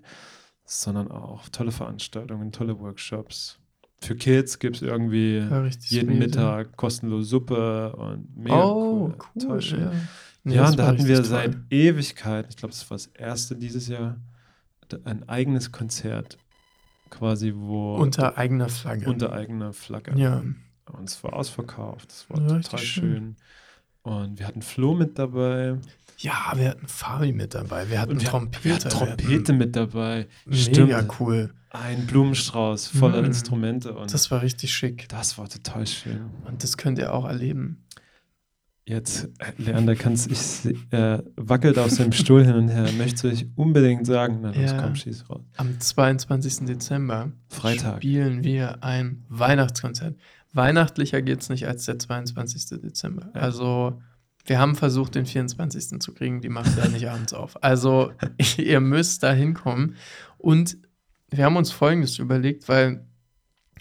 sondern 0.66 1.10
auch 1.10 1.48
tolle 1.50 1.72
Veranstaltungen, 1.72 2.52
tolle 2.52 2.80
Workshops. 2.80 3.60
Für 4.02 4.16
Kids 4.16 4.60
gibt 4.60 4.78
es 4.78 4.82
irgendwie 4.82 5.38
ja, 5.38 5.66
jeden 5.66 6.10
sweet, 6.10 6.20
Mittag 6.20 6.76
kostenlose 6.76 7.30
Suppe 7.30 7.96
und 7.96 8.36
mega 8.36 8.62
oh, 8.62 9.14
cool. 9.14 9.42
Toll 9.42 9.62
schön. 9.62 9.80
Ja, 9.80 9.92
nee, 10.44 10.56
ja 10.56 10.68
und 10.68 10.78
da 10.78 10.88
hatten 10.88 11.08
wir 11.08 11.16
toll. 11.16 11.26
seit 11.26 11.58
Ewigkeit, 11.70 12.48
ich 12.50 12.58
glaube, 12.58 12.74
das 12.74 12.90
war 12.90 12.96
das 12.96 13.08
erste 13.08 13.56
dieses 13.56 13.88
Jahr, 13.88 14.18
ein 15.06 15.28
eigenes 15.30 15.72
Konzert 15.72 16.38
quasi, 17.14 17.54
wo. 17.56 17.96
Unter 17.96 18.38
eigener 18.38 18.70
Flagge. 18.70 19.10
Unter 19.10 19.32
eigener 19.32 19.74
Flagge. 19.74 20.14
Ja. 20.16 20.44
Und 20.92 21.10
es 21.10 21.24
war 21.24 21.34
ausverkauft. 21.34 22.10
Das 22.10 22.30
war 22.30 22.42
ja, 22.42 22.60
total 22.60 22.80
schön. 22.80 23.14
schön. 23.14 23.36
Und 24.02 24.40
wir 24.40 24.48
hatten 24.48 24.62
Flo 24.62 24.94
mit 24.94 25.18
dabei. 25.18 25.78
Ja, 26.18 26.54
wir 26.56 26.70
hatten 26.70 26.88
Fabi 26.88 27.32
mit 27.32 27.54
dabei. 27.54 27.90
Wir 27.90 28.02
hatten 28.02 28.20
wir, 28.20 28.28
Trompete. 28.28 28.64
Wir 28.66 28.76
hatten 28.76 28.90
Trompete 28.90 29.54
mit 29.54 29.76
dabei. 29.76 30.28
Mega 30.46 30.58
Stimmt. 30.58 31.20
cool. 31.20 31.54
Ein 31.70 32.06
Blumenstrauß 32.06 32.88
voller 32.88 33.20
mhm. 33.20 33.28
Instrumente. 33.28 33.94
Und 33.94 34.14
das 34.14 34.30
war 34.30 34.42
richtig 34.42 34.74
schick. 34.74 35.10
Das 35.10 35.38
war 35.38 35.50
total 35.50 35.88
schön. 35.88 36.30
Und 36.46 36.64
das 36.64 36.78
könnt 36.78 37.00
ihr 37.00 37.14
auch 37.14 37.26
erleben. 37.26 37.84
Jetzt, 38.86 39.30
äh, 39.40 39.54
Leander, 39.58 39.96
kannst 39.96 40.30
ich 40.30 40.76
äh, 40.92 41.20
wackelt 41.38 41.78
auf 41.78 41.90
seinem 41.90 42.12
Stuhl 42.12 42.44
hin 42.44 42.56
und 42.56 42.68
her. 42.68 42.90
Möchtest 42.98 43.24
du 43.24 43.30
dich 43.30 43.48
unbedingt 43.56 44.06
sagen? 44.06 44.40
Na, 44.42 44.54
ja, 44.54 44.82
komm, 44.82 44.96
schieß 44.96 45.30
raus. 45.30 45.42
Am 45.56 45.80
22. 45.80 46.66
Dezember 46.66 47.32
Freitag. 47.48 47.98
spielen 47.98 48.44
wir 48.44 48.84
ein 48.84 49.24
Weihnachtskonzert. 49.30 50.18
Weihnachtlicher 50.52 51.22
geht 51.22 51.42
es 51.42 51.50
nicht 51.50 51.66
als 51.66 51.86
der 51.86 51.98
22. 51.98 52.82
Dezember. 52.82 53.32
Ja. 53.34 53.42
Also, 53.42 54.02
wir 54.46 54.60
haben 54.60 54.76
versucht, 54.76 55.16
den 55.16 55.26
24. 55.26 56.02
zu 56.02 56.14
kriegen, 56.14 56.42
die 56.42 56.50
macht 56.50 56.78
ja 56.78 56.88
nicht 56.90 57.08
abends 57.10 57.34
auf. 57.34 57.64
Also, 57.64 58.12
ihr 58.58 58.82
müsst 58.82 59.24
da 59.24 59.32
hinkommen. 59.32 59.96
Und 60.38 60.78
wir 61.30 61.46
haben 61.46 61.56
uns 61.56 61.72
Folgendes 61.72 62.20
überlegt, 62.20 62.68
weil 62.68 63.06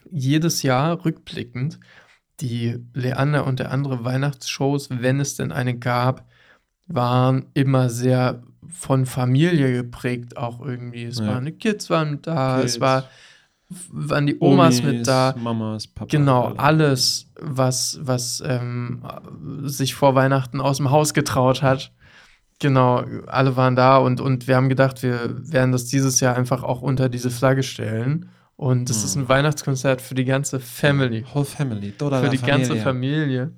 jedes 0.08 0.62
Jahr 0.62 1.04
rückblickend 1.04 1.80
die 2.42 2.78
Leander 2.92 3.46
und 3.46 3.60
der 3.60 3.70
andere 3.70 4.04
Weihnachtsshows, 4.04 4.88
wenn 4.90 5.20
es 5.20 5.36
denn 5.36 5.52
eine 5.52 5.78
gab, 5.78 6.26
waren 6.88 7.46
immer 7.54 7.88
sehr 7.88 8.42
von 8.68 9.06
Familie 9.06 9.72
geprägt, 9.72 10.36
auch 10.36 10.60
irgendwie. 10.60 11.04
Es 11.04 11.18
ja. 11.18 11.28
waren 11.28 11.46
die 11.46 11.52
Kids 11.52 11.88
waren 11.88 12.20
da, 12.22 12.60
Kids. 12.60 12.74
es 12.74 12.80
war, 12.80 13.04
waren 13.90 14.26
die 14.26 14.36
Omas 14.40 14.80
Omis, 14.80 14.92
mit 14.92 15.06
da. 15.06 15.34
Mamas, 15.38 15.86
Papa. 15.86 16.08
Genau, 16.10 16.52
alles, 16.56 17.30
was, 17.40 17.98
was 18.02 18.42
ähm, 18.44 19.02
sich 19.62 19.94
vor 19.94 20.14
Weihnachten 20.14 20.60
aus 20.60 20.78
dem 20.78 20.90
Haus 20.90 21.14
getraut 21.14 21.62
hat. 21.62 21.92
Genau, 22.58 23.04
alle 23.26 23.56
waren 23.56 23.76
da 23.76 23.96
und, 23.98 24.20
und 24.20 24.46
wir 24.46 24.56
haben 24.56 24.68
gedacht, 24.68 25.02
wir 25.02 25.36
werden 25.52 25.72
das 25.72 25.86
dieses 25.86 26.20
Jahr 26.20 26.36
einfach 26.36 26.62
auch 26.62 26.82
unter 26.82 27.08
diese 27.08 27.30
Flagge 27.30 27.62
stellen 27.62 28.28
und 28.62 28.88
es 28.90 28.98
hm. 28.98 29.04
ist 29.04 29.16
ein 29.16 29.28
Weihnachtskonzert 29.28 30.00
für 30.00 30.14
die 30.14 30.24
ganze 30.24 30.60
Family. 30.60 31.24
Whole 31.34 31.44
Family. 31.44 31.90
Toda 31.90 32.20
für 32.20 32.28
die 32.28 32.38
Familie. 32.38 32.68
ganze 32.68 32.76
Familie. 32.80 33.52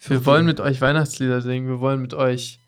Wir 0.00 0.26
wollen 0.26 0.46
mit 0.46 0.58
euch 0.58 0.80
Weihnachtslieder 0.80 1.40
singen. 1.42 1.68
Wir 1.68 1.78
wollen 1.78 2.02
mit 2.02 2.12
euch 2.12 2.58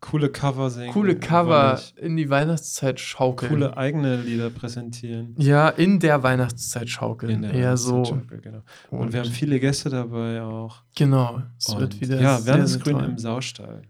coole 0.00 0.30
Cover 0.30 0.68
singen. 0.68 0.92
Coole 0.92 1.16
Cover 1.16 1.80
in 1.94 2.16
die 2.16 2.28
Weihnachtszeit 2.28 2.98
schaukeln. 2.98 3.52
Coole 3.52 3.76
eigene 3.76 4.20
Lieder 4.20 4.50
präsentieren. 4.50 5.36
Ja, 5.38 5.68
in 5.68 6.00
der 6.00 6.24
Weihnachtszeit 6.24 6.88
schaukeln. 6.88 7.30
In 7.30 7.42
der 7.42 7.52
Eher 7.52 7.76
so. 7.76 8.04
Schaukeln, 8.04 8.42
genau. 8.42 8.62
Und, 8.90 8.98
Und, 8.98 9.12
wir 9.12 9.20
haben 9.20 9.30
viele 9.30 9.60
Gäste 9.60 9.90
dabei 9.90 10.42
auch. 10.42 10.82
Genau. 10.96 11.42
Es 11.56 11.68
Und 11.68 11.78
wird 11.78 12.00
wieder. 12.00 12.20
Ja, 12.20 12.44
Wernesgrün 12.44 12.98
im 12.98 13.16
Saustall. 13.16 13.82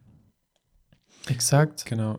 Exakt. 1.29 1.87
Genau. 1.87 2.19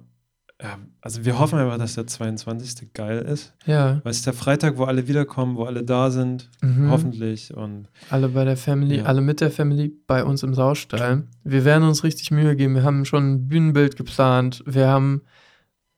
Ja, 0.62 0.78
also 1.02 1.24
wir 1.24 1.40
hoffen 1.40 1.58
einfach, 1.58 1.78
dass 1.78 1.96
der 1.96 2.06
22. 2.06 2.94
geil 2.94 3.20
ist. 3.20 3.54
Ja. 3.66 4.02
Weil 4.04 4.12
es 4.12 4.18
ist 4.18 4.26
der 4.26 4.34
Freitag, 4.34 4.78
wo 4.78 4.84
alle 4.84 5.08
wiederkommen, 5.08 5.56
wo 5.56 5.64
alle 5.64 5.84
da 5.84 6.12
sind, 6.12 6.50
mhm. 6.62 6.92
hoffentlich. 6.92 7.56
Und 7.56 7.88
alle 8.10 8.28
bei 8.28 8.44
der 8.44 8.58
Family, 8.58 8.98
ja. 8.98 9.04
alle 9.04 9.22
mit 9.22 9.40
der 9.40 9.52
Family 9.52 9.94
bei 10.06 10.24
uns 10.24 10.44
im 10.44 10.54
Saustall. 10.54 11.24
Wir 11.46 11.64
werden 11.64 11.88
uns 11.88 12.04
richtig 12.04 12.32
Mühe 12.32 12.58
geben. 12.58 12.76
Wir 12.76 12.84
haben 12.84 13.06
schon 13.06 13.32
ein 13.32 13.48
Bühnenbild 13.48 13.96
geplant. 13.96 14.62
Wir 14.66 14.88
haben 14.88 15.22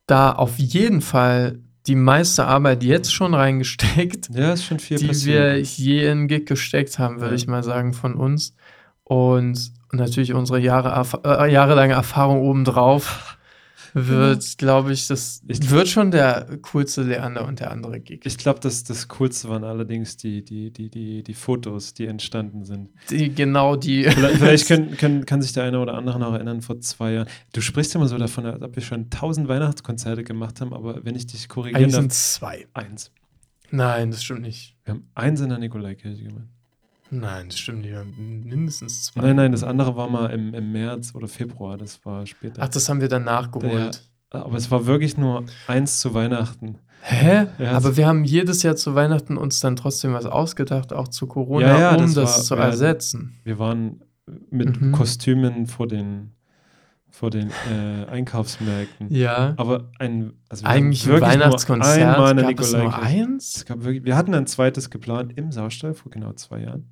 da 0.05 0.31
auf 0.31 0.59
jeden 0.59 1.01
Fall 1.01 1.59
die 1.87 1.95
meiste 1.95 2.45
Arbeit 2.45 2.83
jetzt 2.83 3.11
schon 3.11 3.33
reingesteckt. 3.33 4.29
Ja, 4.31 4.53
ist 4.53 4.65
schon 4.65 4.77
viel 4.77 4.97
die 4.97 5.07
passiert. 5.07 5.55
wir 5.55 5.61
je 5.61 6.07
in 6.07 6.27
Gig 6.27 6.45
gesteckt 6.45 6.99
haben, 6.99 7.15
würde 7.15 7.29
ja. 7.29 7.35
ich 7.35 7.47
mal 7.47 7.63
sagen, 7.63 7.93
von 7.93 8.13
uns. 8.13 8.53
und 9.05 9.71
natürlich 9.91 10.33
unsere 10.33 10.59
Jahre, 10.59 11.05
äh, 11.25 11.51
jahrelange 11.51 11.93
Erfahrung 11.93 12.41
obendrauf 12.41 13.37
wird, 13.93 14.57
glaube 14.57 14.93
ich, 14.93 15.07
das 15.07 15.41
ich 15.47 15.69
wird 15.69 15.87
schon 15.87 16.11
der 16.11 16.57
coolste 16.61 17.03
Leander 17.03 17.45
und 17.45 17.59
der 17.59 17.71
andere 17.71 17.99
Gig. 17.99 18.25
Ich 18.25 18.37
glaube, 18.37 18.59
dass 18.59 18.83
das 18.83 19.07
Coolste 19.07 19.49
waren 19.49 19.63
allerdings 19.63 20.17
die, 20.17 20.43
die, 20.43 20.71
die, 20.71 20.89
die, 20.89 21.23
die 21.23 21.33
Fotos, 21.33 21.93
die 21.93 22.07
entstanden 22.07 22.63
sind. 22.63 22.89
Die, 23.09 23.33
genau 23.33 23.75
die. 23.75 24.03
Vielleicht, 24.03 24.37
vielleicht 24.37 24.67
können, 24.69 24.97
können, 24.97 25.25
kann 25.25 25.41
sich 25.41 25.53
der 25.53 25.63
eine 25.63 25.79
oder 25.79 25.95
andere 25.95 26.19
noch 26.19 26.33
erinnern, 26.33 26.61
vor 26.61 26.79
zwei 26.79 27.13
Jahren. 27.13 27.27
Du 27.53 27.61
sprichst 27.61 27.95
immer 27.95 28.07
so 28.07 28.17
davon, 28.17 28.45
als 28.45 28.61
ob 28.61 28.75
wir 28.75 28.83
schon 28.83 29.09
tausend 29.09 29.47
Weihnachtskonzerte 29.47 30.23
gemacht 30.23 30.61
haben, 30.61 30.73
aber 30.73 31.03
wenn 31.03 31.15
ich 31.15 31.27
dich 31.27 31.49
korrigiere. 31.49 31.83
Eins 31.83 31.93
sind 31.93 32.13
zwei. 32.13 32.67
Eins. 32.73 33.11
Nein, 33.71 34.11
das 34.11 34.23
stimmt 34.23 34.41
nicht. 34.41 34.75
Wir 34.83 34.95
haben 34.95 35.09
eins 35.15 35.39
in 35.41 35.49
der 35.49 35.57
Nikolaikirche 35.57 36.23
gemacht. 36.23 36.47
Nein, 37.11 37.49
das 37.49 37.59
stimmt 37.59 37.81
nicht. 37.81 37.93
Mindestens 38.17 39.05
zwei. 39.05 39.21
Nein, 39.21 39.35
nein, 39.35 39.51
das 39.51 39.63
andere 39.63 39.95
war 39.97 40.09
mal 40.09 40.27
im, 40.27 40.53
im 40.53 40.71
März 40.71 41.13
oder 41.13 41.27
Februar. 41.27 41.77
Das 41.77 42.03
war 42.05 42.25
später. 42.25 42.61
Ach, 42.63 42.69
das 42.69 42.87
haben 42.87 43.01
wir 43.01 43.09
dann 43.09 43.25
nachgeholt. 43.25 44.09
Der, 44.33 44.45
aber 44.45 44.55
es 44.55 44.71
war 44.71 44.85
wirklich 44.85 45.17
nur 45.17 45.43
eins 45.67 45.99
zu 45.99 46.13
Weihnachten. 46.13 46.77
Hä? 47.01 47.47
Ja, 47.59 47.73
aber 47.73 47.97
wir 47.97 48.07
haben 48.07 48.23
jedes 48.23 48.63
Jahr 48.63 48.77
zu 48.77 48.95
Weihnachten 48.95 49.35
uns 49.35 49.59
dann 49.59 49.75
trotzdem 49.75 50.13
was 50.13 50.25
ausgedacht, 50.25 50.93
auch 50.93 51.09
zu 51.09 51.27
Corona, 51.27 51.67
ja, 51.67 51.79
ja, 51.79 51.95
um 51.95 52.03
das, 52.03 52.13
das 52.13 52.37
war, 52.37 52.43
zu 52.43 52.55
ersetzen. 52.55 53.39
Wir 53.43 53.59
waren 53.59 54.03
mit 54.49 54.79
mhm. 54.79 54.93
Kostümen 54.93 55.67
vor 55.67 55.87
den 55.87 56.31
vor 57.09 57.29
den 57.29 57.51
äh, 57.69 58.05
Einkaufsmärkten. 58.09 59.13
Ja. 59.13 59.53
Aber 59.57 59.89
ein 59.99 60.31
also 60.47 60.65
eigentlich 60.65 61.05
ein 61.11 61.19
Weihnachtskonzert 61.19 61.97
einmal 61.97 62.31
eine 62.31 62.43
gab 62.43 62.59
es 62.59 62.71
nur 62.71 62.97
eins. 62.97 63.57
Es 63.57 63.65
gab 63.65 63.83
wirklich, 63.83 64.05
wir 64.05 64.15
hatten 64.15 64.33
ein 64.33 64.47
zweites 64.47 64.89
geplant 64.89 65.33
im 65.35 65.51
Saustall 65.51 65.93
vor 65.93 66.09
genau 66.09 66.31
zwei 66.33 66.61
Jahren. 66.61 66.89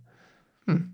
Hm. 0.69 0.93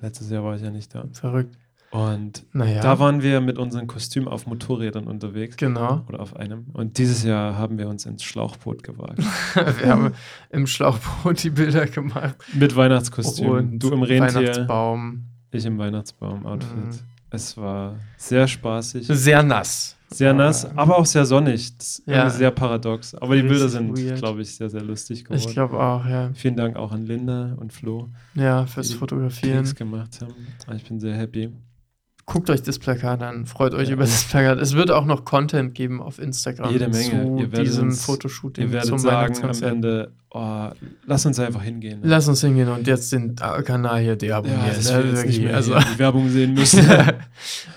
Letztes 0.00 0.30
Jahr 0.30 0.42
war 0.44 0.56
ich 0.56 0.62
ja 0.62 0.70
nicht 0.70 0.94
da. 0.94 1.04
Verrückt. 1.12 1.56
Und 1.92 2.46
naja. 2.54 2.80
da 2.80 2.98
waren 2.98 3.22
wir 3.22 3.42
mit 3.42 3.58
unseren 3.58 3.86
Kostümen 3.86 4.26
auf 4.26 4.46
Motorrädern 4.46 5.06
unterwegs. 5.06 5.58
Genau. 5.58 6.02
Oder 6.08 6.20
auf 6.20 6.34
einem. 6.34 6.68
Und 6.72 6.96
dieses 6.96 7.22
Jahr 7.22 7.58
haben 7.58 7.76
wir 7.76 7.86
uns 7.86 8.06
ins 8.06 8.24
Schlauchboot 8.24 8.82
gewagt. 8.82 9.18
wir 9.54 9.88
haben 9.90 10.14
im 10.48 10.66
Schlauchboot 10.66 11.42
die 11.42 11.50
Bilder 11.50 11.86
gemacht. 11.86 12.36
Mit 12.54 12.74
Weihnachtskostüm. 12.74 13.50
Und 13.50 13.78
du 13.78 13.90
im 13.92 14.02
Rentier. 14.02 14.40
Weihnachtsbaum. 14.40 15.26
Ich 15.50 15.66
im 15.66 15.76
Weihnachtsbaum-Outfit. 15.76 16.76
Mhm. 16.76 16.98
Es 17.28 17.58
war 17.58 17.96
sehr 18.16 18.48
spaßig. 18.48 19.06
Sehr 19.06 19.42
nass. 19.42 19.98
Sehr 20.12 20.34
nass, 20.34 20.64
aber 20.76 20.98
auch 20.98 21.06
sehr 21.06 21.24
sonnig. 21.24 21.72
Ja. 22.06 22.28
Sehr 22.30 22.50
paradox. 22.50 23.14
Aber 23.14 23.34
die 23.36 23.42
Bilder 23.42 23.68
sind, 23.68 23.94
glaube 24.16 24.42
ich, 24.42 24.54
sehr, 24.54 24.68
sehr 24.68 24.82
lustig 24.82 25.24
geworden. 25.24 25.40
Ich 25.40 25.52
glaube 25.52 25.78
auch, 25.78 26.04
ja. 26.06 26.30
Vielen 26.34 26.56
Dank 26.56 26.76
auch 26.76 26.92
an 26.92 27.02
Linda 27.02 27.54
und 27.58 27.72
Flo. 27.72 28.08
Ja, 28.34 28.66
fürs 28.66 28.88
die 28.88 28.94
Fotografieren. 28.94 29.64
Die 29.64 29.74
gemacht 29.74 30.20
haben. 30.20 30.34
Ich 30.76 30.84
bin 30.84 31.00
sehr 31.00 31.14
happy. 31.14 31.50
Guckt 32.24 32.50
euch 32.50 32.62
das 32.62 32.78
Plakat 32.78 33.20
an, 33.20 33.46
freut 33.46 33.74
euch 33.74 33.88
ja. 33.88 33.94
über 33.94 34.04
das 34.04 34.24
Plakat. 34.24 34.58
Es 34.60 34.74
wird 34.74 34.92
auch 34.92 35.04
noch 35.04 35.24
Content 35.24 35.74
geben 35.74 36.00
auf 36.00 36.20
Instagram 36.20 36.70
Jede 36.70 36.88
Menge. 36.88 37.48
zu 37.50 37.62
diesem 37.62 37.88
uns, 37.88 38.04
Fotoshooting. 38.04 38.66
Ihr 38.66 38.72
werdet 38.72 38.88
zum 38.88 38.98
sagen 39.00 39.42
am 39.42 39.62
Ende, 39.62 40.12
oh, 40.30 40.68
lass 41.04 41.26
uns 41.26 41.40
einfach 41.40 41.62
hingehen. 41.62 42.00
Ne? 42.00 42.06
Lass 42.08 42.28
uns 42.28 42.40
hingehen 42.40 42.68
und 42.68 42.86
jetzt 42.86 43.12
den 43.12 43.34
Kanal 43.34 44.00
hier 44.02 44.14
deabonnieren. 44.14 44.66
Ja, 44.66 44.72
dass 44.72 44.92
ne? 44.92 45.02
wir 45.02 45.10
jetzt 45.10 45.26
nicht 45.26 45.42
mehr 45.42 45.56
also, 45.56 45.74
die 45.76 45.98
Werbung 45.98 46.28
sehen 46.28 46.54
müssen. 46.54 46.86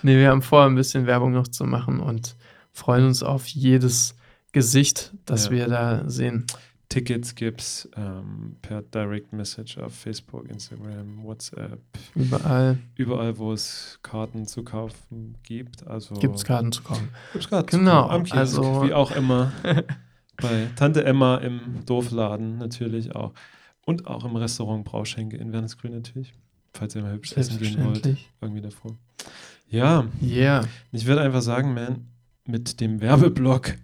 nee, 0.04 0.16
wir 0.16 0.30
haben 0.30 0.44
vor, 0.44 0.66
ein 0.66 0.76
bisschen 0.76 1.08
Werbung 1.08 1.34
noch 1.34 1.48
zu 1.48 1.64
machen 1.66 2.00
und 2.00 2.36
freuen 2.72 3.06
uns 3.06 3.24
auf 3.24 3.48
jedes 3.48 4.16
Gesicht, 4.52 5.12
das 5.26 5.46
ja. 5.46 5.52
wir 5.52 5.68
da 5.68 6.04
sehen. 6.06 6.46
Tickets 6.90 7.36
gibt 7.36 7.62
es 7.62 7.90
ähm, 7.96 8.58
per 8.62 8.82
Direct 8.82 9.34
Message 9.34 9.78
auf 9.78 9.94
Facebook, 9.94 10.50
Instagram, 10.50 11.24
WhatsApp. 11.24 11.80
Überall. 12.14 12.78
Überall, 12.96 13.38
wo 13.38 13.54
es 13.54 14.00
Karten 14.04 14.46
zu 14.46 14.64
kaufen 14.64 15.38
gibt. 15.44 15.86
Also 15.88 16.16
gibt 16.16 16.36
es 16.36 16.46
Karten 16.46 16.72
zu 16.72 16.84
kaufen. 16.84 17.10
Gibt's 17.34 17.50
Karten 17.50 17.78
genau. 17.78 18.04
Zu 18.04 18.08
kaufen. 18.08 18.16
Am 18.16 18.24
Kiosk, 18.24 18.38
also 18.38 18.84
wie 18.84 18.94
auch 18.94 19.12
immer. 19.12 19.52
Bei 20.42 20.68
Tante 20.76 21.04
Emma 21.06 21.38
im 21.38 21.86
Dorfladen 21.86 22.58
natürlich 22.58 23.16
auch. 23.16 23.34
Und 23.86 24.08
auch 24.08 24.26
im 24.26 24.36
Restaurant 24.36 24.86
Brauschenke 24.86 25.38
in 25.38 25.54
Wernesgrün 25.54 25.94
natürlich. 25.94 26.34
Falls 26.74 26.96
ihr 26.96 27.02
mal 27.02 27.14
hübsch 27.14 27.34
essen 27.38 27.60
gehen 27.60 27.84
wollt. 27.86 28.18
Irgendwie 28.42 28.62
davor. 28.62 28.98
Ja. 29.70 30.06
Yeah. 30.22 30.68
Ich 30.92 31.06
würde 31.06 31.22
einfach 31.22 31.42
sagen, 31.42 31.74
man, 31.74 32.08
mit 32.46 32.80
dem 32.80 33.02
Werbeblock 33.02 33.76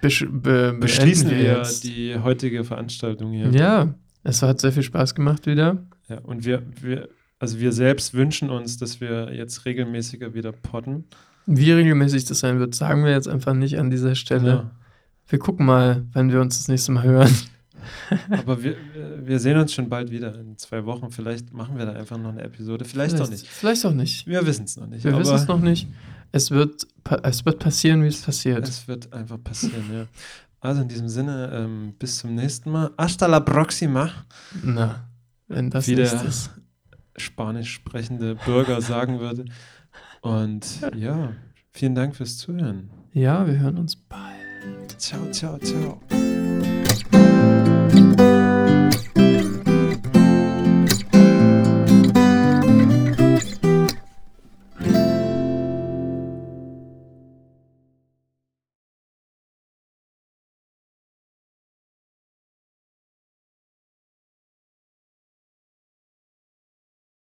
Besch 0.00 0.26
be 0.30 0.76
beschließen 0.78 1.30
wir, 1.30 1.38
wir 1.38 1.62
die 1.82 2.18
heutige 2.18 2.64
Veranstaltung 2.64 3.32
hier. 3.32 3.50
Ja, 3.50 3.94
es 4.22 4.42
hat 4.42 4.60
sehr 4.60 4.72
viel 4.72 4.82
Spaß 4.82 5.14
gemacht 5.14 5.46
wieder. 5.46 5.86
Ja, 6.08 6.18
und 6.20 6.44
wir, 6.44 6.62
wir, 6.80 7.08
also 7.38 7.60
wir 7.60 7.72
selbst 7.72 8.14
wünschen 8.14 8.50
uns, 8.50 8.76
dass 8.76 9.00
wir 9.00 9.32
jetzt 9.32 9.64
regelmäßiger 9.64 10.34
wieder 10.34 10.52
podden. 10.52 11.04
Wie 11.46 11.70
regelmäßig 11.70 12.24
das 12.24 12.40
sein 12.40 12.58
wird, 12.58 12.74
sagen 12.74 13.04
wir 13.04 13.12
jetzt 13.12 13.28
einfach 13.28 13.54
nicht 13.54 13.78
an 13.78 13.90
dieser 13.90 14.14
Stelle. 14.14 14.48
Ja. 14.48 14.70
Wir 15.28 15.38
gucken 15.38 15.66
mal, 15.66 16.04
wenn 16.12 16.32
wir 16.32 16.40
uns 16.40 16.58
das 16.58 16.68
nächste 16.68 16.92
Mal 16.92 17.04
hören. 17.04 17.32
Aber 18.30 18.62
wir, 18.62 18.76
wir 19.22 19.38
sehen 19.38 19.56
uns 19.56 19.72
schon 19.72 19.88
bald 19.88 20.10
wieder 20.10 20.34
in 20.38 20.56
zwei 20.58 20.84
Wochen. 20.84 21.10
Vielleicht 21.10 21.52
machen 21.52 21.78
wir 21.78 21.86
da 21.86 21.92
einfach 21.92 22.18
noch 22.18 22.30
eine 22.30 22.42
Episode. 22.42 22.84
Vielleicht, 22.84 23.14
vielleicht 23.14 23.28
auch 23.28 23.30
nicht. 23.30 23.46
Vielleicht 23.46 23.86
auch 23.86 23.94
nicht. 23.94 24.26
Wir 24.26 24.46
wissen 24.46 24.64
es 24.64 24.76
noch 24.76 24.86
nicht. 24.86 25.04
Wir 25.04 25.16
wissen 25.18 25.34
es 25.34 25.46
noch 25.46 25.60
nicht. 25.60 25.88
Es 26.32 26.50
wird, 26.50 26.86
es 27.22 27.44
wird 27.44 27.58
passieren, 27.58 28.02
wie 28.02 28.08
es 28.08 28.22
passiert. 28.22 28.68
Es 28.68 28.88
wird 28.88 29.12
einfach 29.12 29.42
passieren, 29.42 29.84
ja. 29.92 30.06
Also 30.60 30.82
in 30.82 30.88
diesem 30.88 31.08
Sinne, 31.08 31.50
ähm, 31.52 31.94
bis 31.98 32.18
zum 32.18 32.34
nächsten 32.34 32.70
Mal. 32.70 32.90
Hasta 32.98 33.26
la 33.26 33.40
próxima. 33.40 34.10
Na, 34.62 35.08
wenn 35.48 35.70
das 35.70 35.86
wie 35.86 35.94
der 35.94 36.10
spanisch 37.16 37.72
sprechende 37.72 38.34
Bürger 38.34 38.80
sagen 38.80 39.20
würde. 39.20 39.44
Und 40.22 40.80
ja, 40.96 41.32
vielen 41.70 41.94
Dank 41.94 42.16
fürs 42.16 42.38
Zuhören. 42.38 42.90
Ja, 43.12 43.46
wir 43.46 43.58
hören 43.58 43.78
uns 43.78 43.96
bald. 43.96 45.00
Ciao, 45.00 45.30
ciao, 45.30 45.58
ciao. 45.58 46.00